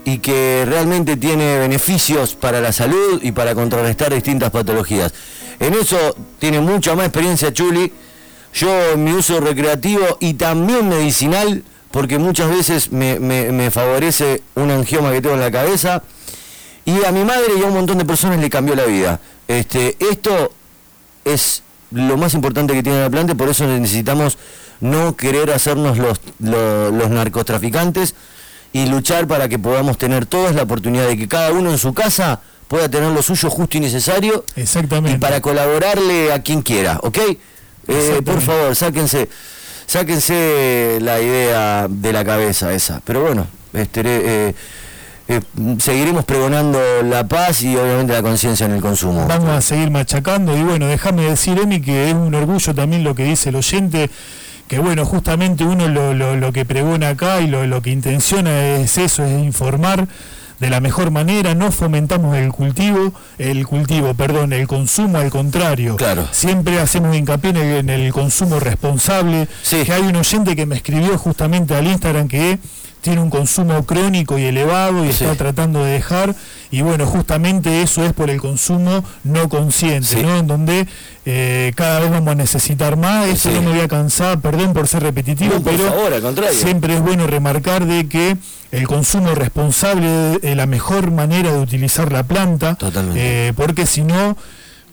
y 0.05 0.19
que 0.19 0.65
realmente 0.67 1.17
tiene 1.17 1.59
beneficios 1.59 2.35
para 2.35 2.61
la 2.61 2.73
salud 2.73 3.21
y 3.23 3.33
para 3.33 3.55
contrarrestar 3.55 4.15
distintas 4.15 4.51
patologías. 4.51 5.13
En 5.61 5.75
eso 5.75 6.15
tiene 6.39 6.61
mucha 6.61 6.95
más 6.95 7.07
experiencia 7.07 7.53
Chuli, 7.53 7.93
yo 8.55 8.93
en 8.93 9.05
mi 9.05 9.13
uso 9.13 9.41
recreativo 9.41 10.17
y 10.21 10.35
también 10.35 10.89
medicinal, 10.89 11.63
porque 11.91 12.19
muchas 12.19 12.51
veces 12.51 12.93
me, 12.93 13.19
me- 13.19 13.51
me 13.53 13.71
favorece 13.71 14.43
un 14.55 14.71
angioma 14.71 15.11
que 15.13 15.21
tengo 15.21 15.35
en 15.35 15.41
la 15.41 15.51
cabeza, 15.51 16.03
y 16.91 17.05
a 17.05 17.13
mi 17.13 17.25
madre 17.25 17.53
y 17.59 17.63
a 17.63 17.67
un 17.67 17.75
montón 17.75 17.99
de 17.99 18.05
personas 18.05 18.39
le 18.41 18.49
cambió 18.49 18.75
la 18.75 18.85
vida. 18.85 19.21
Este, 19.47 19.97
esto 20.01 20.53
es 21.25 21.63
lo 21.91 22.17
más 22.17 22.35
importante 22.35 22.73
que 22.75 22.83
tiene 22.83 23.01
la 23.01 23.11
planta, 23.11 23.35
por 23.35 23.49
eso 23.49 23.67
necesitamos 23.67 24.39
no 24.81 25.17
querer 25.17 25.51
hacernos 25.51 25.99
los, 25.99 26.21
lo- 26.39 26.91
los 26.91 27.11
narcotraficantes 27.11 28.15
y 28.73 28.87
luchar 28.87 29.27
para 29.27 29.49
que 29.49 29.59
podamos 29.59 29.99
tener 29.99 30.27
todos 30.27 30.55
la 30.55 30.63
oportunidad 30.63 31.07
de 31.09 31.17
que 31.17 31.27
cada 31.29 31.53
uno 31.53 31.71
en 31.71 31.79
su 31.79 31.93
casa 31.95 32.41
pueda 32.69 32.89
tener 32.89 33.11
lo 33.11 33.23
suyo 33.23 33.49
justo 33.51 33.77
y 33.79 33.81
necesario 33.81 34.45
Exactamente. 34.57 35.17
y 35.17 35.19
para 35.19 35.41
colaborarle 35.41 36.33
a 36.33 36.43
quien 36.43 36.63
quiera, 36.63 37.01
¿ok? 37.03 37.19
Eh, 37.89 38.21
por 38.25 38.41
favor, 38.43 38.77
sáquense, 38.77 39.29
sáquense 39.87 40.99
la 41.01 41.21
idea 41.21 41.87
de 41.89 42.13
la 42.13 42.25
cabeza 42.25 42.73
esa. 42.73 43.01
Pero 43.05 43.23
bueno, 43.23 43.47
este, 43.73 44.03
eh, 44.05 44.55
eh, 45.29 45.41
seguiremos 45.79 46.25
pregonando 46.25 46.81
la 47.05 47.27
paz 47.29 47.63
y 47.63 47.77
obviamente 47.77 48.13
la 48.15 48.23
conciencia 48.23 48.67
en 48.67 48.73
el 48.73 48.81
consumo. 48.81 49.27
Vamos 49.29 49.51
a 49.51 49.61
seguir 49.61 49.91
machacando 49.91 50.57
y 50.57 50.63
bueno, 50.63 50.87
déjame 50.87 51.23
decir, 51.23 51.59
Emi, 51.59 51.81
que 51.81 52.09
es 52.09 52.15
un 52.15 52.35
orgullo 52.35 52.75
también 52.75 53.05
lo 53.05 53.15
que 53.15 53.25
dice 53.25 53.51
el 53.51 53.57
oyente, 53.57 54.11
que 54.69 54.79
bueno, 54.79 55.05
justamente 55.05 55.65
uno 55.65 55.89
lo, 55.89 56.15
lo- 56.15 56.37
lo 56.37 56.53
que 56.53 56.65
pregona 56.65 57.11
acá 57.11 57.41
y 57.41 57.47
lo, 57.47 57.67
lo 57.67 57.83
que 57.83 57.91
intenciona 57.91 58.77
es 58.77 58.97
eso, 58.99 59.25
es 59.25 59.33
informar 59.45 60.09
de 60.61 60.71
la 60.71 60.81
mejor 60.81 61.13
manera, 61.13 61.55
no 61.55 61.71
fomentamos 61.71 62.37
el 62.37 62.51
cultivo, 62.51 63.13
el 63.39 63.65
cultivo, 63.67 64.15
perdón, 64.15 64.53
el 64.53 64.67
consumo 64.67 65.19
al 65.19 65.31
contrario. 65.31 65.95
Claro. 65.97 66.27
Siempre 66.33 66.81
hacemos 66.81 67.15
hincapié 67.17 67.51
en 67.51 67.57
el, 67.59 67.77
en 67.77 67.91
el 67.91 68.13
consumo 68.13 68.59
responsable, 68.59 69.47
Sí. 69.63 69.85
que 69.85 69.93
hay 69.93 70.03
un 70.03 70.17
oyente 70.17 70.57
que 70.57 70.67
me 70.67 70.75
escribió 70.77 71.17
justamente 71.17 71.77
al 71.77 71.87
Instagram 71.87 72.27
que 72.27 72.59
tiene 73.01 73.21
un 73.21 73.31
consumo 73.31 73.85
crónico 73.85 74.39
y 74.39 74.45
elevado 74.45 75.05
y 75.05 75.13
Sí. 75.13 75.25
está 75.25 75.35
tratando 75.37 75.85
de 75.85 75.93
dejar 75.93 76.35
y 76.71 76.83
bueno 76.83 77.07
justamente 77.07 77.83
eso 77.83 78.05
es 78.05 78.13
por 78.13 78.29
el 78.31 78.41
consumo 78.41 79.05
no 79.25 79.49
consciente 79.49 80.07
Sí. 80.09 80.23
¿no? 80.23 80.37
en 80.39 80.47
donde 80.47 80.87
eh, 81.25 81.73
cada 81.77 82.01
vez 82.01 82.11
vamos 82.11 82.33
a 82.33 82.35
necesitar 82.35 82.97
más 82.97 83.27
eso 83.27 83.49
Sí. 83.51 83.55
no 83.55 83.63
me 83.63 83.71
voy 83.71 83.81
a 83.81 83.89
cansar 83.89 84.41
perdón 84.41 84.73
por 84.75 84.89
ser 84.89 85.03
repetitivo 85.03 85.55
No, 85.55 85.63
pero 85.63 85.85
favor, 85.87 86.45
siempre 86.53 86.95
es 86.95 87.01
bueno 87.01 87.27
remarcar 87.27 87.87
de 87.87 88.09
que 88.09 88.37
el 88.73 88.87
consumo 88.87 89.35
responsable 89.35 90.39
es 90.43 90.57
la 90.57 90.67
mejor 90.67 91.11
manera 91.11 91.53
de 91.53 91.59
utilizar 91.59 92.13
la 92.13 92.23
planta 92.25 92.77
eh, 93.15 93.53
porque 93.57 93.87
si 93.87 94.03
no 94.03 94.37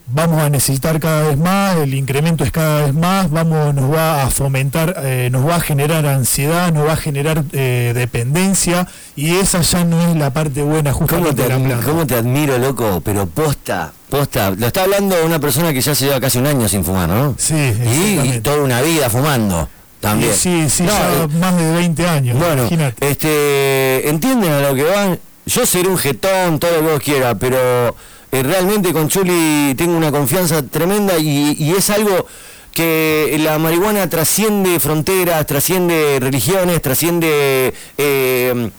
vamos 0.08 0.40
a 0.42 0.50
necesitar 0.50 1.00
cada 1.00 1.28
vez 1.30 1.38
más, 1.38 1.78
el 1.78 1.94
incremento 1.96 2.44
es 2.44 2.52
cada 2.52 2.86
vez 2.86 2.94
más, 2.94 3.30
vamos, 3.32 3.74
nos 3.74 3.92
va 3.92 4.24
a 4.24 4.30
fomentar, 4.30 4.96
eh, 5.04 5.30
nos 5.32 5.48
va 5.48 5.56
a 5.56 5.60
generar 5.60 6.06
ansiedad, 6.06 6.72
nos 6.72 6.88
va 6.88 6.94
a 6.94 6.98
generar 6.98 7.44
eh, 7.54 7.92
dependencia 7.96 8.88
y 9.16 9.36
esa 9.38 9.62
ya 9.62 9.84
no 9.84 10.02
es 10.10 10.16
la 10.16 10.32
parte 10.32 10.62
buena 10.62 10.92
¿Cómo 10.92 11.08
justamente 11.08 11.36
te, 11.36 11.44
de 11.44 11.50
la 11.50 11.56
admi- 11.58 11.68
planta. 11.68 11.86
cómo 11.86 12.06
te 12.08 12.16
admiro, 12.16 12.58
loco? 12.58 13.02
Pero 13.04 13.26
posta, 13.26 13.92
posta. 14.10 14.52
Lo 14.52 14.68
está 14.68 14.84
hablando 14.84 15.16
una 15.26 15.40
persona 15.40 15.74
que 15.74 15.82
ya 15.82 15.96
se 15.96 16.06
lleva 16.06 16.20
casi 16.20 16.38
un 16.38 16.46
año 16.48 16.68
sin 16.70 16.84
fumar, 16.84 17.10
¿no? 17.10 17.36
Sí, 17.38 17.56
Y, 17.56 18.36
y 18.36 18.40
toda 18.42 18.62
una 18.62 18.82
vida 18.82 19.10
fumando. 19.10 19.68
También. 20.02 20.34
Y 20.34 20.36
sí, 20.36 20.70
sí, 20.70 20.84
No, 20.84 20.90
ya 20.92 21.24
eh, 21.24 21.28
más 21.40 21.58
de 21.58 21.72
20 21.72 22.08
años. 22.08 22.38
Bueno, 22.38 22.62
imagínate. 22.62 23.10
este, 23.10 24.08
entienden 24.10 24.52
a 24.52 24.60
lo 24.62 24.76
que 24.76 24.84
van. 24.84 25.20
Yo 25.48 25.66
seré 25.66 25.90
un 25.90 25.98
jetón, 25.98 26.60
todo 26.60 26.72
lo 26.74 26.80
que 26.88 26.94
vos 26.94 27.02
quieras, 27.02 27.36
pero 27.40 27.96
eh, 28.32 28.44
realmente 28.44 28.94
con 28.94 29.08
Chuli 29.08 29.76
tengo 29.76 29.96
una 29.96 30.12
confianza 30.12 30.64
tremenda 30.64 31.18
y, 31.18 31.74
es 31.78 31.90
algo 31.90 32.28
que 32.74 33.38
la 33.40 33.58
marihuana 33.58 34.10
trasciende 34.10 34.80
fronteras, 34.80 35.46
trasciende 35.46 36.18
religiones, 36.20 36.82
trasciende... 36.82 37.74
eh, 37.98 38.72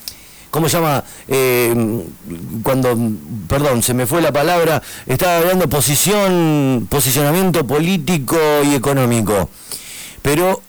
¿Cómo 0.56 0.70
se 0.70 0.78
llama? 0.78 1.04
Eh, 1.28 1.74
cuando, 2.62 2.96
perdón, 3.46 3.82
se 3.82 3.92
me 3.92 4.06
fue 4.06 4.22
la 4.22 4.32
palabra, 4.32 4.82
estaba 5.06 5.36
hablando 5.36 5.68
posición, 5.68 6.86
posicionamiento 6.88 7.66
político 7.66 8.38
y 8.64 8.74
económico. 8.74 9.50
Pero 10.22 10.62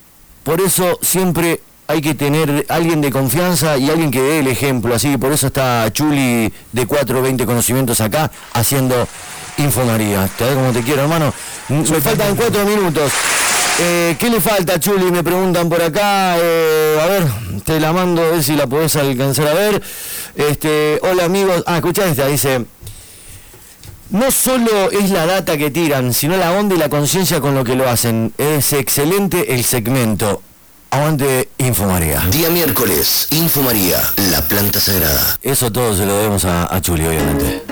por 0.43 0.59
eso 0.59 0.99
siempre 1.01 1.61
hay 1.87 2.01
que 2.01 2.13
tener 2.13 2.65
alguien 2.69 3.01
de 3.01 3.11
confianza 3.11 3.77
y 3.77 3.89
alguien 3.89 4.11
que 4.11 4.21
dé 4.21 4.39
el 4.39 4.47
ejemplo. 4.47 4.93
Así 4.93 5.11
que 5.11 5.17
por 5.17 5.31
eso 5.31 5.47
está 5.47 5.91
Chuli 5.91 6.51
de 6.71 6.85
420 6.85 7.45
conocimientos 7.45 8.01
acá 8.01 8.29
haciendo 8.53 9.07
Infomaría. 9.57 10.29
¿Te 10.37 10.43
ves 10.43 10.53
como 10.53 10.71
te 10.71 10.81
quiero, 10.81 11.03
hermano? 11.03 11.33
Me 11.69 12.01
faltan 12.01 12.35
cuatro 12.35 12.63
minutos. 12.63 13.11
Eh, 13.79 14.15
¿Qué 14.19 14.29
le 14.29 14.39
falta, 14.39 14.79
Chuli? 14.79 15.11
Me 15.11 15.23
preguntan 15.23 15.67
por 15.67 15.81
acá. 15.81 16.37
Eh, 16.37 16.99
a 17.01 17.05
ver, 17.07 17.23
te 17.63 17.79
la 17.79 17.91
mando 17.91 18.21
a 18.21 18.29
ver 18.31 18.43
si 18.43 18.55
la 18.55 18.67
podés 18.67 18.95
alcanzar 18.95 19.47
a 19.47 19.53
ver. 19.53 19.81
Este, 20.35 20.99
hola 21.01 21.25
amigos. 21.25 21.63
Ah, 21.65 21.77
escuchá 21.77 22.05
esta, 22.05 22.27
dice. 22.27 22.65
No 24.11 24.31
solo 24.31 24.91
es 24.91 25.09
la 25.09 25.25
data 25.25 25.57
que 25.57 25.71
tiran, 25.71 26.13
sino 26.13 26.37
la 26.37 26.53
onda 26.53 26.75
y 26.75 26.77
la 26.77 26.89
conciencia 26.89 27.41
con 27.41 27.55
lo 27.55 27.63
que 27.63 27.75
lo 27.75 27.89
hacen. 27.89 28.33
Es 28.37 28.73
excelente 28.73 29.55
el 29.55 29.63
segmento. 29.65 30.43
Aguante 30.91 31.49
Infomaría. 31.57 32.21
Día 32.31 32.49
miércoles, 32.49 33.27
Infomaría, 33.31 33.97
la 34.31 34.41
planta 34.41 34.79
sagrada. 34.79 35.37
Eso 35.41 35.71
todo 35.71 35.95
se 35.95 36.05
lo 36.05 36.15
debemos 36.17 36.45
a, 36.45 36.73
a 36.73 36.81
Chuli, 36.81 37.05
obviamente. 37.05 37.63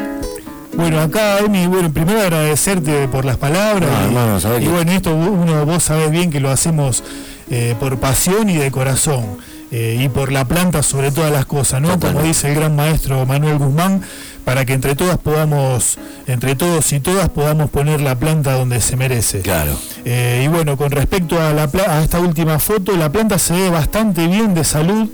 Bueno, 0.75 0.99
acá, 0.99 1.39
Emi, 1.39 1.67
bueno, 1.67 1.91
primero 1.93 2.19
agradecerte 2.21 3.07
por 3.07 3.23
las 3.23 3.37
palabras. 3.37 3.89
Ah, 3.93 4.01
y, 4.03 4.05
hermano, 4.07 4.39
sabés 4.39 4.61
y 4.61 4.65
que- 4.65 4.71
bueno, 4.71 4.91
esto 4.91 5.15
uno, 5.15 5.65
vos 5.65 5.83
sabés 5.83 6.11
bien 6.11 6.29
que 6.29 6.39
lo 6.41 6.51
hacemos 6.51 7.03
eh, 7.49 7.75
por 7.79 7.97
pasión 7.99 8.49
y 8.49 8.57
de 8.57 8.71
corazón. 8.71 9.37
eh, 9.71 9.97
y 9.99 10.09
por 10.09 10.31
la 10.31 10.45
planta 10.45 10.83
sobre 10.83 11.11
todas 11.11 11.31
las 11.31 11.45
cosas, 11.47 11.81
¿no? 11.81 11.99
Como 11.99 12.21
dice 12.21 12.49
el 12.49 12.55
gran 12.55 12.75
maestro 12.75 13.25
Manuel 13.25 13.57
Guzmán, 13.57 14.01
para 14.45 14.63
que 14.65 14.73
entre 14.73 14.95
todas 14.95 15.17
podamos, 15.17 15.97
entre 16.27 16.55
todos 16.55 16.93
y 16.93 16.99
todas 17.01 17.27
podamos 17.29 17.69
poner 17.69 17.99
la 17.99 18.15
planta 18.15 18.53
donde 18.53 18.79
se 18.79 18.95
merece. 18.95 19.41
Claro. 19.41 19.71
Eh, 20.05 20.43
y 20.45 20.47
bueno, 20.47 20.77
con 20.77 20.91
respecto 20.91 21.41
a, 21.41 21.51
la, 21.51 21.63
a 21.87 22.03
esta 22.03 22.19
última 22.21 22.59
foto, 22.59 22.95
la 22.95 23.11
planta 23.11 23.37
se 23.39 23.53
ve 23.53 23.69
bastante 23.69 24.27
bien 24.27 24.53
de 24.53 24.63
salud. 24.63 25.09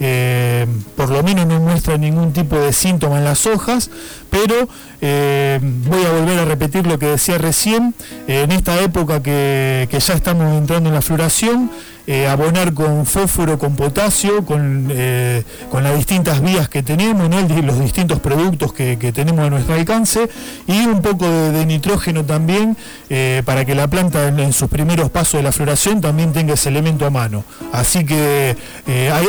eh, 0.00 0.66
por 0.96 1.08
lo 1.10 1.22
menos 1.22 1.46
no 1.46 1.60
muestra 1.60 1.96
ningún 1.96 2.32
tipo 2.32 2.56
de 2.56 2.72
síntoma 2.72 3.18
en 3.18 3.24
las 3.24 3.46
hojas, 3.46 3.90
pero 4.28 4.68
eh, 5.00 5.58
voy 5.62 6.04
a 6.04 6.10
volver 6.10 6.38
a 6.40 6.44
repetir 6.44 6.86
lo 6.86 6.98
que 6.98 7.06
decía 7.06 7.38
recién. 7.38 7.94
en 8.26 8.52
esta 8.52 8.80
época 8.80 9.22
que, 9.22 9.86
que 9.90 10.00
ya 10.00 10.14
estamos 10.14 10.52
entrando 10.58 10.88
en 10.90 10.94
la 10.94 11.00
floración, 11.02 11.70
eh, 12.06 12.26
abonar 12.28 12.74
con 12.74 13.06
fósforo, 13.06 13.58
con 13.58 13.76
potasio, 13.76 14.44
con, 14.44 14.88
eh, 14.90 15.42
con 15.70 15.82
las 15.82 15.96
distintas 15.96 16.40
vías 16.42 16.68
que 16.68 16.82
tenemos, 16.82 17.28
los 17.64 17.80
distintos 17.80 18.20
productos 18.20 18.72
que, 18.72 18.96
tenemos 19.14 19.46
a 19.46 19.50
nuestro 19.50 19.74
alcance, 19.74 20.28
y 20.66 20.86
un 20.86 21.00
poco 21.02 21.26
de, 21.26 21.64
nitrógeno 21.66 22.24
también, 22.24 22.76
eh, 23.10 23.42
para 23.44 23.64
que 23.64 23.74
la 23.74 23.88
planta 23.88 24.28
en, 24.28 24.52
sus 24.52 24.68
primeros 24.68 25.10
pasos 25.10 25.38
de 25.38 25.42
la 25.42 25.52
floración 25.52 26.00
también 26.00 26.32
tenga 26.32 26.54
ese 26.54 26.68
elemento 26.68 27.06
a 27.06 27.10
mano. 27.10 27.44
Así 27.72 28.04
que 28.04 28.56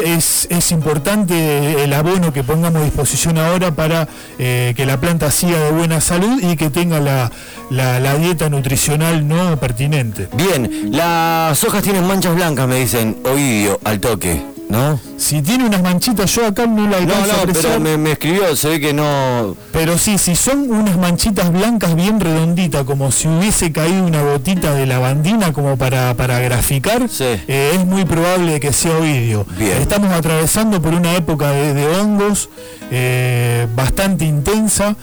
es, 0.06 0.48
es 0.50 0.72
importante 0.72 1.84
el 1.84 1.94
abono 1.94 2.32
que 2.34 2.44
pongamos 2.44 2.82
a 2.82 2.86
disposición 2.86 3.38
ahora 3.38 3.74
para 3.74 4.08
que 4.38 4.84
la 4.86 5.00
planta 5.00 5.32
siga 5.32 5.60
de 5.60 5.72
buena 5.72 6.02
salud 6.02 6.42
y 6.42 6.56
que 6.56 6.70
tenga 6.70 7.00
la, 7.00 7.32
la- 7.70 8.00
la 8.00 8.16
dieta 8.16 8.50
nutricional 8.50 9.28
no 9.28 9.58
pertinente. 9.60 10.28
Bien, 10.36 10.90
las 10.92 11.64
hojas 11.64 11.82
tienen 11.84 12.06
manchas 12.08 12.36
blancas, 12.36 12.65
me 12.68 12.80
dicen, 12.80 13.18
oído, 13.26 13.80
al 13.84 14.00
toque, 14.00 14.42
¿no? 14.70 15.00
Si 15.18 15.42
tiene 15.42 15.66
unas 15.66 15.82
manchitas, 15.82 16.32
yo 16.34 16.46
acá 16.48 16.66
no 16.66 16.88
la 16.90 17.00
No, 17.02 17.14
pero 17.54 17.80
me, 17.80 17.98
me 17.98 18.12
escribió, 18.14 18.56
se 18.56 18.70
ve 18.70 18.80
que 18.80 18.94
no... 18.94 19.56
Pero 19.72 19.98
sí, 19.98 20.18
si 20.18 20.36
son 20.36 20.70
unas 20.72 20.98
manchitas 20.98 21.52
blancas 21.52 21.96
bien 21.96 22.20
redonditas, 22.20 22.84
como 22.84 23.12
si 23.12 23.28
hubiese 23.28 23.72
caído 23.72 24.04
una 24.06 24.22
gotita 24.24 24.74
de 24.74 24.86
lavandina 24.86 25.54
como 25.54 25.78
para, 25.78 26.14
para 26.16 26.40
graficar, 26.40 27.08
Sí. 27.10 27.24
eh, 27.48 27.72
es 27.76 27.86
muy 27.86 28.06
probable 28.06 28.60
que 28.60 28.74
sea 28.74 28.98
ovidio. 28.98 29.46
Bien. 29.58 29.78
Estamos 29.82 30.12
atravesando 30.12 30.82
por 30.82 30.94
una 30.94 31.16
época 31.16 31.52
de, 31.52 31.74
de 31.74 31.88
hongos 31.88 32.50
eh, 32.92 33.68
bastante 33.76 34.26
intensa. 34.26 34.96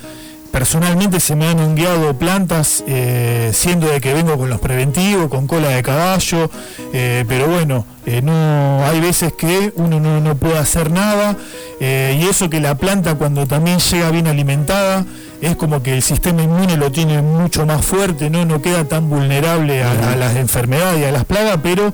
Personalmente 0.53 1.19
se 1.19 1.35
me 1.35 1.49
han 1.49 1.59
hongueado 1.61 2.13
plantas, 2.19 2.85
eh, 2.87 3.53
siendo 3.55 3.89
de 3.89 4.03
que 4.03 4.13
vengo 4.13 4.37
con 4.37 4.51
los 4.51 4.61
preventivos, 4.61 5.29
con 5.31 5.47
cola 5.47 5.71
de 5.71 5.83
caballo, 5.83 6.51
eh, 6.93 7.25
pero 7.27 7.49
bueno, 7.49 7.87
eh, 8.05 8.21
no 8.21 8.85
hay 8.85 9.01
veces 9.01 9.33
que 9.33 9.73
uno 9.77 9.99
no, 9.99 10.21
no 10.21 10.37
puede 10.37 10.59
hacer 10.59 10.91
nada, 10.91 11.37
y 11.81 12.29
eso 12.29 12.49
que 12.49 12.61
la 12.61 12.77
planta 12.77 13.17
cuando 13.17 13.47
también 13.47 13.79
llega 13.81 14.11
bien 14.11 14.29
alimentada, 14.29 15.05
es 15.41 15.57
como 15.57 15.83
que 15.83 15.95
el 15.95 16.03
sistema 16.03 16.43
inmune 16.43 16.77
lo 16.77 16.93
tiene 16.93 17.23
mucho 17.23 17.67
más 17.67 17.85
fuerte, 17.85 18.31
no, 18.31 18.45
no 18.45 18.63
queda 18.63 18.85
tan 18.85 19.09
vulnerable 19.09 19.83
a, 19.83 20.15
las 20.15 20.37
enfermedades 20.37 21.01
y 21.01 21.05
a 21.05 21.11
las 21.13 21.25
plagas, 21.25 21.59
pero 21.63 21.93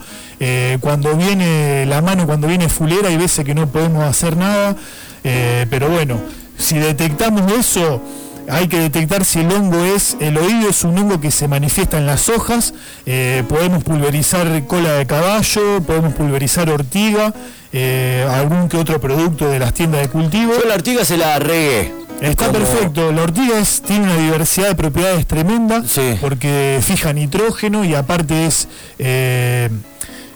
cuando 0.81 1.17
viene 1.17 1.87
la 1.87 2.03
mano, 2.03 2.27
cuando 2.27 2.49
viene 2.49 2.69
fulera, 2.69 3.09
hay 3.09 3.17
veces 3.17 3.47
que 3.47 3.55
no 3.55 3.69
podemos 3.69 4.05
hacer 4.05 4.37
nada, 4.37 4.77
pero 5.23 5.89
bueno, 5.89 6.21
si 6.59 6.77
detectamos 6.77 7.51
eso, 7.53 8.03
hay 8.51 8.69
que 8.69 8.79
detectar 8.79 9.25
si 9.25 9.41
el 9.41 9.53
hongo 9.53 9.83
es, 9.85 10.17
el 10.21 10.37
oído 10.39 10.69
es 10.71 10.85
un 10.85 10.99
hongo 10.99 11.21
que 11.21 11.31
se 11.31 11.49
manifiesta 11.49 11.99
en 11.99 12.07
las 12.07 12.29
hojas, 12.29 12.75
eh, 13.07 13.43
podemos 13.49 13.85
pulverizar 13.85 14.65
cola 14.67 14.93
de 14.95 15.07
caballo, 15.07 15.81
podemos 15.83 16.15
pulverizar 16.15 16.71
ortiga, 16.71 17.33
eh, 17.73 18.27
algún 18.31 18.69
que 18.69 18.77
otro 18.79 19.01
producto 19.01 19.49
de 19.49 19.59
las 19.59 19.75
tiendas 19.75 20.01
de 20.03 20.09
cultivo. 20.09 20.53
Yo 20.61 20.69
la 20.69 20.75
ortiga 20.75 21.05
se 21.05 21.17
la 21.17 21.39
regué. 21.39 21.93
Está 22.21 22.47
Como- 22.47 22.59
perfecto, 22.59 23.13
la 23.13 23.23
ortiga 23.23 23.59
es- 23.61 23.81
tiene 23.83 24.05
una 24.05 24.17
diversidad 24.17 24.69
de 24.69 24.75
propiedades 24.75 25.27
tremenda 25.27 25.85
Sí. 25.87 26.17
porque 26.21 26.81
fija 26.83 27.13
nitrógeno 27.13 27.85
y 27.85 27.95
aparte 27.95 28.47
es 28.47 28.67
eh, 28.99 29.69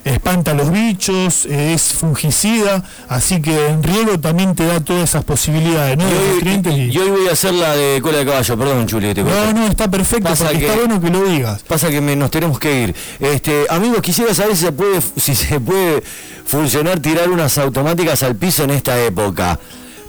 espanta 0.05 0.53
los 0.55 0.71
bichos, 0.73 1.47
es 1.47 1.93
fungicida, 1.95 2.83
así 3.09 3.41
que 3.41 3.69
en 3.69 3.83
riego 3.83 4.19
también 4.19 4.55
te 4.55 4.67
da 4.67 4.81
todas 4.81 5.05
esas 5.11 5.25
posibilidades, 5.25 5.97
¿no? 5.97 6.05
Y 6.05 6.13
hoy, 6.13 6.35
nutrientes 6.35 6.75
y- 6.75 6.91
y 6.91 6.99
hoy 6.99 7.11
voy 7.11 7.29
a 7.29 7.33
hacer 7.33 7.55
la 7.55 7.75
de 7.77 8.01
cola 8.03 8.19
de 8.19 8.25
caballo, 8.27 8.59
perdón, 8.59 8.87
Chuli, 8.87 9.15
te. 9.15 9.23
No, 9.23 9.53
no, 9.53 9.67
está 9.67 9.89
perfecto, 9.91 10.29
Pasa 10.29 10.45
porque 10.47 10.59
que- 10.61 10.67
está 10.67 10.79
bueno 10.79 11.01
que 11.01 11.11
lo 11.11 11.25
digas. 11.25 11.63
Pasa 11.63 11.89
que 11.91 12.01
me- 12.01 12.17
nos 12.17 12.31
tenemos 12.31 12.59
que 12.59 12.83
ir. 12.83 12.95
Este, 13.21 13.67
amigos, 13.71 14.01
quisiera 14.03 14.35
saber 14.35 14.57
si 14.57 14.65
se 14.65 14.73
puede, 14.73 15.01
si 15.17 15.35
se 15.35 15.61
puede 15.61 16.03
funcionar 16.45 16.99
tirar 17.01 17.31
unas 17.31 17.57
automáticas 17.59 18.23
al 18.25 18.35
piso 18.37 18.65
en 18.65 18.71
esta 18.71 18.99
época. 19.05 19.59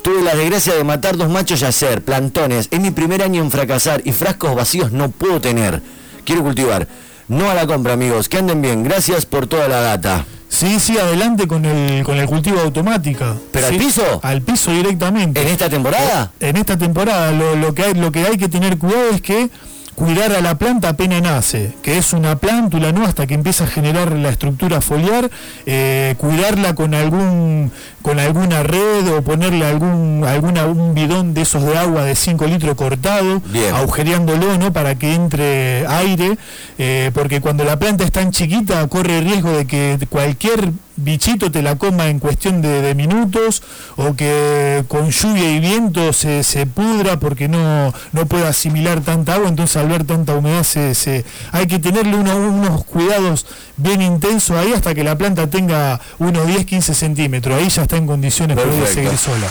Tuve 0.01 0.21
la 0.21 0.35
desgracia 0.35 0.73
de 0.73 0.83
matar 0.83 1.15
dos 1.15 1.29
machos 1.29 1.61
y 1.61 1.65
hacer 1.65 2.03
plantones. 2.03 2.67
Es 2.71 2.79
mi 2.81 2.91
primer 2.91 3.21
año 3.23 3.41
en 3.41 3.49
fracasar 3.49 4.01
y 4.03 4.11
frascos 4.11 4.53
vacíos 4.53 4.91
no 4.91 5.09
puedo 5.09 5.39
tener. 5.39 5.81
Quiero 6.25 6.41
cultivar. 6.43 6.87
No 7.27 7.49
a 7.49 7.53
la 7.53 7.65
compra, 7.65 7.93
amigos. 7.93 8.29
Que 8.29 8.37
anden 8.37 8.61
bien. 8.61 8.83
Gracias 8.83 9.25
por 9.25 9.47
toda 9.47 9.67
la 9.67 9.81
data. 9.81 10.25
Sí, 10.49 10.79
sí, 10.79 10.97
adelante 10.97 11.47
con 11.47 11.65
el, 11.65 12.03
con 12.03 12.17
el 12.17 12.27
cultivo 12.27 12.59
automática. 12.59 13.35
¿Pero 13.51 13.67
al 13.67 13.75
piso? 13.77 14.19
Al 14.21 14.41
piso 14.43 14.71
directamente. 14.71 15.41
¿En 15.41 15.47
esta 15.47 15.67
temporada? 15.67 16.31
En 16.39 16.57
esta 16.57 16.77
temporada 16.77 17.31
lo, 17.31 17.55
lo 17.55 17.73
que 17.73 17.83
hay, 17.83 17.93
lo 17.95 18.11
que 18.11 18.25
hay 18.25 18.37
que 18.37 18.49
tener 18.49 18.77
cuidado 18.77 19.09
es 19.09 19.21
que 19.21 19.49
cuidar 19.95 20.33
a 20.33 20.41
la 20.41 20.55
planta 20.57 20.89
apenas 20.89 21.21
nace, 21.21 21.73
que 21.81 21.97
es 21.97 22.13
una 22.13 22.35
plántula, 22.37 22.91
¿no? 22.91 23.05
Hasta 23.05 23.27
que 23.27 23.33
empieza 23.33 23.63
a 23.65 23.67
generar 23.67 24.11
la 24.11 24.29
estructura 24.29 24.81
foliar, 24.81 25.29
eh, 25.65 26.15
cuidarla 26.17 26.75
con 26.75 26.93
algún 26.93 27.71
con 28.01 28.19
alguna 28.19 28.63
red 28.63 29.07
o 29.13 29.21
ponerle 29.21 29.65
algún 29.65 30.25
alguna 30.27 30.65
un 30.65 30.93
bidón 30.93 31.33
de 31.33 31.41
esos 31.41 31.63
de 31.63 31.77
agua 31.77 32.03
de 32.03 32.15
5 32.15 32.45
litros 32.47 32.75
cortado, 32.75 33.41
Bien. 33.45 33.73
agujereándolo, 33.73 34.57
¿no? 34.57 34.73
Para 34.73 34.95
que 34.95 35.13
entre 35.13 35.87
aire, 35.87 36.37
eh, 36.77 37.11
porque 37.13 37.39
cuando 37.39 37.63
la 37.63 37.77
planta 37.77 38.03
es 38.03 38.11
tan 38.11 38.31
chiquita 38.31 38.85
corre 38.87 39.19
el 39.19 39.25
riesgo 39.25 39.51
de 39.51 39.65
que 39.65 39.97
cualquier 40.09 40.71
bichito 40.95 41.51
te 41.51 41.61
la 41.61 41.75
coma 41.75 42.07
en 42.07 42.19
cuestión 42.19 42.61
de, 42.61 42.81
de 42.81 42.95
minutos 42.95 43.63
o 43.95 44.15
que 44.15 44.83
con 44.87 45.09
lluvia 45.11 45.51
y 45.51 45.59
viento 45.59 46.13
se, 46.13 46.43
se 46.43 46.65
pudra 46.65 47.19
porque 47.19 47.47
no, 47.47 47.93
no 48.11 48.25
puede 48.25 48.47
asimilar 48.47 49.01
tanta 49.01 49.33
agua, 49.35 49.49
entonces 49.49 49.77
al 49.77 49.87
ver 49.87 50.03
tanta 50.03 50.33
humedad 50.35 50.63
se, 50.63 50.93
se- 50.95 51.25
hay 51.51 51.65
que 51.67 51.79
tenerle 51.79 52.15
uno- 52.15 52.35
unos 52.37 52.83
cuidados 52.85 53.45
bien 53.77 54.01
intensos 54.01 54.55
ahí 54.57 54.71
hasta 54.73 54.93
que 54.93 55.03
la 55.03 55.17
planta 55.17 55.47
tenga 55.47 55.99
unos 56.19 56.47
10-15 56.47 56.93
centímetros, 56.93 57.57
ahí 57.59 57.69
ya 57.69 57.81
está 57.83 57.97
en 57.97 58.05
condiciones 58.07 58.57
para 58.57 58.71
seguir 58.93 59.17
sola. 59.17 59.47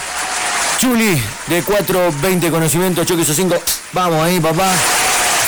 Chuli, 0.78 1.20
de 1.48 1.62
420 1.62 2.50
conocimiento, 2.50 3.04
choque 3.04 3.22
esos 3.22 3.36
5. 3.36 3.54
Vamos 3.92 4.20
ahí, 4.22 4.40
papá. 4.40 4.72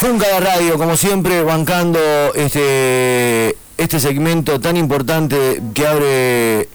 Funca 0.00 0.26
la 0.32 0.38
radio, 0.40 0.76
como 0.78 0.96
siempre, 0.96 1.42
bancando 1.42 1.98
este 2.34 3.56
este 3.78 3.98
segmento 4.00 4.60
tan 4.60 4.76
importante 4.76 5.60
que 5.74 5.86
abre 5.86 6.68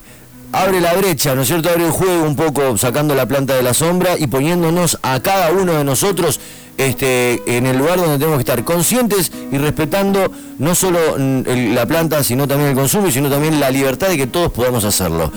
abre 0.51 0.81
la 0.81 0.93
brecha, 0.95 1.35
¿no 1.35 1.41
es 1.43 1.47
cierto? 1.47 1.69
Abre 1.69 1.85
el 1.85 1.91
juego 1.91 2.23
un 2.23 2.35
poco 2.35 2.75
sacando 2.77 3.13
la 3.13 3.27
planta 3.27 3.55
de 3.55 3.61
la 3.63 3.73
sombra 3.73 4.17
y 4.17 4.25
poniéndonos 4.27 4.97
a 5.03 5.19
cada 5.19 5.51
uno 5.51 5.73
de 5.73 5.83
nosotros 5.83 6.39
este, 6.77 7.41
en 7.57 7.65
el 7.67 7.77
lugar 7.77 7.97
donde 7.99 8.17
tenemos 8.17 8.37
que 8.37 8.41
estar 8.49 8.63
conscientes 8.63 9.31
y 9.51 9.57
respetando 9.57 10.31
no 10.57 10.73
solo 10.75 10.97
mm, 11.17 11.41
el- 11.45 11.75
la 11.75 11.85
planta, 11.85 12.23
sino 12.23 12.47
también 12.47 12.69
el 12.71 12.75
consumo 12.75 13.11
sino 13.11 13.29
también 13.29 13.59
la 13.59 13.69
libertad 13.69 14.07
de 14.07 14.17
que 14.17 14.27
todos 14.27 14.51
podamos 14.51 14.83
hacerlo. 14.85 15.31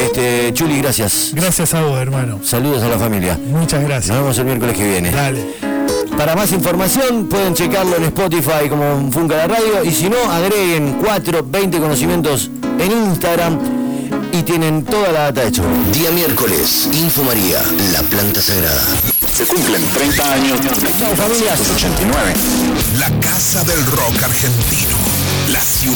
Este, 0.00 0.52
Chuli, 0.54 0.78
gracias. 0.80 1.30
Gracias 1.34 1.72
a 1.74 1.82
vos, 1.82 1.98
hermano. 1.98 2.38
Saludos 2.44 2.82
a 2.82 2.88
la 2.88 2.98
familia. 2.98 3.38
Muchas 3.50 3.82
gracias. 3.82 4.08
Nos 4.08 4.18
vemos 4.18 4.38
el 4.38 4.44
miércoles 4.44 4.76
que 4.76 4.84
viene. 4.88 5.10
Dale. 5.10 5.73
Para 6.16 6.36
más 6.36 6.52
información 6.52 7.26
pueden 7.28 7.54
checarlo 7.54 7.96
en 7.96 8.04
Spotify 8.04 8.68
como 8.68 9.10
Funca 9.10 9.36
la 9.36 9.46
Radio 9.48 9.84
y 9.84 9.90
si 9.90 10.08
no, 10.08 10.18
agreguen 10.30 10.98
4, 11.04 11.44
20 11.46 11.78
conocimientos 11.78 12.50
en 12.78 12.92
Instagram 12.92 13.58
y 14.32 14.42
tienen 14.42 14.84
toda 14.84 15.12
la 15.12 15.20
data 15.24 15.42
de 15.42 15.48
hecho. 15.48 15.62
Día 15.92 16.10
miércoles, 16.10 16.88
Info 16.92 17.24
María, 17.24 17.62
la 17.92 18.02
planta 18.02 18.40
sagrada. 18.40 18.86
Se 19.26 19.44
cumplen 19.44 19.82
30 19.92 20.32
años 20.32 20.62
de 20.62 20.68
Chao 20.68 21.14
familias. 21.16 21.60
1989. 21.60 22.34
La 22.98 23.10
Casa 23.20 23.64
del 23.64 23.84
Rock 23.86 24.22
Argentino. 24.22 24.96
La 25.48 25.60
ciudad. 25.60 25.94